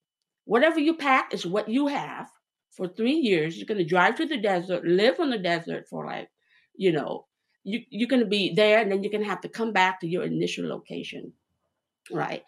Whatever 0.44 0.78
you 0.78 0.94
pack 0.94 1.32
is 1.32 1.46
what 1.46 1.68
you 1.68 1.86
have 1.86 2.28
for 2.70 2.88
three 2.88 3.14
years. 3.14 3.56
You're 3.56 3.66
going 3.66 3.78
to 3.78 3.84
drive 3.84 4.16
to 4.16 4.26
the 4.26 4.36
desert, 4.36 4.84
live 4.84 5.20
on 5.20 5.30
the 5.30 5.38
desert 5.38 5.86
for 5.88 6.06
like, 6.06 6.28
you 6.76 6.92
know, 6.92 7.26
you, 7.62 7.80
you're 7.90 8.08
going 8.08 8.22
to 8.22 8.28
be 8.28 8.52
there 8.54 8.80
and 8.80 8.90
then 8.90 9.02
you're 9.02 9.12
going 9.12 9.22
to 9.22 9.30
have 9.30 9.40
to 9.42 9.48
come 9.48 9.72
back 9.72 10.00
to 10.00 10.06
your 10.06 10.24
initial 10.24 10.68
location, 10.68 11.32
right? 12.10 12.42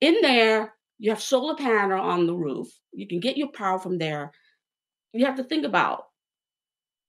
In 0.00 0.18
there, 0.22 0.74
you 0.98 1.10
have 1.10 1.20
solar 1.20 1.56
panel 1.56 2.00
on 2.00 2.26
the 2.26 2.34
roof. 2.34 2.68
You 2.92 3.08
can 3.08 3.18
get 3.18 3.36
your 3.36 3.50
power 3.50 3.78
from 3.78 3.98
there. 3.98 4.32
You 5.12 5.26
have 5.26 5.36
to 5.36 5.44
think 5.44 5.64
about 5.64 6.04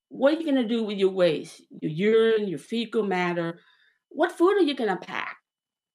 what 0.09 0.33
are 0.33 0.37
you 0.37 0.45
going 0.45 0.61
to 0.61 0.67
do 0.67 0.83
with 0.83 0.97
your 0.97 1.11
waste, 1.11 1.61
your 1.81 1.91
urine, 1.91 2.47
your 2.47 2.59
fecal 2.59 3.03
matter. 3.03 3.59
What 4.09 4.31
food 4.31 4.57
are 4.57 4.63
you 4.63 4.75
going 4.75 4.89
to 4.89 5.05
pack, 5.05 5.37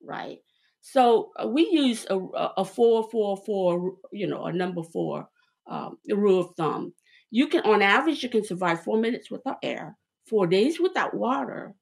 right? 0.02 0.38
So 0.80 1.30
uh, 1.36 1.48
we 1.48 1.68
use 1.70 2.06
a, 2.08 2.16
a 2.16 2.64
four, 2.64 3.08
four, 3.10 3.36
four, 3.36 3.96
you 4.12 4.26
know, 4.26 4.44
a 4.44 4.52
number 4.52 4.82
four 4.82 5.28
um, 5.66 5.98
rule 6.08 6.40
of 6.40 6.54
thumb. 6.56 6.94
You 7.30 7.48
can, 7.48 7.62
on 7.62 7.82
average, 7.82 8.22
you 8.22 8.28
can 8.28 8.44
survive 8.44 8.82
four 8.82 8.98
minutes 8.98 9.30
without 9.30 9.58
air, 9.62 9.96
four 10.26 10.46
days 10.46 10.80
without 10.80 11.14
water, 11.14 11.74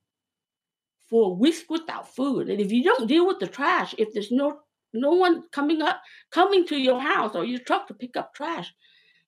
four 1.09 1.37
weeks 1.37 1.63
without 1.69 2.15
food. 2.15 2.49
And 2.49 2.61
if 2.61 2.73
you 2.73 2.83
don't 2.83 3.07
deal 3.07 3.27
with 3.27 3.39
the 3.39 3.47
trash, 3.47 3.95
if 3.99 4.13
there's 4.13 4.33
no 4.33 4.61
no 4.93 5.13
one 5.13 5.43
coming 5.53 5.83
up, 5.83 6.01
coming 6.31 6.67
to 6.67 6.77
your 6.77 7.01
house 7.01 7.35
or 7.35 7.45
your 7.45 7.61
truck 7.61 7.87
to 7.89 7.95
pick 7.95 8.17
up 8.17 8.35
trash, 8.35 8.73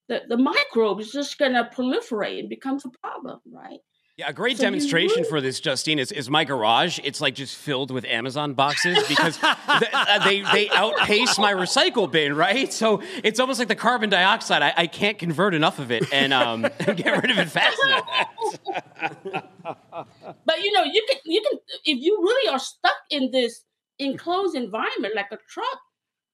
the, 0.07 0.21
the 0.27 0.37
microbe 0.37 0.99
is 0.99 1.11
just 1.11 1.37
going 1.37 1.53
to 1.53 1.69
proliferate 1.73 2.39
and 2.39 2.49
becomes 2.49 2.85
a 2.85 2.89
problem, 3.01 3.39
right? 3.51 3.79
Yeah, 4.19 4.27
a 4.27 4.33
great 4.33 4.57
so 4.57 4.63
demonstration 4.63 5.23
for 5.23 5.39
this, 5.39 5.61
Justine, 5.61 5.97
is, 5.97 6.11
is 6.11 6.29
my 6.29 6.43
garage. 6.43 6.99
It's 7.05 7.21
like 7.21 7.35
just 7.35 7.55
filled 7.55 7.89
with 7.89 8.03
Amazon 8.03 8.53
boxes 8.53 9.01
because 9.07 9.37
they, 9.39 9.87
uh, 9.93 10.25
they, 10.25 10.41
they 10.41 10.69
outpace 10.71 11.39
my 11.39 11.53
recycle 11.53 12.11
bin, 12.11 12.35
right? 12.35 12.73
So 12.73 13.01
it's 13.23 13.39
almost 13.39 13.59
like 13.59 13.69
the 13.69 13.77
carbon 13.77 14.09
dioxide. 14.09 14.61
I, 14.61 14.73
I 14.75 14.87
can't 14.87 15.17
convert 15.17 15.53
enough 15.53 15.79
of 15.79 15.89
it 15.89 16.03
and 16.11 16.33
um, 16.33 16.63
get 16.97 17.23
rid 17.23 17.31
of 17.31 17.37
it 17.37 17.49
fast 17.49 17.77
enough. 17.85 18.27
but 20.45 20.63
you 20.63 20.73
know, 20.73 20.83
you 20.83 21.05
can 21.07 21.17
you 21.23 21.41
can 21.49 21.57
if 21.85 22.03
you 22.03 22.17
really 22.21 22.49
are 22.49 22.59
stuck 22.59 22.97
in 23.09 23.31
this 23.31 23.63
enclosed 23.99 24.53
environment 24.53 25.15
like 25.15 25.31
a 25.31 25.37
truck, 25.47 25.79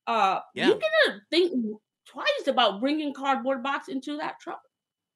uh, 0.07 0.39
yeah. 0.55 0.69
you're 0.69 0.79
gonna 0.79 1.19
think 1.29 1.53
twice 2.07 2.47
about 2.47 2.81
bringing 2.81 3.13
cardboard 3.13 3.61
box 3.61 3.89
into 3.89 4.17
that 4.17 4.39
truck. 4.39 4.61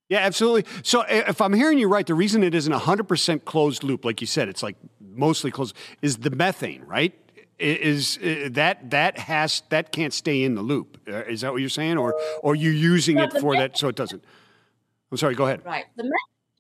Yeah, 0.10 0.20
absolutely. 0.20 0.66
So 0.82 1.04
if 1.08 1.40
I'm 1.40 1.54
hearing 1.54 1.78
you 1.78 1.88
right, 1.88 2.06
the 2.06 2.16
reason 2.16 2.44
it 2.44 2.56
isn't 2.56 2.74
100% 2.74 3.46
closed 3.46 3.84
loop, 3.84 4.04
like 4.04 4.22
you 4.22 4.28
said, 4.28 4.50
it's 4.50 4.64
like 4.64 4.76
mostly 5.00 5.52
closed, 5.52 5.76
is 6.02 6.18
the 6.18 6.32
methane, 6.32 6.84
right? 6.84 7.14
Is 7.60 8.18
uh, 8.18 8.50
that 8.54 8.90
that 8.92 9.18
has 9.20 9.64
that 9.68 9.92
can't 9.92 10.14
stay 10.14 10.44
in 10.44 10.56
the 10.56 10.62
loop? 10.62 10.98
Uh, 11.08 11.24
is 11.26 11.42
that 11.42 11.52
what 11.52 11.60
you're 11.60 11.70
saying, 11.70 11.98
or 11.98 12.18
or 12.42 12.56
you 12.56 12.70
using 12.70 13.20
it 13.20 13.34
for 13.34 13.52
methane, 13.52 13.60
that 13.60 13.78
so 13.78 13.90
it 13.90 13.98
doesn't? 13.98 14.24
I'm 15.12 15.18
sorry. 15.18 15.36
Go 15.36 15.46
ahead. 15.46 15.66
Right. 15.66 15.84
The 15.98 16.10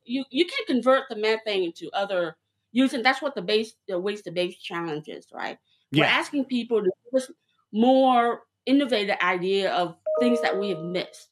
you 0.04 0.26
you 0.30 0.46
can 0.46 0.66
convert 0.68 1.04
the 1.08 1.16
methane 1.16 1.64
into 1.64 1.90
other 1.94 2.36
using. 2.74 3.02
That's 3.02 3.22
what 3.22 3.34
the 3.34 3.42
base 3.42 3.76
the 3.88 3.98
waste 3.98 4.26
to 4.26 4.32
base 4.32 4.58
challenge 4.58 5.08
is, 5.08 5.26
right? 5.34 5.58
Yeah. 5.92 6.04
We're 6.04 6.10
asking 6.10 6.46
people 6.46 6.84
to 6.84 6.92
give 7.06 7.22
us 7.22 7.32
more 7.72 8.42
innovative 8.66 9.16
idea 9.22 9.72
of 9.72 9.96
things 10.20 10.42
that 10.42 10.60
we 10.60 10.72
have 10.72 10.82
missed, 10.82 11.30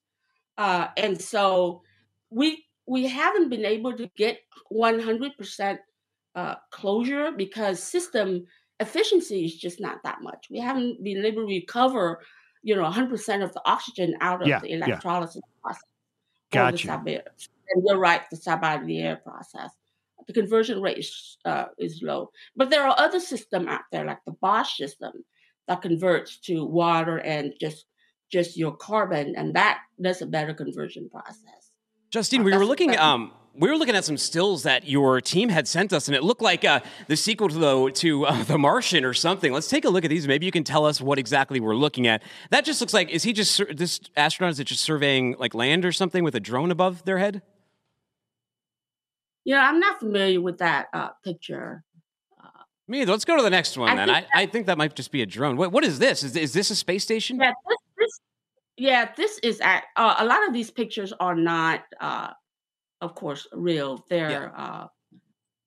uh, 0.58 0.88
and 0.96 1.22
so 1.22 1.82
we 2.30 2.66
we 2.88 3.08
haven't 3.08 3.50
been 3.50 3.66
able 3.66 3.96
to 3.98 4.10
get 4.16 4.40
100% 4.72 5.78
uh, 6.36 6.56
closure 6.72 7.32
because 7.36 7.84
system 7.84 8.46
efficiency 8.80 9.44
is 9.44 9.58
just 9.58 9.82
not 9.82 9.98
that 10.04 10.20
much. 10.22 10.48
We 10.50 10.60
haven't 10.60 11.04
been 11.04 11.26
able 11.26 11.42
to 11.42 11.48
recover, 11.48 12.22
you 12.64 12.76
know, 12.76 12.90
100% 12.90 13.44
of 13.44 13.54
the 13.54 13.62
oxygen 13.66 14.16
out 14.22 14.42
of 14.42 14.48
yeah, 14.48 14.60
the 14.60 14.72
electrolysis 14.72 15.42
yeah. 15.44 15.62
process. 15.62 15.84
Gotcha. 16.52 17.04
And 17.06 17.84
you're 17.86 18.00
right, 18.00 18.22
the 18.32 18.38
Sabatier 18.38 19.22
process. 19.22 19.72
The 20.26 20.34
conversion 20.34 20.82
rate 20.82 21.00
is, 21.00 21.38
uh, 21.44 21.66
is 21.78 22.02
low. 22.02 22.32
But 22.56 22.70
there 22.70 22.84
are 22.84 22.96
other 22.98 23.20
systems 23.20 23.68
out 23.68 23.82
there, 23.92 24.06
like 24.06 24.24
the 24.26 24.34
Bosch 24.42 24.78
system, 24.78 25.12
that 25.68 25.82
converts 25.82 26.38
to 26.38 26.66
water 26.66 27.18
and 27.18 27.54
just 27.60 27.86
just 28.30 28.58
your 28.58 28.76
carbon, 28.76 29.36
and 29.38 29.56
that 29.56 29.80
does 30.02 30.22
a 30.22 30.26
better 30.26 30.54
conversion 30.54 31.10
process. 31.10 31.67
Justine, 32.10 32.44
we 32.44 32.56
were 32.56 32.66
looking. 32.66 32.98
Um, 32.98 33.32
we 33.60 33.70
were 33.70 33.76
looking 33.76 33.96
at 33.96 34.06
some 34.06 34.18
stills 34.18 34.64
that 34.64 34.88
your 34.88 35.20
team 35.20 35.50
had 35.50 35.68
sent 35.68 35.92
us, 35.92 36.08
and 36.08 36.16
it 36.16 36.24
looked 36.24 36.44
like 36.44 36.64
uh, 36.64 36.82
the 37.08 37.18
sequel 37.18 37.50
to 37.50 37.56
the 37.58 37.92
to 37.92 38.26
uh, 38.26 38.44
the 38.44 38.58
Martian 38.58 39.04
or 39.04 39.14
something. 39.14 39.52
Let's 39.52 39.68
take 39.68 39.84
a 39.84 39.90
look 39.90 40.06
at 40.06 40.10
these. 40.10 40.28
Maybe 40.28 40.46
you 40.46 40.52
can 40.52 40.64
tell 40.64 40.86
us 40.86 41.02
what 41.02 41.18
exactly 41.18 41.60
we're 41.60 41.76
looking 41.76 42.08
at. 42.08 42.22
That 42.52 42.66
just 42.66 42.82
looks 42.82 42.94
like 42.94 43.10
is 43.10 43.24
he 43.24 43.34
just 43.34 43.62
this 43.76 44.00
astronaut 44.16 44.52
is 44.52 44.60
it 44.60 44.66
just 44.66 44.84
surveying 44.84 45.36
like 45.40 45.54
land 45.54 45.86
or 45.86 45.92
something 45.92 46.24
with 46.24 46.36
a 46.36 46.40
drone 46.40 46.72
above 46.72 47.04
their 47.06 47.18
head? 47.18 47.42
Yeah, 49.44 49.68
I'm 49.68 49.80
not 49.80 50.00
familiar 50.00 50.42
with 50.42 50.60
that 50.60 50.88
uh, 50.94 51.10
picture. 51.24 51.84
Me, 52.90 53.04
let's 53.04 53.26
go 53.26 53.36
to 53.36 53.44
the 53.44 53.50
next 53.50 53.78
one 53.78 53.90
I 53.90 53.96
then. 53.96 54.10
I, 54.10 54.26
I 54.34 54.46
think 54.46 54.68
that 54.68 54.78
might 54.78 54.96
just 54.96 55.12
be 55.12 55.22
a 55.22 55.26
drone. 55.26 55.58
What, 55.58 55.74
what 55.74 55.84
is 55.84 56.00
this? 56.00 56.24
Is, 56.24 56.38
is 56.38 56.54
this 56.54 56.70
a 56.70 56.76
space 56.76 57.04
station? 57.04 57.38
Yeah, 57.38 57.52
this 57.68 57.78
yeah, 58.78 59.10
this 59.16 59.40
is 59.40 59.60
at, 59.62 59.86
uh, 59.96 60.16
a 60.20 60.26
lot 60.26 60.48
of 60.48 60.54
these 60.54 60.72
pictures 60.72 61.12
are 61.20 61.36
not, 61.36 61.82
uh, 62.00 62.30
of 63.02 63.16
course, 63.16 63.48
real. 63.52 64.06
They're 64.10 64.52
yeah. 64.56 64.64
uh, 64.64 64.88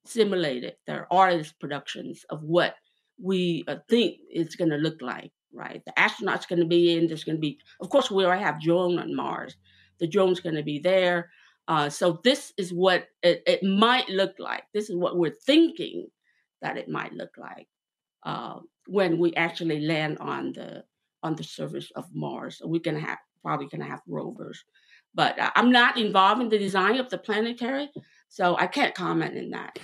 simulated. 0.04 0.74
They're 0.86 1.12
artist 1.12 1.58
productions 1.60 2.24
of 2.30 2.42
what 2.42 2.74
we 3.22 3.64
uh, 3.66 3.76
think 3.88 4.18
it's 4.30 4.56
going 4.56 4.70
to 4.70 4.76
look 4.76 5.02
like. 5.02 5.32
Right, 5.52 5.82
the 5.84 5.98
astronaut's 5.98 6.46
going 6.46 6.60
to 6.60 6.66
be 6.66 6.96
in. 6.96 7.08
There's 7.08 7.24
going 7.24 7.36
to 7.36 7.40
be, 7.40 7.58
of 7.80 7.90
course, 7.90 8.08
we 8.08 8.24
already 8.24 8.44
have 8.44 8.62
drone 8.62 9.00
on 9.00 9.16
Mars. 9.16 9.56
The 9.98 10.06
drone's 10.06 10.38
going 10.38 10.54
to 10.54 10.62
be 10.62 10.78
there. 10.78 11.28
Uh, 11.66 11.88
so 11.88 12.20
this 12.22 12.52
is 12.56 12.72
what 12.72 13.08
it, 13.24 13.42
it, 13.48 13.62
might 13.64 14.08
look 14.08 14.34
like. 14.38 14.62
This 14.72 14.90
is 14.90 14.96
what 14.96 15.16
we're 15.16 15.34
thinking 15.44 16.06
that 16.62 16.76
it 16.76 16.88
might 16.88 17.12
look 17.14 17.30
like 17.36 17.66
uh, 18.24 18.60
when 18.86 19.18
we 19.18 19.34
actually 19.34 19.80
land 19.80 20.18
on 20.20 20.52
the 20.52 20.84
on 21.22 21.34
the 21.36 21.44
surface 21.44 21.90
of 21.96 22.06
Mars. 22.12 22.60
We're 22.64 22.80
gonna 22.80 23.00
have 23.00 23.18
probably 23.42 23.66
gonna 23.66 23.88
have 23.88 24.00
rovers, 24.06 24.64
but 25.14 25.38
uh, 25.38 25.50
I'm 25.56 25.72
not 25.72 25.98
involved 25.98 26.40
in 26.40 26.48
the 26.48 26.58
design 26.58 26.98
of 26.98 27.10
the 27.10 27.18
planetary, 27.18 27.90
so 28.28 28.56
I 28.56 28.66
can't 28.66 28.94
comment 28.94 29.36
in 29.36 29.50
that. 29.50 29.78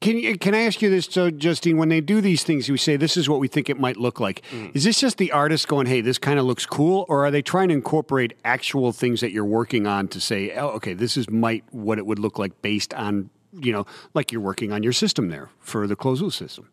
Can 0.00 0.16
you, 0.16 0.38
can 0.38 0.54
I 0.54 0.60
ask 0.60 0.80
you 0.80 0.90
this, 0.90 1.06
so 1.06 1.28
Justine? 1.30 1.76
When 1.76 1.88
they 1.88 2.00
do 2.00 2.20
these 2.20 2.44
things, 2.44 2.68
you 2.68 2.76
say 2.76 2.96
this 2.96 3.16
is 3.16 3.28
what 3.28 3.40
we 3.40 3.48
think 3.48 3.68
it 3.68 3.80
might 3.80 3.96
look 3.96 4.20
like. 4.20 4.42
Mm. 4.52 4.76
Is 4.76 4.84
this 4.84 5.00
just 5.00 5.18
the 5.18 5.32
artist 5.32 5.66
going, 5.66 5.86
"Hey, 5.86 6.00
this 6.00 6.18
kind 6.18 6.38
of 6.38 6.44
looks 6.44 6.66
cool," 6.66 7.04
or 7.08 7.26
are 7.26 7.32
they 7.32 7.42
trying 7.42 7.68
to 7.68 7.74
incorporate 7.74 8.34
actual 8.44 8.92
things 8.92 9.20
that 9.20 9.32
you're 9.32 9.44
working 9.44 9.88
on 9.88 10.06
to 10.08 10.20
say, 10.20 10.52
"Oh, 10.52 10.68
okay, 10.68 10.92
this 10.92 11.16
is 11.16 11.28
might 11.28 11.64
what 11.72 11.98
it 11.98 12.06
would 12.06 12.20
look 12.20 12.38
like 12.38 12.62
based 12.62 12.94
on 12.94 13.30
you 13.60 13.72
know, 13.72 13.86
like 14.14 14.30
you're 14.30 14.42
working 14.42 14.72
on 14.72 14.82
your 14.82 14.92
system 14.92 15.30
there 15.30 15.50
for 15.58 15.86
the 15.88 15.96
closed 15.96 16.22
loop 16.22 16.32
system"? 16.32 16.68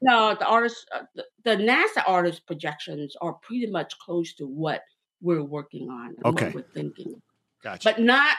No, 0.00 0.34
the 0.38 0.46
artist, 0.46 0.86
uh, 0.94 1.02
the, 1.14 1.24
the, 1.44 1.56
NASA 1.56 2.02
artist 2.06 2.46
projections 2.46 3.16
are 3.20 3.34
pretty 3.34 3.66
much 3.66 3.98
close 3.98 4.34
to 4.34 4.46
what 4.46 4.82
we're 5.22 5.42
working 5.42 5.88
on. 5.88 6.14
okay. 6.24 6.50
we're 6.54 6.62
thinking. 6.74 7.22
Gotcha. 7.62 7.90
But 7.90 8.00
not 8.00 8.36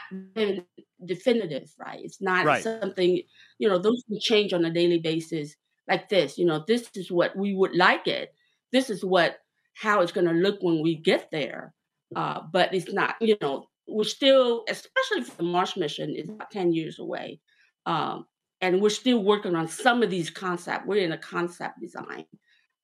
definitive, 1.04 1.72
right? 1.78 2.00
It's 2.02 2.20
not 2.20 2.46
right. 2.46 2.62
something, 2.62 3.20
you 3.58 3.68
know, 3.68 3.78
those 3.78 4.04
can 4.08 4.20
change 4.20 4.52
on 4.52 4.64
a 4.64 4.70
daily 4.70 5.00
basis 5.00 5.56
like 5.88 6.08
this. 6.08 6.38
You 6.38 6.46
know, 6.46 6.64
this 6.66 6.88
is 6.94 7.10
what 7.10 7.36
we 7.36 7.54
would 7.54 7.74
like 7.74 8.06
it. 8.06 8.32
This 8.70 8.88
is 8.88 9.04
what, 9.04 9.38
how 9.74 10.00
it's 10.00 10.12
going 10.12 10.28
to 10.28 10.32
look 10.32 10.62
when 10.62 10.80
we 10.80 10.94
get 10.94 11.28
there. 11.32 11.74
Uh, 12.14 12.40
but 12.52 12.72
it's 12.72 12.92
not, 12.92 13.16
you 13.20 13.36
know, 13.40 13.66
we're 13.88 14.04
still, 14.04 14.64
especially 14.68 15.22
for 15.24 15.36
the 15.38 15.42
Mars 15.42 15.76
mission, 15.76 16.14
is 16.14 16.28
about 16.28 16.52
10 16.52 16.72
years 16.72 17.00
away. 17.00 17.40
Um, 17.84 18.26
and 18.60 18.80
we're 18.80 18.90
still 18.90 19.22
working 19.22 19.54
on 19.54 19.68
some 19.68 20.02
of 20.02 20.10
these 20.10 20.30
concepts. 20.30 20.86
We're 20.86 21.04
in 21.04 21.12
a 21.12 21.18
concept 21.18 21.80
design 21.80 22.24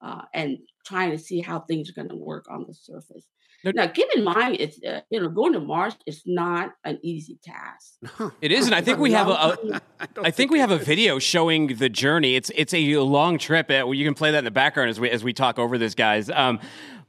uh, 0.03 0.23
and 0.35 0.59
trying 0.85 1.11
to 1.13 1.19
see 1.19 1.41
how 1.41 1.61
things 1.61 1.89
are 1.91 1.95
going 1.95 2.09
to 2.09 2.17
work 2.17 2.47
on 2.51 2.65
the 2.67 2.75
surface. 2.75 3.27
Now, 3.65 3.87
keep 3.87 4.09
in 4.17 4.25
mind, 4.25 4.57
it's 4.59 4.83
uh, 4.83 5.03
you 5.09 5.21
know 5.21 5.29
going 5.29 5.53
to 5.53 5.61
Mars 5.61 5.95
is 6.05 6.23
not 6.27 6.73
an 6.85 6.99
easy 7.03 7.39
task. 7.45 8.33
it 8.41 8.51
isn't. 8.51 8.73
I 8.73 8.81
think 8.81 8.99
we 8.99 9.13
have 9.13 9.29
a. 9.29 9.33
a 9.33 9.81
I 10.25 10.33
think 10.33 10.51
we 10.51 10.59
have 10.59 10.73
a 10.73 10.79
video 10.79 11.21
showing 11.21 11.69
the 11.69 11.89
journey. 11.89 12.35
It's 12.35 12.51
it's 12.57 12.75
a 12.75 12.97
long 12.99 13.39
trip. 13.39 13.71
Uh, 13.71 13.89
You 13.89 14.05
can 14.05 14.15
play 14.15 14.33
that 14.33 14.39
in 14.39 14.45
the 14.45 14.51
background 14.51 14.91
as 14.91 14.99
we 14.99 15.11
as 15.11 15.23
we 15.23 15.33
talk 15.33 15.61
over 15.61 15.79
this, 15.79 15.95
guys. 15.95 16.29
Um, 16.29 16.59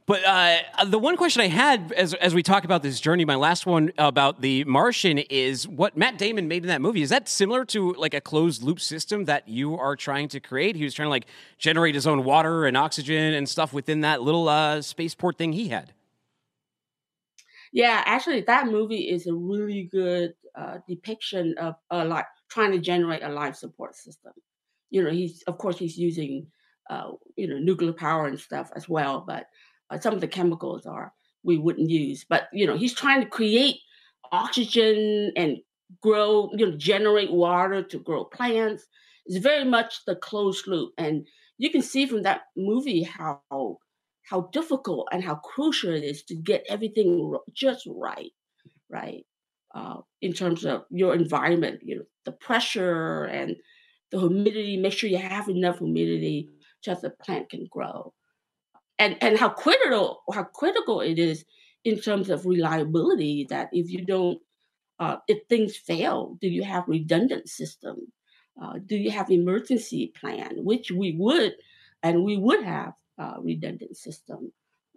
but 0.06 0.22
uh, 0.24 0.84
the 0.86 0.98
one 0.98 1.16
question 1.16 1.40
I 1.40 1.48
had 1.48 1.90
as 1.92 2.12
as 2.14 2.34
we 2.34 2.42
talk 2.42 2.64
about 2.64 2.82
this 2.82 3.00
journey, 3.00 3.24
my 3.24 3.36
last 3.36 3.64
one 3.64 3.90
about 3.96 4.42
the 4.42 4.62
Martian 4.64 5.18
is 5.18 5.66
what 5.66 5.96
Matt 5.96 6.18
Damon 6.18 6.46
made 6.46 6.62
in 6.62 6.68
that 6.68 6.82
movie. 6.82 7.00
Is 7.00 7.08
that 7.08 7.26
similar 7.26 7.64
to 7.66 7.94
like 7.94 8.12
a 8.12 8.20
closed 8.20 8.62
loop 8.62 8.80
system 8.80 9.24
that 9.24 9.48
you 9.48 9.78
are 9.78 9.96
trying 9.96 10.28
to 10.28 10.40
create? 10.40 10.76
He 10.76 10.84
was 10.84 10.92
trying 10.92 11.06
to 11.06 11.10
like 11.10 11.26
generate 11.56 11.94
his 11.94 12.06
own 12.06 12.22
water 12.22 12.66
and 12.66 12.76
oxygen 12.76 13.32
and 13.32 13.48
stuff 13.48 13.72
within 13.72 14.02
that 14.02 14.20
little 14.20 14.46
uh, 14.46 14.82
spaceport 14.82 15.38
thing 15.38 15.54
he 15.54 15.68
had. 15.68 15.94
Yeah, 17.72 18.02
actually, 18.04 18.42
that 18.42 18.66
movie 18.66 19.08
is 19.08 19.26
a 19.26 19.34
really 19.34 19.88
good 19.90 20.34
uh, 20.54 20.78
depiction 20.86 21.54
of 21.58 21.76
a 21.90 22.04
like 22.04 22.26
trying 22.50 22.72
to 22.72 22.78
generate 22.78 23.22
a 23.22 23.30
life 23.30 23.56
support 23.56 23.96
system. 23.96 24.32
You 24.90 25.02
know, 25.02 25.10
he's 25.10 25.42
of 25.46 25.56
course 25.56 25.78
he's 25.78 25.96
using 25.96 26.48
uh, 26.90 27.12
you 27.36 27.48
know 27.48 27.58
nuclear 27.58 27.94
power 27.94 28.26
and 28.26 28.38
stuff 28.38 28.70
as 28.76 28.86
well, 28.86 29.24
but 29.26 29.46
some 30.00 30.14
of 30.14 30.20
the 30.20 30.28
chemicals 30.28 30.86
are 30.86 31.12
we 31.42 31.58
wouldn't 31.58 31.90
use. 31.90 32.24
But 32.28 32.48
you 32.52 32.66
know, 32.66 32.76
he's 32.76 32.94
trying 32.94 33.20
to 33.20 33.28
create 33.28 33.76
oxygen 34.32 35.32
and 35.36 35.58
grow, 36.00 36.50
you 36.54 36.66
know, 36.66 36.76
generate 36.76 37.32
water 37.32 37.82
to 37.82 37.98
grow 37.98 38.24
plants. 38.24 38.86
It's 39.26 39.38
very 39.38 39.64
much 39.64 40.04
the 40.06 40.16
closed 40.16 40.66
loop, 40.66 40.92
and 40.98 41.26
you 41.58 41.70
can 41.70 41.82
see 41.82 42.06
from 42.06 42.22
that 42.22 42.42
movie 42.56 43.02
how 43.02 43.40
how 44.24 44.48
difficult 44.52 45.08
and 45.12 45.22
how 45.22 45.36
crucial 45.36 45.92
it 45.92 46.02
is 46.02 46.22
to 46.24 46.34
get 46.34 46.64
everything 46.68 47.36
just 47.52 47.86
right, 47.86 48.32
right? 48.90 49.24
Uh, 49.74 49.98
in 50.22 50.32
terms 50.32 50.64
of 50.64 50.84
your 50.90 51.14
environment, 51.14 51.80
you 51.82 51.96
know, 51.96 52.04
the 52.24 52.32
pressure 52.32 53.24
and 53.24 53.56
the 54.10 54.18
humidity. 54.18 54.76
Make 54.76 54.92
sure 54.92 55.10
you 55.10 55.18
have 55.18 55.48
enough 55.48 55.78
humidity 55.78 56.48
so 56.80 56.92
that 56.92 57.02
the 57.02 57.10
plant 57.10 57.50
can 57.50 57.66
grow, 57.70 58.12
and 58.98 59.16
and 59.20 59.38
how 59.38 59.48
critical 59.48 60.22
how 60.32 60.44
critical 60.44 61.00
it 61.00 61.18
is 61.18 61.44
in 61.84 61.98
terms 62.00 62.30
of 62.30 62.46
reliability. 62.46 63.46
That 63.50 63.70
if 63.72 63.90
you 63.90 64.04
don't, 64.04 64.40
uh, 64.98 65.16
if 65.28 65.46
things 65.48 65.76
fail, 65.76 66.38
do 66.40 66.48
you 66.48 66.62
have 66.62 66.84
redundant 66.88 67.48
system? 67.48 68.12
Uh, 68.60 68.74
do 68.86 68.96
you 68.96 69.10
have 69.10 69.30
emergency 69.30 70.12
plan? 70.18 70.52
Which 70.64 70.90
we 70.90 71.16
would, 71.18 71.54
and 72.02 72.24
we 72.24 72.36
would 72.36 72.62
have 72.62 72.92
uh, 73.18 73.34
redundant 73.40 73.96
system 73.96 74.52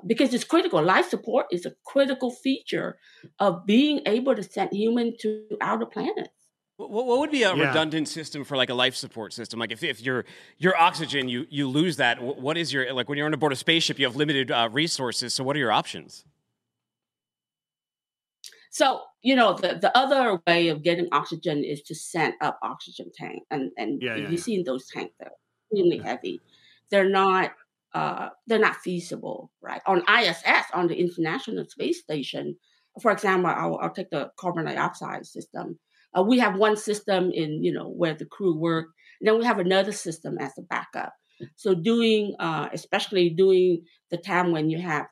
because 0.06 0.34
it's 0.34 0.44
critical. 0.44 0.82
Life 0.84 1.10
support 1.10 1.48
is 1.52 1.66
a 1.66 1.74
critical 1.86 2.32
feature 2.32 2.98
of 3.40 3.66
being 3.66 4.02
able 4.06 4.36
to 4.36 4.44
send 4.44 4.72
human 4.72 5.16
to 5.22 5.44
outer 5.62 5.86
planets. 5.86 6.30
What, 6.78 6.92
what 6.92 7.20
would 7.20 7.32
be 7.32 7.44
a 7.44 7.56
yeah. 7.56 7.68
redundant 7.68 8.08
system 8.08 8.44
for 8.44 8.56
like 8.56 8.70
a 8.70 8.74
life 8.74 8.96
support 8.96 9.34
system? 9.34 9.60
Like 9.60 9.72
if, 9.72 9.84
if 9.84 10.00
your 10.00 10.26
your 10.58 10.80
oxygen 10.80 11.28
you 11.28 11.48
you 11.50 11.68
lose 11.68 11.98
that, 11.98 12.22
what 12.22 12.58
is 12.58 12.72
your 12.72 12.94
like 12.94 13.10
when 13.10 13.18
you're 13.18 13.28
on 13.28 13.38
board 13.40 13.52
a 13.52 13.56
spaceship, 13.56 14.00
you 14.00 14.06
have 14.06 14.16
limited 14.16 14.52
uh, 14.52 14.70
resources. 14.72 15.34
So 15.34 15.44
what 15.44 15.56
are 15.56 15.60
your 15.60 15.72
options? 15.72 16.24
So 18.70 19.02
you 19.24 19.36
know 19.36 19.56
the, 19.56 19.80
the 19.82 19.96
other 19.98 20.40
way 20.46 20.68
of 20.68 20.84
getting 20.84 21.08
oxygen 21.12 21.64
is 21.64 21.82
to 21.84 21.96
send 21.96 22.36
up 22.42 22.60
oxygen 22.62 23.12
tank, 23.16 23.44
and 23.50 23.72
and 23.78 24.02
yeah, 24.02 24.16
yeah, 24.16 24.30
you've 24.30 24.42
seen 24.42 24.64
those 24.64 24.88
tanks; 24.88 25.16
they're 25.20 25.32
extremely 25.72 25.98
heavy. 25.98 26.40
They're 26.92 27.10
not 27.10 27.54
uh, 27.96 28.30
they're 28.46 28.60
not 28.60 28.76
feasible, 28.76 29.50
right? 29.62 29.82
On 29.88 30.04
ISS, 30.08 30.66
on 30.74 30.88
the 30.88 30.96
International 30.96 31.66
Space 31.66 32.02
Station, 32.02 32.56
for 33.02 33.12
example, 33.12 33.50
I'll, 33.50 33.78
I'll 33.78 33.90
take 33.90 34.12
the 34.12 34.32
carbon 34.38 34.66
dioxide 34.66 35.26
system. 35.26 35.80
Uh, 36.16 36.24
we 36.24 36.40
have 36.40 36.58
one 36.58 36.76
system 36.78 37.32
in, 37.32 37.64
you 37.64 37.74
know, 37.74 37.90
where 37.90 38.14
the 38.14 38.26
crew 38.26 38.56
work, 38.58 38.88
and 39.20 39.28
then 39.28 39.38
we 39.38 39.46
have 39.46 39.60
another 39.60 39.92
system 39.92 40.38
as 40.40 40.52
a 40.58 40.62
backup. 40.62 41.14
So 41.56 41.76
doing, 41.76 42.36
uh, 42.40 42.70
especially 42.74 43.30
doing 43.30 43.84
the 44.10 44.18
time 44.18 44.52
when 44.52 44.70
you 44.70 44.82
have 44.82 45.06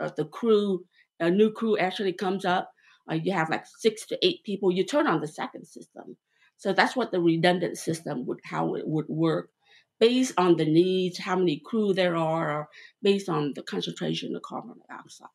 the 0.00 0.24
crew, 0.26 0.84
a 1.20 1.30
new 1.30 1.50
crew 1.50 1.78
actually 1.78 2.12
comes 2.12 2.44
up, 2.44 2.70
uh, 3.10 3.14
you 3.14 3.32
have 3.32 3.48
like 3.50 3.64
six 3.78 4.06
to 4.06 4.18
eight 4.22 4.42
people, 4.44 4.70
you 4.70 4.84
turn 4.84 5.06
on 5.06 5.20
the 5.20 5.28
second 5.28 5.66
system. 5.66 6.16
So 6.58 6.72
that's 6.72 6.94
what 6.94 7.10
the 7.10 7.20
redundant 7.20 7.78
system 7.78 8.26
would, 8.26 8.38
how 8.44 8.74
it 8.74 8.86
would 8.86 9.06
work 9.08 9.50
based 9.98 10.34
on 10.36 10.56
the 10.56 10.64
needs, 10.64 11.18
how 11.18 11.36
many 11.36 11.62
crew 11.64 11.94
there 11.94 12.16
are, 12.16 12.68
based 13.02 13.28
on 13.28 13.52
the 13.54 13.62
concentration 13.62 14.34
of 14.36 14.42
carbon 14.42 14.74
dioxide. 14.88 15.28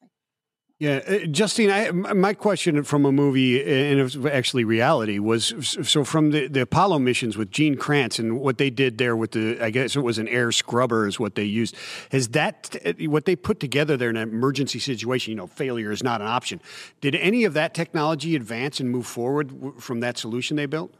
Yeah, 0.79 1.01
uh, 1.07 1.25
Justine, 1.25 1.71
I, 1.71 1.89
my 1.89 2.35
question 2.35 2.83
from 2.83 3.03
a 3.05 3.11
movie, 3.11 3.59
and 3.59 3.99
it 3.99 4.03
was 4.03 4.15
actually 4.27 4.63
reality, 4.63 5.17
was 5.17 5.55
so 5.81 6.03
from 6.03 6.29
the, 6.29 6.47
the 6.47 6.61
Apollo 6.61 6.99
missions 6.99 7.35
with 7.35 7.49
Gene 7.49 7.75
Kranz 7.75 8.19
and 8.19 8.39
what 8.39 8.59
they 8.59 8.69
did 8.69 8.99
there 8.99 9.15
with 9.15 9.31
the, 9.31 9.59
I 9.59 9.71
guess 9.71 9.95
it 9.95 10.01
was 10.01 10.19
an 10.19 10.27
air 10.27 10.51
scrubber 10.51 11.07
is 11.07 11.19
what 11.19 11.33
they 11.33 11.45
used. 11.45 11.75
Is 12.11 12.27
that 12.29 12.77
what 12.99 13.25
they 13.25 13.35
put 13.35 13.59
together 13.59 13.97
there 13.97 14.11
in 14.11 14.17
an 14.17 14.29
emergency 14.29 14.77
situation? 14.77 15.31
You 15.31 15.37
know, 15.37 15.47
failure 15.47 15.91
is 15.91 16.03
not 16.03 16.21
an 16.21 16.27
option. 16.27 16.61
Did 17.01 17.15
any 17.15 17.43
of 17.43 17.53
that 17.53 17.73
technology 17.73 18.35
advance 18.35 18.79
and 18.79 18.91
move 18.91 19.07
forward 19.07 19.51
from 19.79 20.01
that 20.01 20.19
solution 20.19 20.57
they 20.57 20.67
built? 20.67 20.93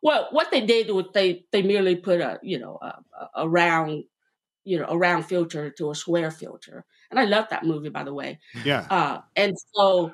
Well, 0.00 0.28
what 0.30 0.52
they 0.52 0.64
did 0.64 0.90
was 0.90 1.06
they 1.12 1.44
they 1.50 1.62
merely 1.62 1.96
put 1.96 2.20
a 2.20 2.38
you 2.42 2.58
know 2.60 2.78
a, 2.80 3.42
a 3.42 3.48
round 3.48 4.04
you 4.64 4.78
know 4.78 4.86
a 4.88 4.96
round 4.96 5.26
filter 5.26 5.70
to 5.70 5.90
a 5.90 5.94
square 5.94 6.30
filter, 6.30 6.84
and 7.10 7.20
I 7.20 7.24
love 7.24 7.46
that 7.50 7.64
movie 7.64 7.90
by 7.90 8.04
the 8.04 8.14
way. 8.14 8.40
Yeah. 8.64 8.86
Uh, 8.90 9.20
and 9.36 9.54
so 9.74 10.12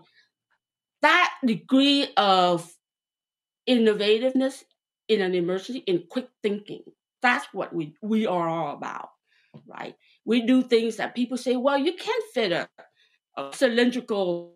that 1.02 1.34
degree 1.44 2.08
of 2.16 2.70
innovativeness 3.68 4.64
in 5.08 5.20
an 5.22 5.34
emergency, 5.34 5.82
in 5.86 6.04
quick 6.08 6.28
thinking, 6.42 6.82
that's 7.22 7.46
what 7.52 7.74
we 7.74 7.94
we 8.02 8.26
are 8.26 8.48
all 8.48 8.74
about, 8.74 9.10
right? 9.66 9.94
We 10.24 10.42
do 10.42 10.62
things 10.62 10.96
that 10.96 11.14
people 11.14 11.36
say, 11.36 11.56
well, 11.56 11.78
you 11.78 11.94
can't 11.94 12.24
fit 12.32 12.52
a, 12.52 12.68
a 13.36 13.50
cylindrical, 13.52 14.54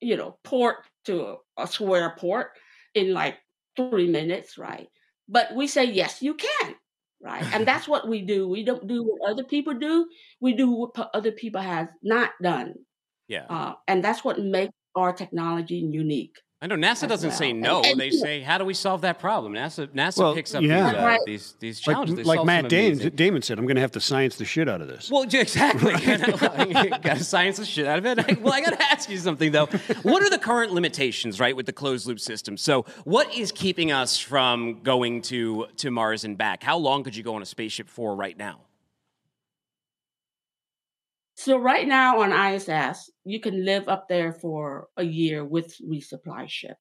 you 0.00 0.16
know, 0.16 0.38
port 0.44 0.76
to 1.04 1.26
a, 1.26 1.36
a 1.62 1.66
square 1.66 2.14
port 2.18 2.50
in 2.94 3.12
like 3.12 3.36
three 3.76 4.08
minutes, 4.08 4.58
right? 4.58 4.88
But 5.28 5.54
we 5.54 5.66
say, 5.66 5.84
yes, 5.84 6.22
you 6.22 6.34
can, 6.34 6.74
right? 7.22 7.44
and 7.52 7.66
that's 7.66 7.88
what 7.88 8.08
we 8.08 8.22
do. 8.22 8.48
We 8.48 8.64
don't 8.64 8.86
do 8.86 9.02
what 9.04 9.30
other 9.30 9.44
people 9.44 9.74
do. 9.74 10.08
We 10.40 10.54
do 10.54 10.70
what 10.70 11.10
other 11.14 11.32
people 11.32 11.60
have 11.60 11.90
not 12.02 12.30
done. 12.42 12.74
Yeah. 13.28 13.46
Uh, 13.48 13.74
and 13.86 14.02
that's 14.02 14.24
what 14.24 14.38
makes 14.38 14.72
our 14.94 15.12
technology 15.12 15.76
unique. 15.76 16.36
I 16.60 16.66
know 16.66 16.74
NASA 16.74 17.06
doesn't 17.06 17.28
well. 17.28 17.38
say 17.38 17.52
no. 17.52 17.78
And, 17.78 17.86
and, 17.86 18.00
they 18.00 18.10
say, 18.10 18.40
"How 18.40 18.58
do 18.58 18.64
we 18.64 18.74
solve 18.74 19.02
that 19.02 19.20
problem?" 19.20 19.52
NASA 19.52 19.86
NASA 19.88 20.18
well, 20.18 20.34
picks 20.34 20.56
up 20.56 20.62
yeah. 20.62 20.90
these, 20.90 20.98
uh, 20.98 21.04
right. 21.04 21.20
these, 21.24 21.54
these 21.60 21.78
challenges. 21.80 22.26
Like, 22.26 22.38
like 22.38 22.46
Matt 22.46 22.68
Damon, 22.68 23.14
Damon, 23.14 23.42
said, 23.42 23.60
"I'm 23.60 23.64
going 23.64 23.76
to 23.76 23.80
have 23.80 23.92
to 23.92 24.00
science 24.00 24.36
the 24.36 24.44
shit 24.44 24.68
out 24.68 24.80
of 24.80 24.88
this." 24.88 25.08
Well, 25.08 25.22
exactly. 25.22 25.92
got 27.00 27.18
to 27.18 27.24
science 27.24 27.58
the 27.58 27.64
shit 27.64 27.86
out 27.86 27.98
of 27.98 28.06
it. 28.06 28.40
well, 28.42 28.52
I 28.52 28.60
got 28.60 28.70
to 28.70 28.82
ask 28.82 29.08
you 29.08 29.18
something 29.18 29.52
though. 29.52 29.66
What 30.02 30.24
are 30.24 30.30
the 30.30 30.38
current 30.38 30.72
limitations, 30.72 31.38
right, 31.38 31.54
with 31.54 31.66
the 31.66 31.72
closed 31.72 32.08
loop 32.08 32.18
system? 32.18 32.56
So, 32.56 32.86
what 33.04 33.32
is 33.32 33.52
keeping 33.52 33.92
us 33.92 34.18
from 34.18 34.82
going 34.82 35.22
to 35.22 35.66
to 35.76 35.92
Mars 35.92 36.24
and 36.24 36.36
back? 36.36 36.64
How 36.64 36.76
long 36.76 37.04
could 37.04 37.14
you 37.14 37.22
go 37.22 37.36
on 37.36 37.42
a 37.42 37.46
spaceship 37.46 37.88
for 37.88 38.16
right 38.16 38.36
now? 38.36 38.62
So 41.48 41.56
right 41.56 41.88
now 41.88 42.20
on 42.20 42.30
ISS, 42.30 43.10
you 43.24 43.40
can 43.40 43.64
live 43.64 43.88
up 43.88 44.06
there 44.06 44.34
for 44.34 44.88
a 44.98 45.02
year 45.02 45.46
with 45.46 45.74
resupply 45.80 46.46
ship, 46.46 46.76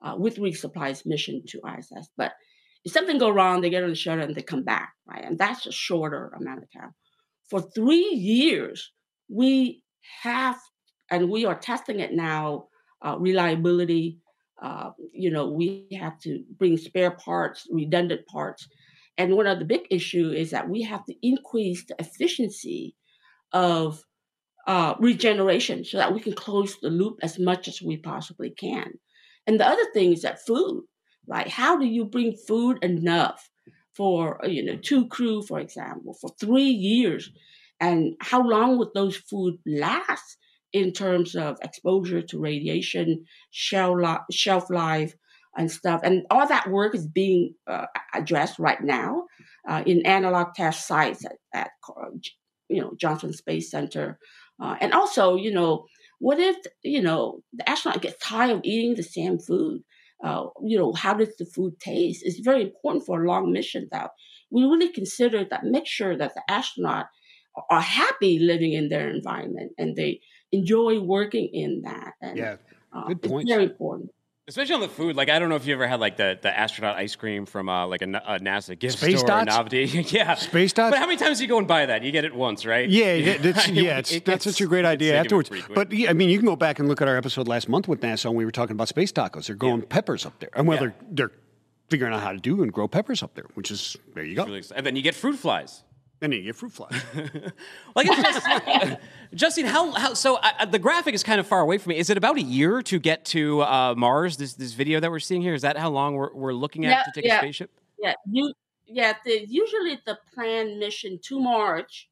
uh, 0.00 0.14
with 0.16 0.38
resupply's 0.38 1.04
mission 1.04 1.42
to 1.48 1.60
ISS. 1.76 2.08
But 2.16 2.32
if 2.86 2.92
something 2.92 3.18
go 3.18 3.28
wrong, 3.28 3.60
they 3.60 3.68
get 3.68 3.82
on 3.82 3.90
the 3.90 3.94
shuttle 3.94 4.24
and 4.24 4.34
they 4.34 4.40
come 4.40 4.64
back, 4.64 4.94
right? 5.06 5.22
And 5.22 5.36
that's 5.36 5.66
a 5.66 5.72
shorter 5.72 6.32
amount 6.40 6.62
of 6.62 6.72
time. 6.72 6.94
For 7.50 7.60
three 7.60 8.08
years, 8.14 8.90
we 9.28 9.82
have, 10.22 10.56
and 11.10 11.28
we 11.28 11.44
are 11.44 11.54
testing 11.54 12.00
it 12.00 12.14
now, 12.14 12.68
uh, 13.04 13.18
reliability. 13.18 14.20
Uh, 14.62 14.92
you 15.12 15.30
know, 15.30 15.50
we 15.50 15.86
have 16.00 16.18
to 16.20 16.42
bring 16.56 16.78
spare 16.78 17.10
parts, 17.10 17.66
redundant 17.70 18.26
parts. 18.26 18.66
And 19.18 19.36
one 19.36 19.46
of 19.46 19.58
the 19.58 19.66
big 19.66 19.82
issue 19.90 20.30
is 20.30 20.50
that 20.52 20.70
we 20.70 20.80
have 20.84 21.04
to 21.04 21.14
increase 21.20 21.84
the 21.84 21.96
efficiency 21.98 22.94
of 23.52 24.04
uh, 24.66 24.94
regeneration 24.98 25.84
so 25.84 25.96
that 25.96 26.12
we 26.12 26.20
can 26.20 26.34
close 26.34 26.76
the 26.80 26.90
loop 26.90 27.18
as 27.22 27.38
much 27.38 27.68
as 27.68 27.80
we 27.80 27.96
possibly 27.96 28.50
can. 28.50 28.92
And 29.46 29.58
the 29.58 29.66
other 29.66 29.86
thing 29.94 30.12
is 30.12 30.22
that 30.22 30.44
food, 30.46 30.84
right? 31.26 31.48
How 31.48 31.78
do 31.78 31.86
you 31.86 32.04
bring 32.04 32.36
food 32.46 32.78
enough 32.84 33.48
for, 33.96 34.44
uh, 34.44 34.48
you 34.48 34.62
know, 34.62 34.76
two 34.76 35.08
crew, 35.08 35.42
for 35.42 35.58
example, 35.58 36.14
for 36.20 36.30
three 36.38 36.68
years? 36.68 37.30
And 37.80 38.14
how 38.20 38.46
long 38.46 38.78
would 38.78 38.92
those 38.94 39.16
food 39.16 39.56
last 39.66 40.36
in 40.74 40.92
terms 40.92 41.34
of 41.34 41.56
exposure 41.62 42.20
to 42.20 42.38
radiation, 42.38 43.24
shelf, 43.50 43.96
li- 43.98 44.34
shelf 44.36 44.68
life, 44.68 45.14
and 45.56 45.70
stuff? 45.70 46.02
And 46.04 46.26
all 46.30 46.46
that 46.46 46.68
work 46.70 46.94
is 46.94 47.06
being 47.06 47.54
uh, 47.66 47.86
addressed 48.12 48.58
right 48.58 48.82
now 48.82 49.24
uh, 49.66 49.82
in 49.86 50.04
analog 50.04 50.54
test 50.54 50.86
sites 50.86 51.24
at, 51.24 51.36
at 51.54 51.70
you 52.68 52.80
know 52.80 52.92
Johnson 52.96 53.32
Space 53.32 53.70
Center, 53.70 54.18
Uh, 54.60 54.76
and 54.80 54.92
also, 54.92 55.36
you 55.36 55.52
know, 55.52 55.86
what 56.18 56.38
if 56.38 56.56
you 56.82 57.00
know 57.00 57.42
the 57.52 57.68
astronaut 57.68 58.02
gets 58.02 58.18
tired 58.18 58.50
of 58.50 58.60
eating 58.64 58.94
the 58.96 59.02
same 59.02 59.38
food? 59.38 59.82
Uh, 60.22 60.46
you 60.64 60.76
know, 60.76 60.92
how 60.92 61.14
does 61.14 61.36
the 61.36 61.46
food 61.46 61.78
taste? 61.78 62.22
It's 62.24 62.40
very 62.40 62.62
important 62.62 63.06
for 63.06 63.22
a 63.22 63.28
long 63.28 63.52
mission 63.52 63.88
that 63.92 64.10
we 64.50 64.62
really 64.64 64.92
consider 64.92 65.44
that 65.44 65.64
make 65.64 65.86
sure 65.86 66.16
that 66.16 66.34
the 66.34 66.42
astronaut 66.50 67.06
are 67.70 67.80
happy 67.80 68.38
living 68.38 68.72
in 68.72 68.88
their 68.88 69.08
environment 69.10 69.72
and 69.78 69.94
they 69.94 70.20
enjoy 70.50 70.98
working 71.00 71.48
in 71.52 71.82
that. 71.82 72.14
And, 72.20 72.36
yeah, 72.36 72.56
good 73.06 73.24
uh, 73.24 73.28
point. 73.28 73.48
Very 73.48 73.64
important. 73.64 74.10
Especially 74.48 74.74
on 74.76 74.80
the 74.80 74.88
food, 74.88 75.14
like 75.14 75.28
I 75.28 75.38
don't 75.38 75.50
know 75.50 75.56
if 75.56 75.66
you 75.66 75.74
ever 75.74 75.86
had 75.86 76.00
like 76.00 76.16
the, 76.16 76.38
the 76.40 76.58
astronaut 76.58 76.96
ice 76.96 77.14
cream 77.14 77.44
from 77.44 77.68
uh, 77.68 77.86
like 77.86 78.00
a, 78.00 78.06
a 78.06 78.38
NASA 78.40 78.78
gift 78.78 78.96
Space 78.98 79.18
store, 79.18 79.28
dots? 79.28 79.46
novelty. 79.46 79.84
yeah, 80.08 80.34
Space 80.36 80.72
dots. 80.72 80.92
But 80.92 80.98
how 81.00 81.06
many 81.06 81.18
times 81.18 81.36
do 81.36 81.44
you 81.44 81.48
go 81.50 81.58
and 81.58 81.68
buy 81.68 81.84
that? 81.84 82.02
You 82.02 82.10
get 82.10 82.24
it 82.24 82.34
once, 82.34 82.64
right? 82.64 82.88
Yeah, 82.88 83.04
it- 83.12 83.44
it's, 83.44 83.68
yeah, 83.68 83.98
it's, 83.98 84.10
it 84.10 84.24
that's 84.24 84.44
such 84.44 84.62
a 84.62 84.66
great 84.66 84.86
idea 84.86 85.08
sick 85.10 85.14
of 85.14 85.20
it 85.20 85.48
afterwards. 85.48 85.68
But 85.74 85.92
yeah, 85.92 86.08
I 86.08 86.14
mean, 86.14 86.30
you 86.30 86.38
can 86.38 86.46
go 86.46 86.56
back 86.56 86.78
and 86.78 86.88
look 86.88 87.02
at 87.02 87.08
our 87.08 87.16
episode 87.18 87.46
last 87.46 87.68
month 87.68 87.88
with 87.88 88.00
NASA, 88.00 88.24
and 88.24 88.36
we 88.36 88.46
were 88.46 88.50
talking 88.50 88.72
about 88.72 88.88
space 88.88 89.12
tacos. 89.12 89.48
They're 89.48 89.54
growing 89.56 89.82
peppers 89.82 90.24
up 90.24 90.38
there, 90.40 90.50
and 90.54 90.66
well, 90.66 90.76
Yeah. 90.76 90.80
they're 90.80 90.94
they're 91.28 91.32
figuring 91.90 92.14
out 92.14 92.22
how 92.22 92.32
to 92.32 92.38
do 92.38 92.62
and 92.62 92.72
grow 92.72 92.88
peppers 92.88 93.22
up 93.22 93.34
there, 93.34 93.46
which 93.52 93.70
is 93.70 93.96
there 94.14 94.24
you 94.24 94.34
go. 94.34 94.44
Really 94.46 94.62
and 94.74 94.84
then 94.86 94.96
you 94.96 95.02
get 95.02 95.14
fruit 95.14 95.36
flies. 95.38 95.82
And 96.20 96.32
then 96.32 96.38
you 96.40 96.46
get 96.46 96.56
fruit 96.56 96.72
flies. 96.72 97.00
Like 97.94 98.06
it's 98.10 98.22
just, 98.22 98.96
Justine, 99.34 99.66
how, 99.66 99.92
how 99.92 100.14
so? 100.14 100.36
Uh, 100.36 100.64
the 100.64 100.78
graphic 100.78 101.14
is 101.14 101.22
kind 101.22 101.38
of 101.40 101.46
far 101.46 101.60
away 101.60 101.78
from 101.78 101.90
me. 101.90 101.98
Is 101.98 102.10
it 102.10 102.16
about 102.16 102.36
a 102.36 102.42
year 102.42 102.82
to 102.82 102.98
get 102.98 103.24
to 103.26 103.62
uh, 103.62 103.94
Mars? 103.96 104.36
This 104.36 104.54
this 104.54 104.72
video 104.72 105.00
that 105.00 105.10
we're 105.10 105.18
seeing 105.20 105.42
here 105.42 105.54
is 105.54 105.62
that 105.62 105.76
how 105.76 105.90
long 105.90 106.14
we're, 106.14 106.32
we're 106.34 106.52
looking 106.52 106.86
at 106.86 106.90
Yeah, 106.90 107.02
to 107.04 107.12
take 107.12 107.24
yeah. 107.24 107.36
a 107.36 107.38
spaceship? 107.38 107.70
Yeah, 107.98 108.14
you 108.30 108.52
yeah, 108.86 109.14
the 109.24 109.46
usually 109.48 109.98
the 110.06 110.18
planned 110.34 110.78
mission 110.78 111.18
to 111.24 111.38
Mars, 111.40 112.06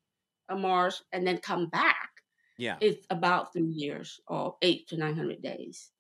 uh, 0.48 0.57
Mars, 0.57 1.02
and 1.12 1.26
then 1.26 1.38
come 1.38 1.66
back 1.68 2.11
Yeah. 2.59 2.76
it's 2.80 3.07
about 3.11 3.52
three 3.52 3.62
years 3.64 4.20
or 4.28 4.57
eight 4.62 4.86
to 4.88 4.96
nine 4.96 5.16
hundred 5.16 5.42
days. 5.42 5.90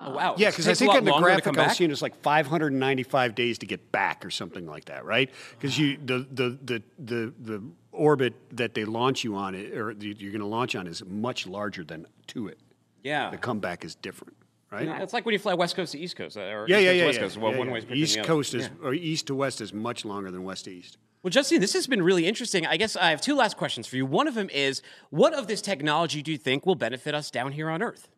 Oh, 0.00 0.10
wow. 0.12 0.34
Yeah, 0.38 0.50
because 0.50 0.68
I 0.68 0.74
think 0.74 0.94
in 0.94 1.04
the 1.04 1.10
longer 1.10 1.34
to 1.34 1.40
come 1.40 1.54
graphic 1.54 1.58
I 1.58 1.62
was 1.62 1.68
back? 1.70 1.76
seeing 1.76 1.90
it's 1.90 2.02
like 2.02 2.14
595 2.22 3.34
days 3.34 3.58
to 3.58 3.66
get 3.66 3.90
back 3.90 4.24
or 4.24 4.30
something 4.30 4.66
like 4.66 4.84
that, 4.86 5.04
right? 5.04 5.28
Because 5.58 5.78
you 5.78 5.96
the, 6.04 6.26
the 6.30 6.58
the 6.62 6.82
the 6.98 7.34
the 7.40 7.62
orbit 7.90 8.34
that 8.56 8.74
they 8.74 8.84
launch 8.84 9.24
you 9.24 9.34
on 9.34 9.54
it 9.56 9.76
or 9.76 9.90
you're 9.92 10.30
going 10.30 10.40
to 10.40 10.46
launch 10.46 10.76
on 10.76 10.86
is 10.86 11.04
much 11.04 11.46
larger 11.48 11.82
than 11.82 12.06
to 12.28 12.46
it. 12.46 12.58
Yeah. 13.02 13.30
The 13.30 13.38
comeback 13.38 13.84
is 13.84 13.96
different, 13.96 14.36
right? 14.70 14.86
Yeah, 14.86 15.02
It's 15.02 15.12
like 15.12 15.24
when 15.26 15.32
you 15.32 15.38
fly 15.40 15.54
West 15.54 15.74
Coast 15.74 15.92
to 15.92 15.98
East 15.98 16.14
Coast, 16.14 16.36
or 16.36 16.66
Yeah, 16.68 16.76
East 16.78 16.84
yeah, 16.84 16.90
Coast 16.92 16.96
yeah. 16.98 17.06
West 17.06 17.16
yeah. 17.16 17.22
Coast. 17.22 17.36
Well, 17.38 17.52
Yeah, 17.52 17.58
one 17.58 17.66
yeah. 17.68 17.72
quicker 17.80 17.94
East. 17.94 18.22
Coast 18.22 18.54
is 18.54 18.70
or 18.82 18.94
east 18.94 19.26
to 19.28 19.34
west 19.34 19.60
is 19.60 19.72
much 19.72 20.04
longer 20.04 20.30
than 20.30 20.44
west 20.44 20.66
to 20.66 20.70
east. 20.72 20.96
Well, 21.24 21.30
Justine, 21.30 21.60
this 21.60 21.72
has 21.72 21.88
been 21.88 22.02
really 22.02 22.26
interesting. 22.26 22.64
I 22.66 22.76
guess 22.76 22.94
I 22.94 23.10
have 23.10 23.20
two 23.20 23.34
last 23.34 23.56
questions 23.56 23.88
for 23.88 23.96
you. 23.96 24.06
One 24.06 24.28
of 24.28 24.34
them 24.34 24.48
is, 24.50 24.80
what 25.10 25.34
of 25.34 25.48
this 25.48 25.60
technology 25.60 26.22
do 26.22 26.30
you 26.30 26.38
think 26.38 26.64
will 26.64 26.76
benefit 26.76 27.12
us 27.16 27.28
down 27.32 27.50
here 27.52 27.68
on 27.68 27.82
Earth? 27.82 28.08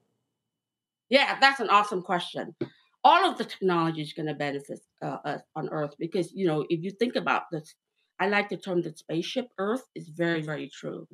Yeah, 1.11 1.38
that's 1.40 1.61
an 1.61 1.70
awesome 1.70 2.02
question. 2.02 2.54
All 3.04 3.28
of 3.30 3.38
the 3.38 3.44
technology 3.44 4.02
is 4.02 4.12
going 4.12 4.26
to 4.26 4.34
benefit 4.34 4.80
uh, 5.02 5.18
us 5.24 5.42
on 5.56 5.68
Earth 5.70 5.94
because 5.98 6.32
you 6.32 6.46
know 6.46 6.66
if 6.68 6.82
you 6.82 6.90
think 6.90 7.16
about 7.16 7.44
this, 7.50 7.74
I 8.20 8.28
like 8.28 8.48
the 8.50 8.56
term 8.58 8.82
the 8.82 8.92
spaceship 8.94 9.48
Earth 9.58 9.84
is 9.94 10.08
very 10.08 10.42
very 10.42 10.68
true. 10.68 11.08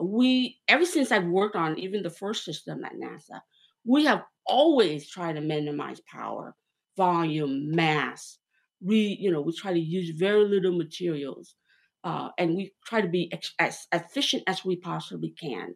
We 0.00 0.60
ever 0.68 0.84
since 0.86 1.12
I've 1.12 1.26
worked 1.26 1.56
on 1.56 1.78
even 1.78 2.02
the 2.02 2.10
first 2.10 2.44
system 2.44 2.84
at 2.84 2.92
NASA, 2.94 3.40
we 3.84 4.04
have 4.06 4.22
always 4.46 5.08
tried 5.10 5.34
to 5.34 5.40
minimize 5.40 6.00
power, 6.10 6.54
volume, 6.96 7.70
mass. 7.72 8.38
We 8.80 9.16
you 9.20 9.30
know 9.32 9.40
we 9.42 9.52
try 9.54 9.72
to 9.72 9.80
use 9.80 10.10
very 10.10 10.44
little 10.44 10.76
materials, 10.78 11.56
uh, 12.04 12.30
and 12.38 12.56
we 12.56 12.72
try 12.86 13.00
to 13.00 13.08
be 13.08 13.32
ex- 13.32 13.54
as 13.58 13.86
efficient 13.92 14.44
as 14.46 14.64
we 14.64 14.76
possibly 14.76 15.30
can. 15.30 15.74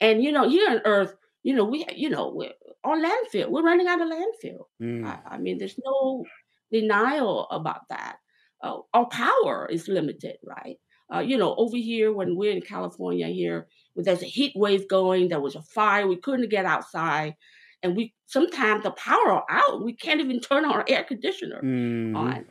And 0.00 0.22
you 0.22 0.32
know 0.32 0.48
here 0.48 0.70
on 0.70 0.80
Earth, 0.84 1.14
you 1.46 1.54
know 1.56 1.64
we 1.72 1.78
you 1.94 2.10
know 2.14 2.24
we're, 2.34 2.52
our 2.84 2.98
landfill 3.06 3.48
we're 3.50 3.62
running 3.70 3.88
out 3.88 4.02
of 4.02 4.08
landfill. 4.08 4.62
I, 5.06 5.18
I 5.34 5.38
mean, 5.38 5.58
there's 5.58 5.78
no 5.84 6.24
denial 6.72 7.46
about 7.50 7.82
that. 7.90 8.16
Uh, 8.62 8.78
our 8.94 9.06
power 9.08 9.68
is 9.70 9.88
limited, 9.88 10.36
right? 10.44 10.76
Uh, 11.14 11.20
you 11.20 11.36
know, 11.38 11.54
over 11.56 11.76
here 11.76 12.12
when 12.12 12.36
we're 12.36 12.52
in 12.52 12.62
California 12.62 13.28
here, 13.28 13.68
there's 13.94 14.22
a 14.22 14.26
heat 14.26 14.52
wave 14.56 14.88
going, 14.88 15.28
there 15.28 15.40
was 15.40 15.54
a 15.56 15.62
fire, 15.62 16.06
we 16.08 16.16
couldn't 16.16 16.50
get 16.50 16.66
outside, 16.66 17.34
and 17.82 17.96
we 17.96 18.14
sometimes 18.26 18.82
the 18.82 18.90
power 18.92 19.30
are 19.32 19.44
out, 19.50 19.84
we 19.84 19.94
can't 19.94 20.20
even 20.20 20.40
turn 20.40 20.64
our 20.64 20.84
air 20.88 21.04
conditioner 21.04 21.62
Mm-hmm. 21.62 22.16
on. 22.16 22.46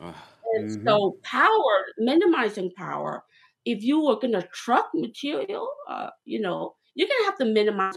And 0.54 0.70
so, 0.86 1.18
power, 1.22 1.74
minimizing 1.98 2.70
power. 2.76 3.24
If 3.64 3.82
you 3.82 4.00
were 4.04 4.16
going 4.20 4.32
to 4.32 4.48
truck 4.54 4.88
material, 4.94 5.68
uh, 5.90 6.10
you 6.24 6.40
know, 6.40 6.76
you're 6.96 7.06
going 7.06 7.20
to 7.20 7.26
have 7.26 7.38
to 7.38 7.44
minimize 7.44 7.94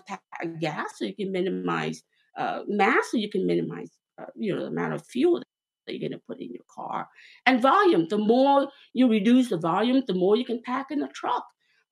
gas, 0.61 0.89
so 0.97 1.05
you 1.05 1.15
can 1.15 1.31
minimize 1.31 2.03
uh, 2.37 2.59
mass, 2.67 3.05
so 3.09 3.17
you 3.17 3.29
can 3.29 3.47
minimize, 3.47 3.89
uh, 4.21 4.25
you 4.35 4.53
know, 4.53 4.61
the 4.61 4.67
amount 4.67 4.93
of 4.93 5.05
fuel 5.05 5.41
that 5.87 5.93
you're 5.93 6.07
going 6.07 6.19
to 6.19 6.25
put 6.27 6.39
in 6.39 6.53
your 6.53 6.67
car. 6.73 7.07
And 7.47 7.61
volume. 7.61 8.05
The 8.09 8.19
more 8.19 8.67
you 8.93 9.09
reduce 9.09 9.49
the 9.49 9.57
volume, 9.57 10.03
the 10.05 10.13
more 10.13 10.35
you 10.35 10.45
can 10.45 10.61
pack 10.63 10.91
in 10.91 11.01
a 11.01 11.07
truck. 11.07 11.45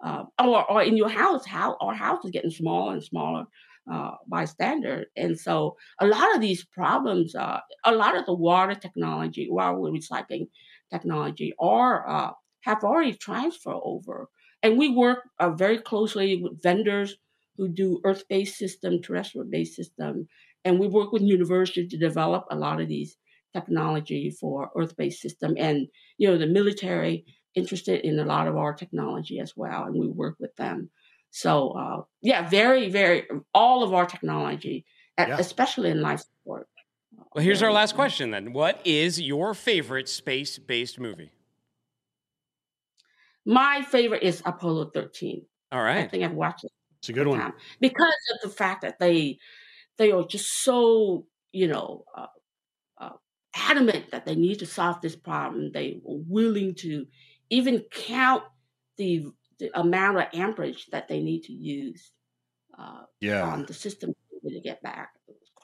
Uh, 0.05 0.25
or, 0.39 0.71
or 0.71 0.83
in 0.83 0.95
your 0.95 1.09
house, 1.09 1.43
how 1.43 1.75
our 1.81 1.95
house 1.95 2.23
is 2.23 2.29
getting 2.29 2.51
smaller 2.51 2.93
and 2.93 3.03
smaller 3.03 3.45
uh, 3.91 4.11
by 4.27 4.45
standard. 4.45 5.07
And 5.15 5.39
so 5.39 5.75
a 5.99 6.05
lot 6.05 6.35
of 6.35 6.41
these 6.41 6.63
problems, 6.65 7.33
uh, 7.33 7.61
a 7.83 7.95
lot 7.95 8.15
of 8.15 8.27
the 8.27 8.33
water 8.33 8.75
technology, 8.75 9.47
water 9.49 9.75
recycling 9.77 10.49
technology, 10.91 11.53
are 11.59 12.07
uh, 12.07 12.31
have 12.61 12.83
already 12.83 13.13
transferred 13.13 13.81
over. 13.83 14.29
And 14.67 14.77
we 14.77 14.89
work 14.89 15.19
uh, 15.39 15.51
very 15.51 15.77
closely 15.77 16.41
with 16.41 16.61
vendors 16.61 17.15
who 17.55 17.69
do 17.69 18.01
earth-based 18.03 18.57
system, 18.57 19.01
terrestrial-based 19.01 19.73
system, 19.73 20.27
and 20.65 20.77
we 20.77 20.87
work 20.89 21.13
with 21.13 21.21
universities 21.21 21.89
to 21.91 21.97
develop 21.97 22.43
a 22.51 22.57
lot 22.57 22.81
of 22.81 22.89
these 22.89 23.15
technology 23.53 24.29
for 24.29 24.69
earth-based 24.75 25.21
system. 25.21 25.55
And 25.57 25.87
you 26.17 26.27
know, 26.27 26.37
the 26.37 26.47
military 26.47 27.25
interested 27.55 28.01
in 28.01 28.19
a 28.19 28.25
lot 28.25 28.49
of 28.49 28.57
our 28.57 28.73
technology 28.73 29.39
as 29.39 29.53
well, 29.55 29.85
and 29.85 29.95
we 29.95 30.09
work 30.09 30.35
with 30.37 30.53
them. 30.57 30.89
So 31.29 31.71
uh, 31.71 32.01
yeah, 32.21 32.49
very, 32.49 32.89
very 32.89 33.23
all 33.53 33.83
of 33.83 33.93
our 33.93 34.05
technology, 34.05 34.85
e- 35.17 35.31
especially 35.31 35.91
in 35.91 36.01
life 36.01 36.19
support. 36.19 36.67
Well, 37.33 37.45
here's 37.45 37.63
our 37.63 37.71
last 37.71 37.95
question 37.95 38.31
then. 38.31 38.51
What 38.51 38.81
is 38.83 39.21
your 39.21 39.53
favorite 39.53 40.09
space 40.09 40.59
based 40.59 40.99
movie? 40.99 41.31
My 43.47 43.81
favorite 43.81 44.23
is 44.23 44.43
Apollo 44.45 44.91
13. 44.93 45.45
All 45.71 45.81
right. 45.81 46.03
I 46.03 46.07
think 46.07 46.23
I've 46.23 46.33
watched 46.33 46.65
it 46.65 46.71
It's 46.99 47.09
a 47.09 47.13
good 47.13 47.27
one. 47.27 47.53
because 47.79 48.13
of 48.33 48.41
the 48.51 48.55
fact 48.55 48.81
that 48.83 48.99
they 48.99 49.39
they 49.97 50.11
are 50.11 50.25
just 50.27 50.63
so 50.63 51.25
you 51.53 51.67
know 51.67 52.03
uh, 52.15 52.27
uh, 52.99 53.13
adamant 53.55 54.11
that 54.11 54.25
they 54.25 54.35
need 54.35 54.59
to 54.59 54.65
solve 54.65 55.01
this 55.01 55.15
problem. 55.15 55.71
They 55.71 55.99
were 56.03 56.19
willing 56.27 56.75
to 56.75 57.07
even 57.49 57.85
count 57.91 58.43
the 58.97 59.27
the 59.59 59.71
amount 59.79 60.17
of 60.19 60.25
amperage 60.33 60.87
that 60.87 61.07
they 61.07 61.21
need 61.21 61.43
to 61.45 61.53
use 61.53 62.11
uh, 62.77 63.03
Yeah. 63.21 63.43
on 63.47 63.65
the 63.65 63.73
system 63.73 64.13
to 64.47 64.61
get 64.61 64.83
back. 64.83 65.09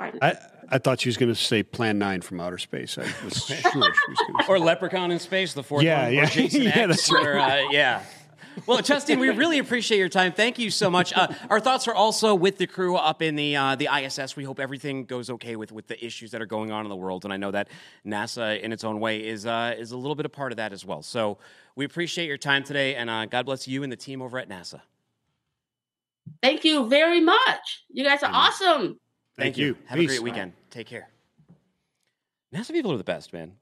It 0.01 0.15
I, 0.21 0.37
I 0.69 0.77
thought 0.79 0.99
she 1.01 1.09
was 1.09 1.17
going 1.17 1.29
to 1.33 1.35
say 1.39 1.63
Plan 1.63 1.97
9 1.99 2.21
from 2.21 2.39
outer 2.41 2.57
space. 2.57 2.97
I 2.97 3.03
was 3.23 3.45
sure 3.45 3.57
she 3.57 3.77
was 3.77 3.97
going 4.27 4.37
to 4.39 4.45
Or 4.49 4.59
Leprechaun 4.59 5.11
in 5.11 5.19
Space, 5.19 5.53
the 5.53 5.63
fourth 5.63 5.83
Yeah, 5.83 6.03
one. 6.05 6.13
yeah. 6.13 6.23
Or 6.23 6.25
Jason 6.27 6.61
Yeah, 6.63 6.69
X. 6.69 6.87
that's 6.87 7.11
right. 7.11 7.65
uh, 7.65 7.69
yeah. 7.71 8.03
Well, 8.67 8.81
Justin, 8.83 9.19
we 9.19 9.29
really 9.29 9.57
appreciate 9.57 9.97
your 9.97 10.09
time. 10.09 10.31
Thank 10.31 10.59
you 10.59 10.69
so 10.69 10.87
much. 10.89 11.11
Uh, 11.17 11.27
our 11.49 11.59
thoughts 11.59 11.87
are 11.87 11.93
also 11.95 12.35
with 12.35 12.59
the 12.59 12.67
crew 12.67 12.95
up 12.95 13.23
in 13.23 13.35
the 13.35 13.55
uh, 13.55 13.75
the 13.75 13.87
ISS. 13.91 14.35
We 14.35 14.43
hope 14.43 14.59
everything 14.59 15.05
goes 15.05 15.31
okay 15.31 15.55
with, 15.55 15.71
with 15.71 15.87
the 15.87 16.03
issues 16.05 16.29
that 16.31 16.41
are 16.41 16.45
going 16.45 16.71
on 16.71 16.85
in 16.85 16.89
the 16.89 16.95
world, 16.95 17.23
and 17.23 17.33
I 17.33 17.37
know 17.37 17.49
that 17.49 17.69
NASA, 18.05 18.61
in 18.61 18.71
its 18.71 18.83
own 18.83 18.99
way, 18.99 19.25
is 19.25 19.47
uh, 19.47 19.73
is 19.75 19.91
a 19.91 19.97
little 19.97 20.13
bit 20.13 20.27
a 20.27 20.29
part 20.29 20.51
of 20.51 20.57
that 20.57 20.71
as 20.71 20.85
well. 20.85 21.01
So 21.01 21.39
we 21.75 21.83
appreciate 21.83 22.27
your 22.27 22.37
time 22.37 22.63
today, 22.63 22.93
and 22.93 23.09
uh, 23.09 23.25
God 23.25 23.47
bless 23.47 23.67
you 23.67 23.81
and 23.81 23.91
the 23.91 23.95
team 23.97 24.21
over 24.21 24.37
at 24.37 24.47
NASA. 24.49 24.81
Thank 26.43 26.63
you 26.63 26.87
very 26.87 27.21
much. 27.21 27.83
You 27.89 28.03
guys 28.03 28.21
are 28.21 28.31
awesome. 28.31 28.99
Thank, 29.37 29.57
you. 29.57 29.77
Have 29.87 29.99
a 29.99 30.05
great 30.05 30.21
weekend. 30.21 30.53
Take 30.69 30.87
care. 30.87 31.09
NASA 32.53 32.71
people 32.71 32.91
are 32.93 32.97
the 32.97 33.03
best, 33.03 33.33
man. 33.33 33.53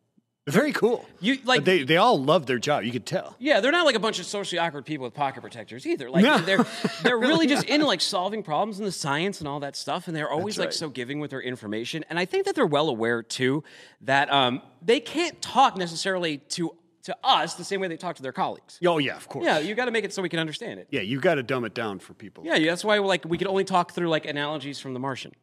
Very 0.48 0.74
cool. 0.74 1.06
You 1.20 1.38
like 1.46 1.64
they 1.66 1.84
they 1.84 1.98
all 1.98 2.22
love 2.22 2.48
their 2.48 2.58
job. 2.58 2.84
You 2.84 2.92
could 2.92 3.06
tell. 3.06 3.36
Yeah, 3.38 3.60
they're 3.60 3.72
not 3.72 3.86
like 3.86 3.94
a 3.96 4.00
bunch 4.00 4.20
of 4.20 4.26
socially 4.26 4.58
awkward 4.58 4.86
people 4.88 5.04
with 5.04 5.14
pocket 5.14 5.42
protectors 5.42 5.86
either. 5.86 6.10
Like 6.10 6.24
No. 6.24 6.40
they're 6.40 6.66
they're 7.04 7.18
really 7.30 7.46
just 7.46 7.68
into 7.68 7.86
like 7.86 8.02
solving 8.02 8.42
problems 8.42 8.80
and 8.80 8.88
the 8.88 8.92
science 8.92 9.40
and 9.40 9.48
all 9.48 9.60
that 9.60 9.76
stuff, 9.76 10.08
and 10.08 10.18
they're 10.18 10.32
always 10.32 10.56
That's 10.56 10.60
like 10.60 10.68
right. 10.70 10.74
so 10.74 10.90
giving 10.90 11.20
with 11.20 11.30
their 11.30 11.42
information. 11.42 12.04
And 12.10 12.18
I 12.18 12.26
think 12.26 12.46
that 12.46 12.56
they're 12.56 12.66
well 12.66 12.90
aware 12.90 13.22
too 13.22 13.64
that 14.02 14.34
um, 14.34 14.64
they 14.82 15.00
can't 15.00 15.40
talk 15.44 15.78
necessarily 15.78 16.38
to 16.40 16.76
to 17.04 17.16
us 17.24 17.54
the 17.54 17.64
same 17.64 17.80
way 17.80 17.88
they 17.88 17.96
talk 17.98 18.16
to 18.16 18.24
their 18.24 18.34
colleagues. 18.34 18.80
Oh 18.86 18.98
yeah, 18.98 19.16
of 19.18 19.28
course. 19.30 19.46
Yeah, 19.46 19.60
you 19.60 19.76
got 19.76 19.86
to 19.86 19.92
make 19.92 20.06
it 20.06 20.12
so 20.12 20.24
we 20.24 20.30
can 20.30 20.40
understand 20.40 20.80
it. 20.80 20.88
Yeah, 20.90 21.02
you 21.02 21.20
got 21.20 21.36
to 21.36 21.44
dumb 21.44 21.66
it 21.66 21.76
down 21.76 22.00
for 22.00 22.16
people. 22.16 22.44
Yeah, 22.46 22.58
that's 22.60 22.84
why 22.84 22.98
like 22.98 23.26
we 23.26 23.38
can 23.38 23.48
only 23.48 23.64
talk 23.64 23.92
through 23.94 24.10
like 24.10 24.26
analogies 24.26 24.80
from 24.80 24.96
The 24.96 25.00
Martian. 25.00 25.34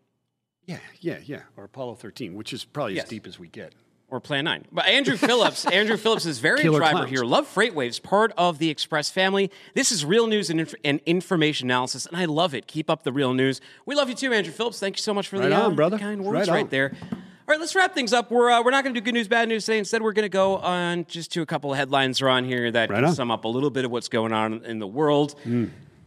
Yeah, 0.68 0.78
yeah, 1.00 1.18
yeah. 1.24 1.40
Or 1.56 1.64
Apollo 1.64 1.96
13, 1.96 2.34
which 2.34 2.52
is 2.52 2.64
probably 2.64 2.94
Yes. 2.94 3.04
as 3.04 3.10
deep 3.10 3.26
as 3.26 3.38
we 3.40 3.48
get. 3.48 3.72
or 4.10 4.20
Plan 4.20 4.44
9. 4.46 4.64
But 4.72 4.86
Andrew 4.86 5.16
Phillips, 5.18 5.66
Andrew 5.70 5.96
Phillips 5.98 6.24
is 6.24 6.38
very 6.38 6.60
Killer 6.62 6.78
driver 6.78 6.96
clowns. 6.98 7.10
here. 7.10 7.24
Love 7.24 7.46
Freightwaves, 7.46 8.02
part 8.02 8.32
of 8.38 8.58
the 8.58 8.70
Express 8.70 9.10
family. 9.10 9.50
This 9.74 9.92
is 9.92 10.02
real 10.04 10.26
news 10.26 10.48
and, 10.48 10.60
inf- 10.60 10.74
and 10.82 11.00
information 11.04 11.66
analysis, 11.68 12.06
and 12.06 12.16
I 12.16 12.24
love 12.24 12.54
it. 12.54 12.66
Keep 12.66 12.88
up 12.88 13.02
the 13.02 13.12
real 13.12 13.34
news. 13.34 13.60
We 13.84 13.94
love 13.94 14.08
you 14.08 14.14
too, 14.14 14.32
Andrew 14.32 14.52
Phillips. 14.52 14.78
Thank 14.80 14.96
you 14.96 15.02
so 15.02 15.12
much 15.12 15.28
for 15.28 15.38
Right 15.38 15.50
the, 15.50 15.56
uh, 15.56 15.66
on, 15.66 15.74
brother. 15.76 15.98
the 15.98 16.02
kind 16.02 16.24
words 16.24 16.48
Right 16.48 16.54
right, 16.62 16.70
there. 16.70 16.94
All 17.12 17.18
right, 17.48 17.60
let's 17.60 17.74
wrap 17.74 17.94
things 17.94 18.14
up. 18.14 18.30
We're, 18.30 18.50
uh, 18.50 18.62
we're 18.62 18.70
not 18.70 18.82
going 18.84 18.94
to 18.94 19.00
do 19.00 19.04
good 19.04 19.12
news, 19.14 19.28
bad 19.28 19.48
news 19.48 19.64
today. 19.66 19.78
Instead, 19.78 20.00
we're 20.02 20.12
going 20.14 20.24
to 20.24 20.28
go 20.30 20.56
on 20.56 21.04
just 21.06 21.30
to 21.32 21.42
a 21.42 21.46
couple 21.46 21.70
of 21.72 21.76
headlines 21.78 22.22
around 22.22 22.44
here 22.44 22.70
that 22.70 22.88
Right 22.90 23.12
sum 23.14 23.30
up 23.30 23.44
a 23.44 23.48
little 23.48 23.70
bit 23.70 23.84
of 23.84 23.90
what's 23.90 24.08
going 24.08 24.32
on 24.32 24.64
in 24.64 24.78
the 24.78 24.86
world. 24.86 25.34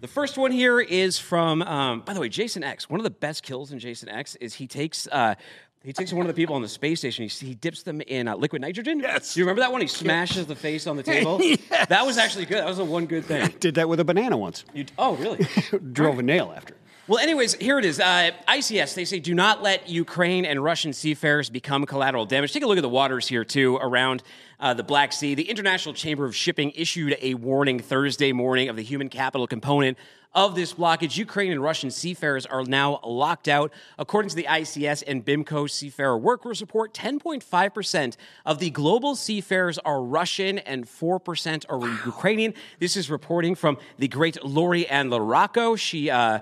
The 0.01 0.07
first 0.07 0.35
one 0.35 0.51
here 0.51 0.79
is 0.79 1.19
from, 1.19 1.61
um, 1.61 2.01
by 2.01 2.15
the 2.15 2.19
way, 2.19 2.27
Jason 2.27 2.63
X. 2.63 2.89
One 2.89 2.99
of 2.99 3.03
the 3.03 3.11
best 3.11 3.43
kills 3.43 3.71
in 3.71 3.77
Jason 3.77 4.09
X 4.09 4.35
is 4.37 4.55
he 4.55 4.65
takes 4.65 5.07
uh, 5.11 5.35
he 5.83 5.93
takes 5.93 6.11
one 6.11 6.25
of 6.25 6.27
the 6.27 6.33
people 6.33 6.55
on 6.55 6.63
the 6.63 6.67
space 6.67 6.97
station. 6.99 7.27
He, 7.27 7.45
he 7.45 7.53
dips 7.53 7.83
them 7.83 8.01
in 8.01 8.27
uh, 8.27 8.35
liquid 8.35 8.63
nitrogen. 8.63 8.99
Yes. 8.99 9.35
Do 9.35 9.39
you 9.39 9.45
remember 9.45 9.61
that 9.61 9.71
one? 9.71 9.79
He 9.79 9.85
smashes 9.85 10.47
the 10.47 10.55
face 10.55 10.87
on 10.87 10.97
the 10.97 11.03
table. 11.03 11.39
Yes. 11.71 11.87
That 11.89 12.05
was 12.05 12.17
actually 12.17 12.45
good. 12.45 12.57
That 12.57 12.67
was 12.67 12.77
the 12.77 12.85
one 12.85 13.05
good 13.05 13.25
thing. 13.25 13.43
I 13.43 13.47
Did 13.47 13.75
that 13.75 13.87
with 13.87 13.99
a 13.99 14.03
banana 14.03 14.37
once. 14.37 14.65
You, 14.73 14.85
oh, 14.97 15.15
really? 15.15 15.45
Drove 15.93 16.17
a 16.19 16.23
nail 16.23 16.51
after. 16.55 16.75
Well, 17.07 17.17
anyways, 17.17 17.55
here 17.55 17.79
it 17.79 17.85
is. 17.85 17.99
Uh, 17.99 18.29
ICS, 18.47 18.93
they 18.93 19.05
say 19.05 19.19
do 19.19 19.33
not 19.33 19.63
let 19.63 19.89
Ukraine 19.89 20.45
and 20.45 20.63
Russian 20.63 20.93
seafarers 20.93 21.49
become 21.49 21.87
collateral 21.87 22.27
damage. 22.27 22.53
Take 22.53 22.61
a 22.61 22.67
look 22.67 22.77
at 22.77 22.83
the 22.83 22.89
waters 22.89 23.27
here, 23.27 23.43
too, 23.43 23.77
around 23.77 24.21
uh, 24.59 24.75
the 24.75 24.83
Black 24.83 25.11
Sea. 25.11 25.33
The 25.33 25.49
International 25.49 25.95
Chamber 25.95 26.25
of 26.25 26.35
Shipping 26.35 26.71
issued 26.75 27.17
a 27.19 27.33
warning 27.33 27.79
Thursday 27.79 28.31
morning 28.31 28.69
of 28.69 28.75
the 28.75 28.83
human 28.83 29.09
capital 29.09 29.47
component 29.47 29.97
of 30.35 30.53
this 30.53 30.75
blockage. 30.75 31.17
Ukraine 31.17 31.51
and 31.51 31.61
Russian 31.61 31.89
seafarers 31.89 32.45
are 32.45 32.63
now 32.63 32.99
locked 33.03 33.47
out. 33.47 33.73
According 33.97 34.29
to 34.29 34.35
the 34.35 34.43
ICS 34.43 35.03
and 35.07 35.25
BIMCO 35.25 35.71
Seafarer 35.71 36.19
Workers 36.19 36.61
Report, 36.61 36.93
10.5% 36.93 38.15
of 38.45 38.59
the 38.59 38.69
global 38.69 39.15
seafarers 39.15 39.79
are 39.79 40.03
Russian 40.03 40.59
and 40.59 40.85
4% 40.85 41.65
are 41.67 41.79
Ukrainian. 42.05 42.53
This 42.77 42.95
is 42.95 43.09
reporting 43.09 43.55
from 43.55 43.79
the 43.97 44.07
great 44.07 44.43
Lori 44.45 44.87
Ann 44.87 45.09
Larocco. 45.09 45.75
She, 45.77 46.11
uh, 46.11 46.41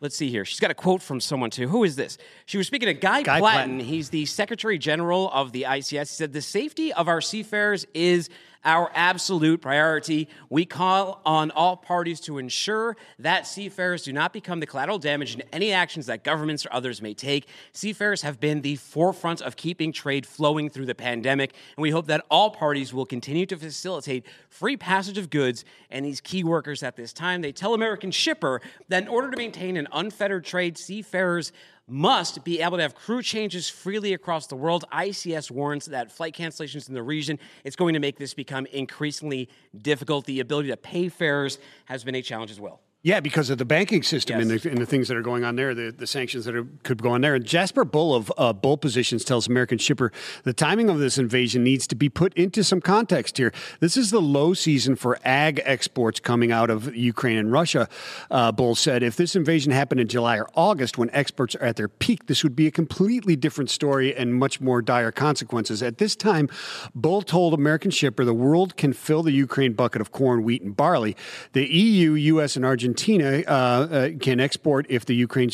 Let's 0.00 0.16
see 0.16 0.30
here. 0.30 0.44
She's 0.44 0.60
got 0.60 0.70
a 0.70 0.74
quote 0.74 1.02
from 1.02 1.20
someone 1.20 1.50
too. 1.50 1.68
Who 1.68 1.82
is 1.82 1.96
this? 1.96 2.18
She 2.46 2.56
was 2.56 2.66
speaking 2.66 2.86
to 2.86 2.94
Guy, 2.94 3.22
Guy 3.22 3.40
Platten. 3.40 3.78
Platten. 3.78 3.80
He's 3.80 4.10
the 4.10 4.26
Secretary 4.26 4.78
General 4.78 5.30
of 5.30 5.52
the 5.52 5.62
ICS. 5.62 5.98
He 5.98 6.04
said 6.04 6.32
the 6.32 6.42
safety 6.42 6.92
of 6.92 7.08
our 7.08 7.20
seafarers 7.20 7.86
is 7.94 8.28
our 8.64 8.90
absolute 8.94 9.60
priority. 9.60 10.28
We 10.50 10.64
call 10.64 11.20
on 11.24 11.50
all 11.50 11.76
parties 11.76 12.20
to 12.20 12.38
ensure 12.38 12.96
that 13.18 13.46
seafarers 13.46 14.04
do 14.04 14.12
not 14.12 14.32
become 14.32 14.60
the 14.60 14.66
collateral 14.66 14.98
damage 14.98 15.34
in 15.34 15.42
any 15.52 15.72
actions 15.72 16.06
that 16.06 16.24
governments 16.24 16.66
or 16.66 16.72
others 16.72 17.00
may 17.00 17.14
take. 17.14 17.48
Seafarers 17.72 18.22
have 18.22 18.40
been 18.40 18.62
the 18.62 18.76
forefront 18.76 19.40
of 19.40 19.56
keeping 19.56 19.92
trade 19.92 20.26
flowing 20.26 20.68
through 20.70 20.86
the 20.86 20.94
pandemic, 20.94 21.54
and 21.76 21.82
we 21.82 21.90
hope 21.90 22.06
that 22.06 22.24
all 22.30 22.50
parties 22.50 22.92
will 22.92 23.06
continue 23.06 23.46
to 23.46 23.56
facilitate 23.56 24.26
free 24.48 24.76
passage 24.76 25.18
of 25.18 25.30
goods 25.30 25.64
and 25.90 26.04
these 26.04 26.20
key 26.20 26.44
workers 26.44 26.82
at 26.82 26.96
this 26.96 27.12
time. 27.12 27.40
They 27.40 27.52
tell 27.52 27.74
American 27.74 28.10
Shipper 28.10 28.60
that 28.88 29.02
in 29.02 29.08
order 29.08 29.30
to 29.30 29.36
maintain 29.36 29.76
an 29.76 29.88
unfettered 29.92 30.44
trade, 30.44 30.76
seafarers 30.76 31.52
must 31.88 32.44
be 32.44 32.60
able 32.60 32.76
to 32.76 32.82
have 32.82 32.94
crew 32.94 33.22
changes 33.22 33.68
freely 33.68 34.12
across 34.12 34.46
the 34.46 34.56
world. 34.56 34.84
ICS 34.92 35.50
warns 35.50 35.86
that 35.86 36.12
flight 36.12 36.34
cancellations 36.34 36.88
in 36.88 36.94
the 36.94 37.02
region 37.02 37.38
it's 37.64 37.76
going 37.76 37.94
to 37.94 38.00
make 38.00 38.18
this 38.18 38.34
become 38.34 38.66
increasingly 38.66 39.48
difficult. 39.76 40.26
The 40.26 40.40
ability 40.40 40.68
to 40.68 40.76
pay 40.76 41.08
fares 41.08 41.58
has 41.86 42.04
been 42.04 42.14
a 42.14 42.22
challenge 42.22 42.50
as 42.50 42.60
well. 42.60 42.80
Yeah, 43.04 43.20
because 43.20 43.48
of 43.48 43.58
the 43.58 43.64
banking 43.64 44.02
system 44.02 44.40
and, 44.40 44.50
the, 44.50 44.68
and 44.68 44.78
the 44.78 44.86
things 44.86 45.06
that 45.06 45.16
are 45.16 45.22
going 45.22 45.44
on 45.44 45.54
there, 45.54 45.72
the, 45.72 45.92
the 45.92 46.06
sanctions 46.06 46.46
that 46.46 46.56
are, 46.56 46.66
could 46.82 47.00
go 47.00 47.10
on 47.10 47.20
there. 47.20 47.36
And 47.36 47.44
Jasper 47.44 47.84
Bull 47.84 48.12
of 48.12 48.32
uh, 48.36 48.52
Bull 48.52 48.76
Positions 48.76 49.22
tells 49.22 49.46
American 49.46 49.78
Shipper 49.78 50.10
the 50.42 50.52
timing 50.52 50.90
of 50.90 50.98
this 50.98 51.16
invasion 51.16 51.62
needs 51.62 51.86
to 51.86 51.94
be 51.94 52.08
put 52.08 52.34
into 52.34 52.64
some 52.64 52.80
context 52.80 53.38
here. 53.38 53.52
This 53.78 53.96
is 53.96 54.10
the 54.10 54.20
low 54.20 54.52
season 54.52 54.96
for 54.96 55.16
ag 55.24 55.62
exports 55.64 56.18
coming 56.18 56.50
out 56.50 56.70
of 56.70 56.92
Ukraine 56.92 57.38
and 57.38 57.52
Russia. 57.52 57.88
Uh, 58.32 58.50
Bull 58.50 58.74
said 58.74 59.04
if 59.04 59.14
this 59.14 59.36
invasion 59.36 59.70
happened 59.70 60.00
in 60.00 60.08
July 60.08 60.36
or 60.36 60.48
August 60.54 60.98
when 60.98 61.08
exports 61.12 61.54
are 61.54 61.62
at 61.62 61.76
their 61.76 61.88
peak, 61.88 62.26
this 62.26 62.42
would 62.42 62.56
be 62.56 62.66
a 62.66 62.72
completely 62.72 63.36
different 63.36 63.70
story 63.70 64.12
and 64.12 64.34
much 64.34 64.60
more 64.60 64.82
dire 64.82 65.12
consequences. 65.12 65.84
At 65.84 65.98
this 65.98 66.16
time, 66.16 66.48
Bull 66.96 67.22
told 67.22 67.54
American 67.54 67.92
Shipper 67.92 68.24
the 68.24 68.34
world 68.34 68.76
can 68.76 68.92
fill 68.92 69.22
the 69.22 69.30
Ukraine 69.30 69.74
bucket 69.74 70.00
of 70.00 70.10
corn, 70.10 70.42
wheat, 70.42 70.62
and 70.62 70.76
barley. 70.76 71.16
The 71.52 71.64
EU, 71.64 72.14
US, 72.14 72.56
and 72.56 72.64
Argentina 72.64 72.87
uh, 72.96 73.52
uh, 73.52 74.10
can 74.20 74.40
export 74.40 74.86
if 74.88 75.04
the 75.06 75.14
Ukraine 75.14 75.50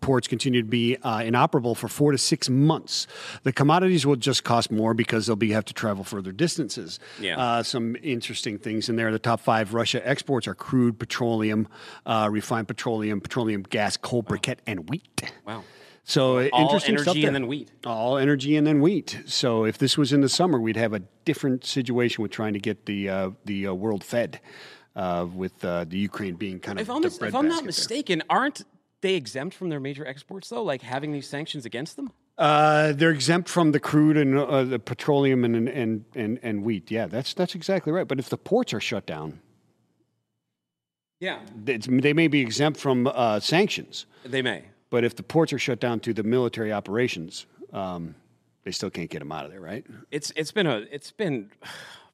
ports 0.00 0.28
continue 0.28 0.62
to 0.62 0.68
be 0.68 0.96
uh, 0.96 1.22
inoperable 1.22 1.74
for 1.74 1.88
four 1.88 2.12
to 2.12 2.18
six 2.18 2.48
months. 2.48 3.06
The 3.42 3.52
commodities 3.52 4.06
will 4.06 4.16
just 4.16 4.44
cost 4.44 4.70
more 4.70 4.94
because 4.94 5.26
they'll 5.26 5.36
be 5.36 5.52
have 5.52 5.64
to 5.66 5.74
travel 5.74 6.04
further 6.04 6.32
distances. 6.32 6.98
Yeah. 7.20 7.38
Uh, 7.38 7.62
some 7.62 7.96
interesting 8.02 8.58
things 8.58 8.88
in 8.88 8.96
there. 8.96 9.10
The 9.12 9.18
top 9.18 9.40
five 9.40 9.74
Russia 9.74 10.06
exports 10.06 10.46
are 10.46 10.54
crude, 10.54 10.98
petroleum, 10.98 11.68
uh, 12.06 12.28
refined 12.30 12.68
petroleum, 12.68 13.20
petroleum 13.20 13.62
gas, 13.62 13.96
coal 13.96 14.22
briquette, 14.22 14.58
and 14.66 14.88
wheat. 14.88 15.32
Wow. 15.46 15.64
So 16.04 16.48
All 16.52 16.62
interesting 16.62 16.96
stuff 16.96 17.08
energy 17.08 17.20
there. 17.20 17.28
and 17.28 17.34
then 17.34 17.46
wheat. 17.48 17.70
All 17.84 18.16
energy 18.16 18.56
and 18.56 18.66
then 18.66 18.80
wheat. 18.80 19.20
So 19.26 19.66
if 19.66 19.76
this 19.76 19.98
was 19.98 20.10
in 20.10 20.22
the 20.22 20.28
summer, 20.30 20.58
we'd 20.58 20.76
have 20.76 20.94
a 20.94 21.00
different 21.26 21.66
situation 21.66 22.22
with 22.22 22.30
trying 22.30 22.54
to 22.54 22.58
get 22.58 22.86
the 22.86 23.10
uh, 23.10 23.30
the 23.44 23.66
uh, 23.66 23.74
world 23.74 24.02
fed, 24.02 24.40
uh, 25.02 25.26
with 25.42 25.56
uh, 25.64 25.84
the 25.92 25.98
Ukraine 26.10 26.34
being 26.44 26.58
kind 26.60 26.78
of 26.78 26.82
If 26.82 26.90
I'm, 26.94 27.02
the 27.02 27.08
if 27.08 27.22
I'm 27.22 27.32
not 27.32 27.42
basket 27.44 27.56
there. 27.60 27.66
mistaken, 27.66 28.22
aren't 28.28 28.58
they 29.00 29.14
exempt 29.14 29.54
from 29.56 29.68
their 29.72 29.80
major 29.88 30.04
exports 30.06 30.46
though? 30.48 30.62
Like 30.72 30.82
having 30.82 31.10
these 31.12 31.28
sanctions 31.28 31.64
against 31.64 31.96
them? 31.96 32.08
Uh, 32.36 32.92
they're 32.92 33.10
exempt 33.20 33.48
from 33.48 33.72
the 33.72 33.80
crude 33.80 34.16
and 34.16 34.38
uh, 34.38 34.62
the 34.64 34.78
petroleum 34.78 35.44
and, 35.44 35.54
and 35.68 36.04
and 36.14 36.38
and 36.42 36.62
wheat. 36.66 36.90
Yeah, 36.90 37.06
that's 37.14 37.32
that's 37.34 37.54
exactly 37.54 37.92
right. 37.92 38.06
But 38.06 38.18
if 38.18 38.28
the 38.28 38.36
ports 38.50 38.72
are 38.74 38.80
shut 38.80 39.06
down, 39.06 39.40
Yeah, 41.20 41.40
they 41.64 42.12
may 42.12 42.28
be 42.28 42.40
exempt 42.40 42.78
from 42.78 43.06
uh, 43.08 43.40
sanctions. 43.40 44.06
they 44.24 44.42
may. 44.42 44.64
But 44.90 45.04
if 45.04 45.14
the 45.16 45.22
ports 45.24 45.52
are 45.52 45.58
shut 45.58 45.80
down 45.80 46.00
to 46.00 46.14
the 46.14 46.22
military 46.22 46.72
operations, 46.72 47.46
um, 47.72 48.14
they 48.64 48.70
still 48.70 48.88
can't 48.90 49.10
get 49.10 49.18
them 49.18 49.32
out 49.32 49.44
of 49.44 49.50
there, 49.50 49.60
right? 49.60 49.84
It's 50.10 50.32
it's 50.36 50.52
been 50.52 50.66
a 50.66 50.78
it's 50.90 51.10
been 51.10 51.50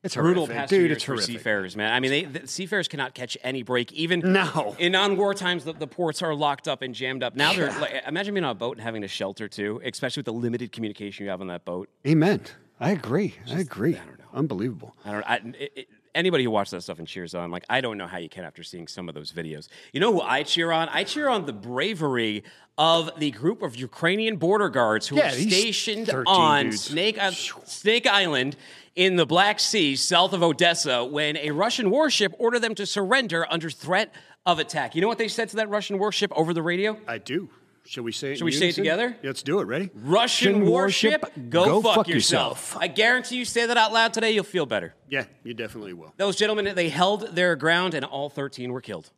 It's 0.05 0.15
brutal 0.15 0.45
horrific. 0.47 0.57
past 0.57 0.71
Dude, 0.71 0.77
few 0.79 0.85
years 0.87 0.97
it's 0.97 1.05
for 1.05 1.13
horrific. 1.15 1.27
seafarers, 1.27 1.77
man. 1.77 1.93
I 1.93 1.99
mean, 2.01 2.11
they, 2.11 2.25
the 2.25 2.47
seafarers 2.47 2.87
cannot 2.89 3.15
catch 3.15 3.37
any 3.43 3.63
break. 3.63 3.91
Even 3.93 4.21
No. 4.21 4.77
in 4.79 4.93
non-war 4.93 5.35
times, 5.35 5.65
the, 5.65 5.73
the 5.73 5.87
ports 5.87 6.23
are 6.23 6.35
locked 6.35 6.69
up 6.69 6.83
and 6.83 6.95
jammed 6.95 7.23
up. 7.23 7.35
Now 7.35 7.53
they're 7.55 7.73
like, 7.81 8.03
imagine 8.07 8.35
being 8.35 8.45
on 8.45 8.51
a 8.51 8.55
boat 8.55 8.77
and 8.77 8.85
having 8.85 9.03
to 9.03 9.09
shelter 9.09 9.49
too, 9.49 9.81
especially 9.85 10.21
with 10.21 10.27
the 10.27 10.33
limited 10.33 10.71
communication 10.73 11.25
you 11.25 11.31
have 11.31 11.41
on 11.41 11.47
that 11.49 11.65
boat. 11.65 11.89
Amen. 12.07 12.43
I 12.79 12.91
agree. 12.91 13.35
I 13.51 13.61
agree. 13.61 13.99
Unbelievable. 14.35 14.95
I 15.05 15.13
don't. 15.13 15.25
I, 15.25 15.37
it, 15.59 15.73
it, 15.77 15.89
anybody 16.15 16.45
who 16.45 16.51
watches 16.51 16.73
that 16.73 16.83
stuff 16.83 16.99
and 16.99 17.09
cheers 17.09 17.35
on, 17.35 17.51
like, 17.51 17.65
I 17.71 17.81
don't 17.81 17.97
know 17.99 18.07
how 18.07 18.19
you 18.19 18.29
can 18.29 18.45
after 18.45 18.63
seeing 18.63 18.87
some 18.89 19.09
of 19.09 19.15
those 19.15 19.33
videos. 19.33 19.69
You 19.93 20.01
know 20.01 20.13
who 20.13 20.21
I 20.21 20.43
cheer 20.43 20.71
on? 20.73 20.89
I 20.91 21.05
cheer 21.05 21.29
on 21.29 21.47
the 21.47 21.53
bravery 21.53 22.45
of 22.77 23.11
the 23.19 23.31
group 23.31 23.63
of 23.63 23.77
Ukrainian 23.77 24.37
border 24.37 24.69
guards 24.69 25.07
who 25.09 25.17
Yeah, 25.17 25.29
are 25.29 25.33
stationed 25.33 26.11
on 26.27 26.67
dudes. 26.67 26.83
Snake 26.83 27.19
uh, 27.23 27.31
Snake 27.31 28.07
Island 28.07 28.57
in 28.97 29.17
the 29.17 29.27
Black 29.27 29.61
Sea, 29.61 29.97
south 29.97 30.33
of 30.33 30.43
Odessa, 30.43 31.05
when 31.05 31.37
a 31.37 31.51
Russian 31.53 31.91
warship 31.91 32.35
ordered 32.39 32.61
them 32.61 32.75
to 32.77 32.87
surrender 32.87 33.47
under 33.51 33.71
threat 33.71 34.13
of 34.47 34.59
attack. 34.59 34.95
You 34.95 35.01
know 35.01 35.09
what 35.09 35.19
they 35.19 35.29
said 35.29 35.49
to 35.51 35.57
that 35.57 35.69
Russian 35.69 35.99
warship 35.99 36.33
over 36.37 36.53
the 36.53 36.63
radio? 36.63 36.99
I 37.09 37.19
do. 37.19 37.49
Shall 37.87 38.05
we 38.05 38.13
say 38.13 38.33
it? 38.33 38.39
Should 38.39 38.45
we 38.45 38.53
say 38.53 38.69
it 38.71 38.75
together? 38.75 39.17
Let's 39.23 39.43
do 39.43 39.61
it. 39.61 39.65
Ready? 39.65 39.91
Russian 39.95 40.65
warship, 40.65 41.25
go, 41.51 41.83
fuck, 41.83 42.09
yourself. 42.09 42.77
I 42.79 42.89
guarantee 42.89 43.37
you, 43.37 43.45
say 43.45 43.67
that 43.67 43.77
out 43.77 43.93
loud 43.93 44.15
today, 44.15 44.31
you'll 44.31 44.45
feel 44.45 44.65
better. 44.65 44.95
Yeah, 45.09 45.27
you 45.43 45.53
definitely 45.53 45.93
will. 45.93 46.15
Those 46.17 46.37
gentlemen, 46.37 46.75
they 46.75 46.89
held 46.89 47.35
their 47.37 47.57
ground, 47.57 47.93
and 47.93 48.05
all 48.05 48.31
13 48.31 48.73
were 48.73 48.81
killed. 48.81 49.11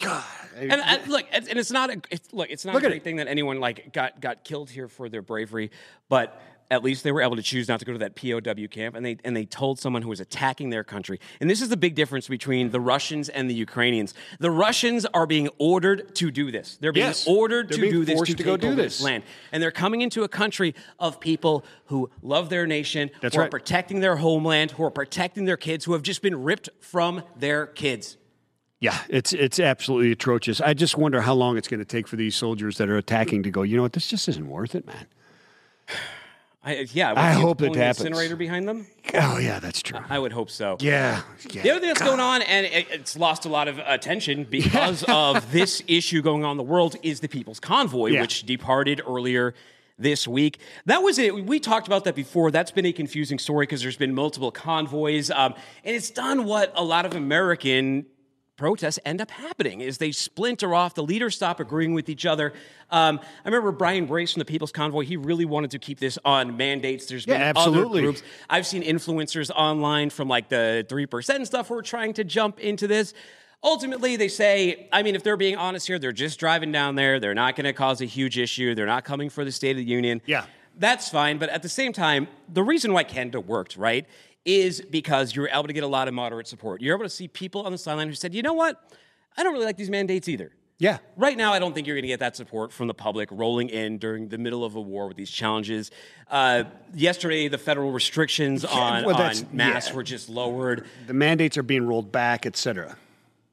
God. 0.00 0.24
And, 0.56 0.72
and 0.72 1.08
look, 1.08 1.26
and 1.30 1.48
and 1.48 1.58
it's 1.58 1.70
not 1.70 1.90
a 1.90 2.00
it's, 2.10 2.32
look, 2.32 2.48
it's 2.50 2.64
not 2.64 2.74
Look 2.74 2.84
a 2.84 2.88
great 2.88 2.98
it. 2.98 3.04
thing 3.04 3.16
that 3.16 3.28
anyone 3.28 3.60
like 3.60 3.92
got 3.92 4.20
got 4.20 4.44
killed 4.44 4.70
here 4.70 4.88
for 4.88 5.08
their 5.08 5.22
bravery, 5.22 5.70
but 6.08 6.40
at 6.70 6.84
least 6.84 7.02
they 7.02 7.10
were 7.12 7.20
able 7.22 7.36
to 7.36 7.42
choose 7.42 7.66
not 7.68 7.80
to 7.80 7.84
go 7.84 7.92
to 7.92 7.98
that 7.98 8.14
POW 8.14 8.66
camp, 8.70 8.94
and 8.94 9.04
they 9.04 9.16
and 9.24 9.36
they 9.36 9.44
told 9.44 9.78
someone 9.78 10.02
who 10.02 10.08
was 10.08 10.20
attacking 10.20 10.70
their 10.70 10.84
country. 10.84 11.18
And 11.40 11.50
this 11.50 11.60
is 11.60 11.68
the 11.68 11.76
big 11.76 11.94
difference 11.94 12.28
between 12.28 12.70
the 12.70 12.80
Russians 12.80 13.28
and 13.28 13.50
the 13.50 13.54
Ukrainians. 13.54 14.14
The 14.38 14.50
Russians 14.50 15.04
are 15.06 15.26
being 15.26 15.48
ordered 15.58 16.14
to 16.16 16.30
do 16.30 16.50
this. 16.50 16.78
They're 16.80 16.92
being 16.92 17.06
Yes. 17.06 17.26
ordered 17.26 17.68
They're 17.68 17.76
to 17.76 17.80
being 17.82 17.92
do 17.92 18.04
this 18.04 18.20
to, 18.20 18.34
to 18.34 18.42
go 18.42 18.56
do 18.56 18.68
over 18.68 18.76
this. 18.76 19.00
land, 19.02 19.24
and 19.52 19.62
they're 19.62 19.70
coming 19.70 20.00
into 20.02 20.22
a 20.22 20.28
country 20.28 20.74
of 20.98 21.18
people 21.20 21.64
who 21.86 22.08
love 22.22 22.48
their 22.50 22.66
nation, 22.66 23.10
That's 23.20 23.34
who 23.34 23.42
are 23.42 23.48
protecting 23.48 24.00
their 24.00 24.16
homeland, 24.16 24.70
who 24.72 24.84
are 24.84 24.90
protecting 24.90 25.44
their 25.46 25.56
kids, 25.56 25.84
who 25.84 25.92
have 25.94 26.02
just 26.02 26.22
been 26.22 26.42
ripped 26.42 26.68
from 26.80 27.22
their 27.36 27.66
kids. 27.66 28.16
Yeah, 28.78 28.96
it's 29.10 29.32
it's 29.34 29.60
absolutely 29.60 30.12
atrocious. 30.12 30.60
I 30.60 30.72
just 30.72 30.96
wonder 30.96 31.20
how 31.20 31.34
long 31.34 31.58
it's 31.58 31.68
going 31.68 31.80
to 31.80 31.84
take 31.84 32.08
for 32.08 32.16
these 32.16 32.34
soldiers 32.34 32.78
that 32.78 32.88
are 32.88 32.96
attacking 32.96 33.42
to 33.42 33.50
go. 33.50 33.62
You 33.62 33.76
know 33.76 33.82
what? 33.82 33.92
This 33.92 34.06
just 34.06 34.26
isn't 34.28 34.48
worth 34.48 34.74
it, 34.74 34.86
man. 34.86 35.06
I, 36.62 36.86
yeah, 36.92 37.14
I 37.16 37.32
hope 37.32 37.62
it 37.62 37.74
happens. 37.74 38.00
Incinerator 38.06 38.36
behind 38.36 38.68
them. 38.68 38.86
Oh 39.14 39.38
yeah, 39.38 39.60
that's 39.60 39.80
true. 39.80 39.98
I 40.10 40.18
would 40.18 40.32
hope 40.32 40.50
so. 40.50 40.76
Yeah, 40.80 41.22
yeah. 41.50 41.62
The 41.62 41.70
other 41.70 41.80
thing 41.80 41.88
that's 41.88 42.02
going 42.02 42.20
on, 42.20 42.42
and 42.42 42.66
it- 42.66 42.86
it's 42.90 43.16
lost 43.16 43.46
a 43.46 43.48
lot 43.48 43.66
of 43.66 43.78
attention 43.78 44.44
because 44.50 45.02
of 45.08 45.50
this 45.52 45.82
issue 45.86 46.20
going 46.20 46.44
on 46.44 46.52
in 46.52 46.56
the 46.58 46.62
world, 46.62 46.96
is 47.02 47.20
the 47.20 47.28
People's 47.28 47.60
Convoy, 47.60 48.10
Yeah. 48.10 48.20
which 48.20 48.44
departed 48.44 49.00
earlier 49.06 49.54
this 49.98 50.28
week. 50.28 50.58
That 50.84 51.02
was 51.02 51.18
it. 51.18 51.46
We 51.46 51.60
talked 51.60 51.86
about 51.86 52.04
that 52.04 52.14
before. 52.14 52.50
That's 52.50 52.70
been 52.70 52.86
a 52.86 52.92
confusing 52.92 53.38
story 53.38 53.64
because 53.64 53.80
there's 53.82 53.96
been 53.96 54.14
multiple 54.14 54.50
convoys, 54.50 55.30
um, 55.30 55.54
and 55.84 55.96
it's 55.96 56.10
done 56.10 56.44
what 56.44 56.72
a 56.76 56.84
lot 56.84 57.06
of 57.06 57.14
American 57.14 58.04
protests 58.60 58.98
end 59.06 59.22
up 59.22 59.30
happening 59.30 59.80
is 59.80 59.96
they 59.96 60.12
splinter 60.12 60.74
off 60.74 60.94
the 60.94 61.02
leaders 61.02 61.34
stop 61.34 61.60
agreeing 61.60 61.94
with 61.94 62.10
each 62.10 62.26
other 62.26 62.52
um, 62.90 63.18
i 63.42 63.48
remember 63.48 63.72
brian 63.72 64.04
brase 64.04 64.34
from 64.34 64.40
the 64.40 64.44
people's 64.44 64.70
convoy 64.70 65.00
he 65.02 65.16
really 65.16 65.46
wanted 65.46 65.70
to 65.70 65.78
keep 65.78 65.98
this 65.98 66.18
on 66.26 66.58
mandates 66.58 67.06
There's 67.06 67.26
Yeah, 67.26 67.36
been 67.38 67.42
absolutely. 67.56 68.00
other 68.00 68.08
groups 68.08 68.22
i've 68.50 68.66
seen 68.66 68.82
influencers 68.82 69.50
online 69.50 70.10
from 70.10 70.28
like 70.28 70.50
the 70.50 70.84
3% 70.90 71.36
and 71.36 71.46
stuff 71.46 71.68
who 71.68 71.74
are 71.78 71.82
trying 71.82 72.12
to 72.14 72.22
jump 72.22 72.60
into 72.60 72.86
this 72.86 73.14
ultimately 73.64 74.16
they 74.16 74.28
say 74.28 74.88
i 74.92 75.02
mean 75.02 75.14
if 75.14 75.22
they're 75.22 75.38
being 75.38 75.56
honest 75.56 75.86
here 75.86 75.98
they're 75.98 76.12
just 76.12 76.38
driving 76.38 76.70
down 76.70 76.96
there 76.96 77.18
they're 77.18 77.34
not 77.34 77.56
going 77.56 77.64
to 77.64 77.72
cause 77.72 78.02
a 78.02 78.04
huge 78.04 78.36
issue 78.38 78.74
they're 78.74 78.84
not 78.84 79.04
coming 79.04 79.30
for 79.30 79.42
the 79.42 79.52
state 79.52 79.70
of 79.70 79.76
the 79.78 79.84
union 79.84 80.20
Yeah. 80.26 80.44
that's 80.78 81.08
fine. 81.08 81.38
But 81.38 81.48
at 81.50 81.62
the 81.62 81.68
same 81.68 81.92
time, 81.92 82.28
the 82.52 82.62
reason 82.62 82.92
why 82.92 83.04
Canada 83.04 83.38
worked, 83.40 83.76
right, 83.76 84.06
is 84.44 84.80
because 84.80 85.34
you 85.34 85.42
were 85.42 85.50
able 85.52 85.66
to 85.66 85.72
get 85.72 85.84
a 85.84 85.88
lot 85.88 86.08
of 86.08 86.14
moderate 86.14 86.46
support. 86.46 86.80
You're 86.80 86.96
able 86.96 87.04
to 87.04 87.10
see 87.10 87.28
people 87.28 87.62
on 87.62 87.72
the 87.72 87.78
sideline 87.78 88.08
who 88.08 88.14
said, 88.14 88.34
you 88.34 88.42
know 88.42 88.54
what? 88.54 88.82
I 89.36 89.42
don't 89.42 89.52
really 89.52 89.66
like 89.66 89.76
these 89.76 89.90
mandates 89.90 90.28
either. 90.28 90.52
Yeah. 90.78 90.96
Right 91.16 91.36
now, 91.36 91.52
I 91.52 91.58
don't 91.58 91.74
think 91.74 91.86
you're 91.86 91.96
going 91.96 92.04
to 92.04 92.08
get 92.08 92.20
that 92.20 92.36
support 92.36 92.72
from 92.72 92.88
the 92.88 92.94
public 92.94 93.28
rolling 93.30 93.68
in 93.68 93.98
during 93.98 94.28
the 94.30 94.38
middle 94.38 94.64
of 94.64 94.76
a 94.76 94.80
war 94.80 95.08
with 95.08 95.16
these 95.18 95.30
challenges. 95.30 95.90
Uh, 96.30 96.64
yesterday, 96.94 97.48
the 97.48 97.58
federal 97.58 97.92
restrictions 97.92 98.64
on, 98.64 99.04
well, 99.04 99.20
on 99.20 99.34
masks 99.52 99.90
yeah. 99.90 99.96
were 99.96 100.02
just 100.02 100.30
lowered. 100.30 100.86
The 101.06 101.12
mandates 101.12 101.58
are 101.58 101.62
being 101.62 101.86
rolled 101.86 102.10
back, 102.10 102.46
et 102.46 102.56
cetera. 102.56 102.96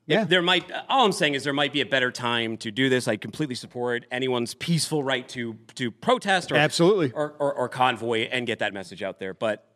Yeah. 0.06 0.24
There 0.24 0.42
might 0.42 0.72
all 0.88 1.04
I'm 1.04 1.12
saying 1.12 1.34
is 1.34 1.44
there 1.44 1.52
might 1.52 1.74
be 1.74 1.82
a 1.82 1.86
better 1.86 2.12
time 2.12 2.56
to 2.60 2.72
do 2.72 2.88
this. 2.88 3.10
I 3.10 3.18
completely 3.18 3.56
support 3.56 4.06
anyone's 4.10 4.54
peaceful 4.54 5.04
right 5.04 5.28
to 5.30 5.58
to 5.76 5.92
protest 5.92 6.54
or 6.54 6.56
Absolutely. 6.56 7.12
or, 7.12 7.36
or, 7.40 7.54
or 7.54 7.68
convoy 7.68 8.30
and 8.32 8.48
get 8.48 8.60
that 8.60 8.74
message 8.74 9.04
out 9.04 9.20
there. 9.20 9.34
But 9.34 9.68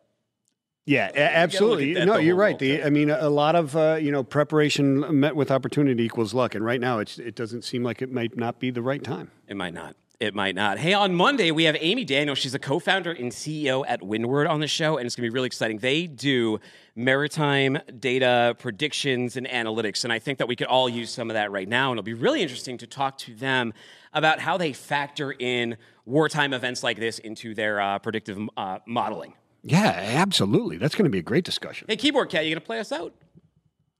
Yeah, 0.92 1.10
absolutely. 1.16 1.94
No, 1.94 2.18
you're 2.18 2.36
right. 2.36 2.60
The, 2.60 2.84
I 2.84 2.90
mean, 2.90 3.10
a 3.10 3.30
lot 3.30 3.56
of 3.56 3.78
uh, 3.78 3.98
you 4.02 4.12
know 4.12 4.24
preparation 4.24 5.20
met 5.20 5.38
with 5.38 5.50
opportunity 5.50 6.04
equals 6.04 6.34
luck, 6.34 6.54
and 6.54 6.66
right 6.66 6.82
now 6.82 7.00
it's, 7.00 7.18
it 7.18 7.36
doesn't 7.36 7.64
seem 7.64 7.82
like 7.82 8.02
it 8.02 8.12
might 8.12 8.36
not 8.36 8.60
be 8.60 8.72
the 8.72 8.82
right 8.82 9.02
time. 9.02 9.32
It 9.48 9.56
might 9.56 9.74
not. 9.74 9.96
It 10.20 10.36
might 10.36 10.54
not. 10.54 10.78
Hey, 10.78 10.94
on 10.94 11.16
Monday, 11.16 11.50
we 11.50 11.64
have 11.64 11.76
Ami 11.78 12.04
Daniel. 12.04 12.36
She's 12.36 12.54
a 12.54 12.60
co 12.60 12.78
founder 12.78 13.12
and 13.12 13.32
CEO 13.32 13.86
at 13.88 14.04
Windward 14.04 14.48
on 14.48 14.60
the 14.60 14.68
show, 14.68 14.98
and 14.98 15.06
it's 15.06 15.16
going 15.16 15.26
to 15.26 15.32
be 15.32 15.34
really 15.34 15.48
exciting. 15.48 15.78
They 15.78 16.08
do 16.08 16.60
maritime 16.94 17.80
data 17.98 18.56
predictions 18.60 19.38
and 19.38 19.48
analytics, 19.48 20.04
and 20.04 20.12
I 20.12 20.20
think 20.20 20.40
that 20.40 20.48
we 20.50 20.58
could 20.58 20.68
all 20.68 20.90
use 20.90 21.10
some 21.10 21.30
of 21.30 21.36
that 21.36 21.52
right 21.52 21.70
now. 21.70 21.92
And 21.92 22.00
it'll 22.00 22.06
be 22.06 22.14
really 22.14 22.42
interesting 22.42 22.78
to 22.80 22.86
talk 22.86 23.18
to 23.20 23.34
them 23.34 23.74
about 24.14 24.42
how 24.42 24.58
they 24.58 24.74
factor 24.74 25.32
in 25.32 25.78
wartime 26.06 26.54
events 26.54 26.84
like 26.84 27.00
this 27.00 27.18
into 27.18 27.56
their 27.56 27.80
uh, 27.80 27.98
predictive 27.98 28.38
uh, 28.58 28.80
modeling. 28.86 29.34
Yeah, 29.64 29.92
absolutely. 29.96 30.78
That's 30.78 30.96
going 30.96 31.06
to 31.06 31.10
be 31.12 31.20
a 31.20 31.24
great 31.24 31.44
discussion. 31.46 31.86
Hey, 31.90 31.96
Keyboard 31.96 32.30
Cat, 32.30 32.46
you 32.46 32.52
going 32.52 32.62
to 32.62 32.66
play 32.66 32.80
us 32.80 32.92
out? 32.92 33.14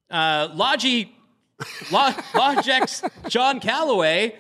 Uh, 0.10 0.50
Logi, 0.54 1.16
Lo- 1.92 2.10
Logic's 2.36 3.04
John 3.30 3.60
Calloway 3.60 4.36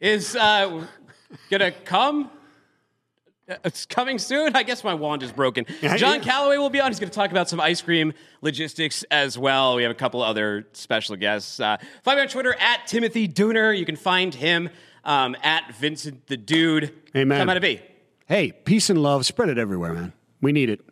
is 0.00 0.34
uh, 0.36 0.86
going 1.50 1.60
to 1.60 1.70
come. 1.84 2.30
Uh, 3.48 3.54
It's 3.64 3.86
coming 3.86 4.18
soon. 4.18 4.54
I 4.56 4.62
guess 4.64 4.82
my 4.84 4.92
wand 4.94 5.22
is 5.22 5.30
broken. 5.32 5.66
John 5.96 6.20
Calloway 6.20 6.56
will 6.58 6.68
be 6.70 6.80
on. 6.80 6.90
He's 6.90 6.98
going 6.98 7.10
to 7.10 7.14
talk 7.14 7.30
about 7.30 7.48
some 7.48 7.60
ice 7.60 7.80
cream 7.80 8.12
logistics 8.42 9.04
as 9.10 9.38
well. 9.38 9.76
We 9.76 9.82
have 9.84 9.92
a 9.92 9.94
couple 9.96 10.20
other 10.22 10.66
special 10.72 11.16
guests. 11.16 11.60
Uh, 11.60 11.76
find 12.02 12.16
me 12.16 12.22
on 12.22 12.28
Twitter 12.28 12.54
at 12.54 12.86
Timothy 12.86 13.28
Dooner. 13.28 13.76
You 13.78 13.86
can 13.86 13.96
find 13.96 14.34
him 14.34 14.68
um, 15.04 15.36
at 15.42 15.74
Vincent 15.76 16.26
the 16.26 16.36
Dude. 16.36 16.92
Hey, 17.12 17.24
man. 17.24 17.38
Come 17.40 17.50
out 17.50 17.54
to 17.54 17.60
be. 17.60 17.80
Hey, 18.26 18.52
peace 18.52 18.90
and 18.90 19.02
love. 19.02 19.24
Spread 19.26 19.48
it 19.48 19.58
everywhere, 19.58 19.92
man. 19.92 20.12
We 20.40 20.52
need 20.52 20.70
it. 20.70 20.89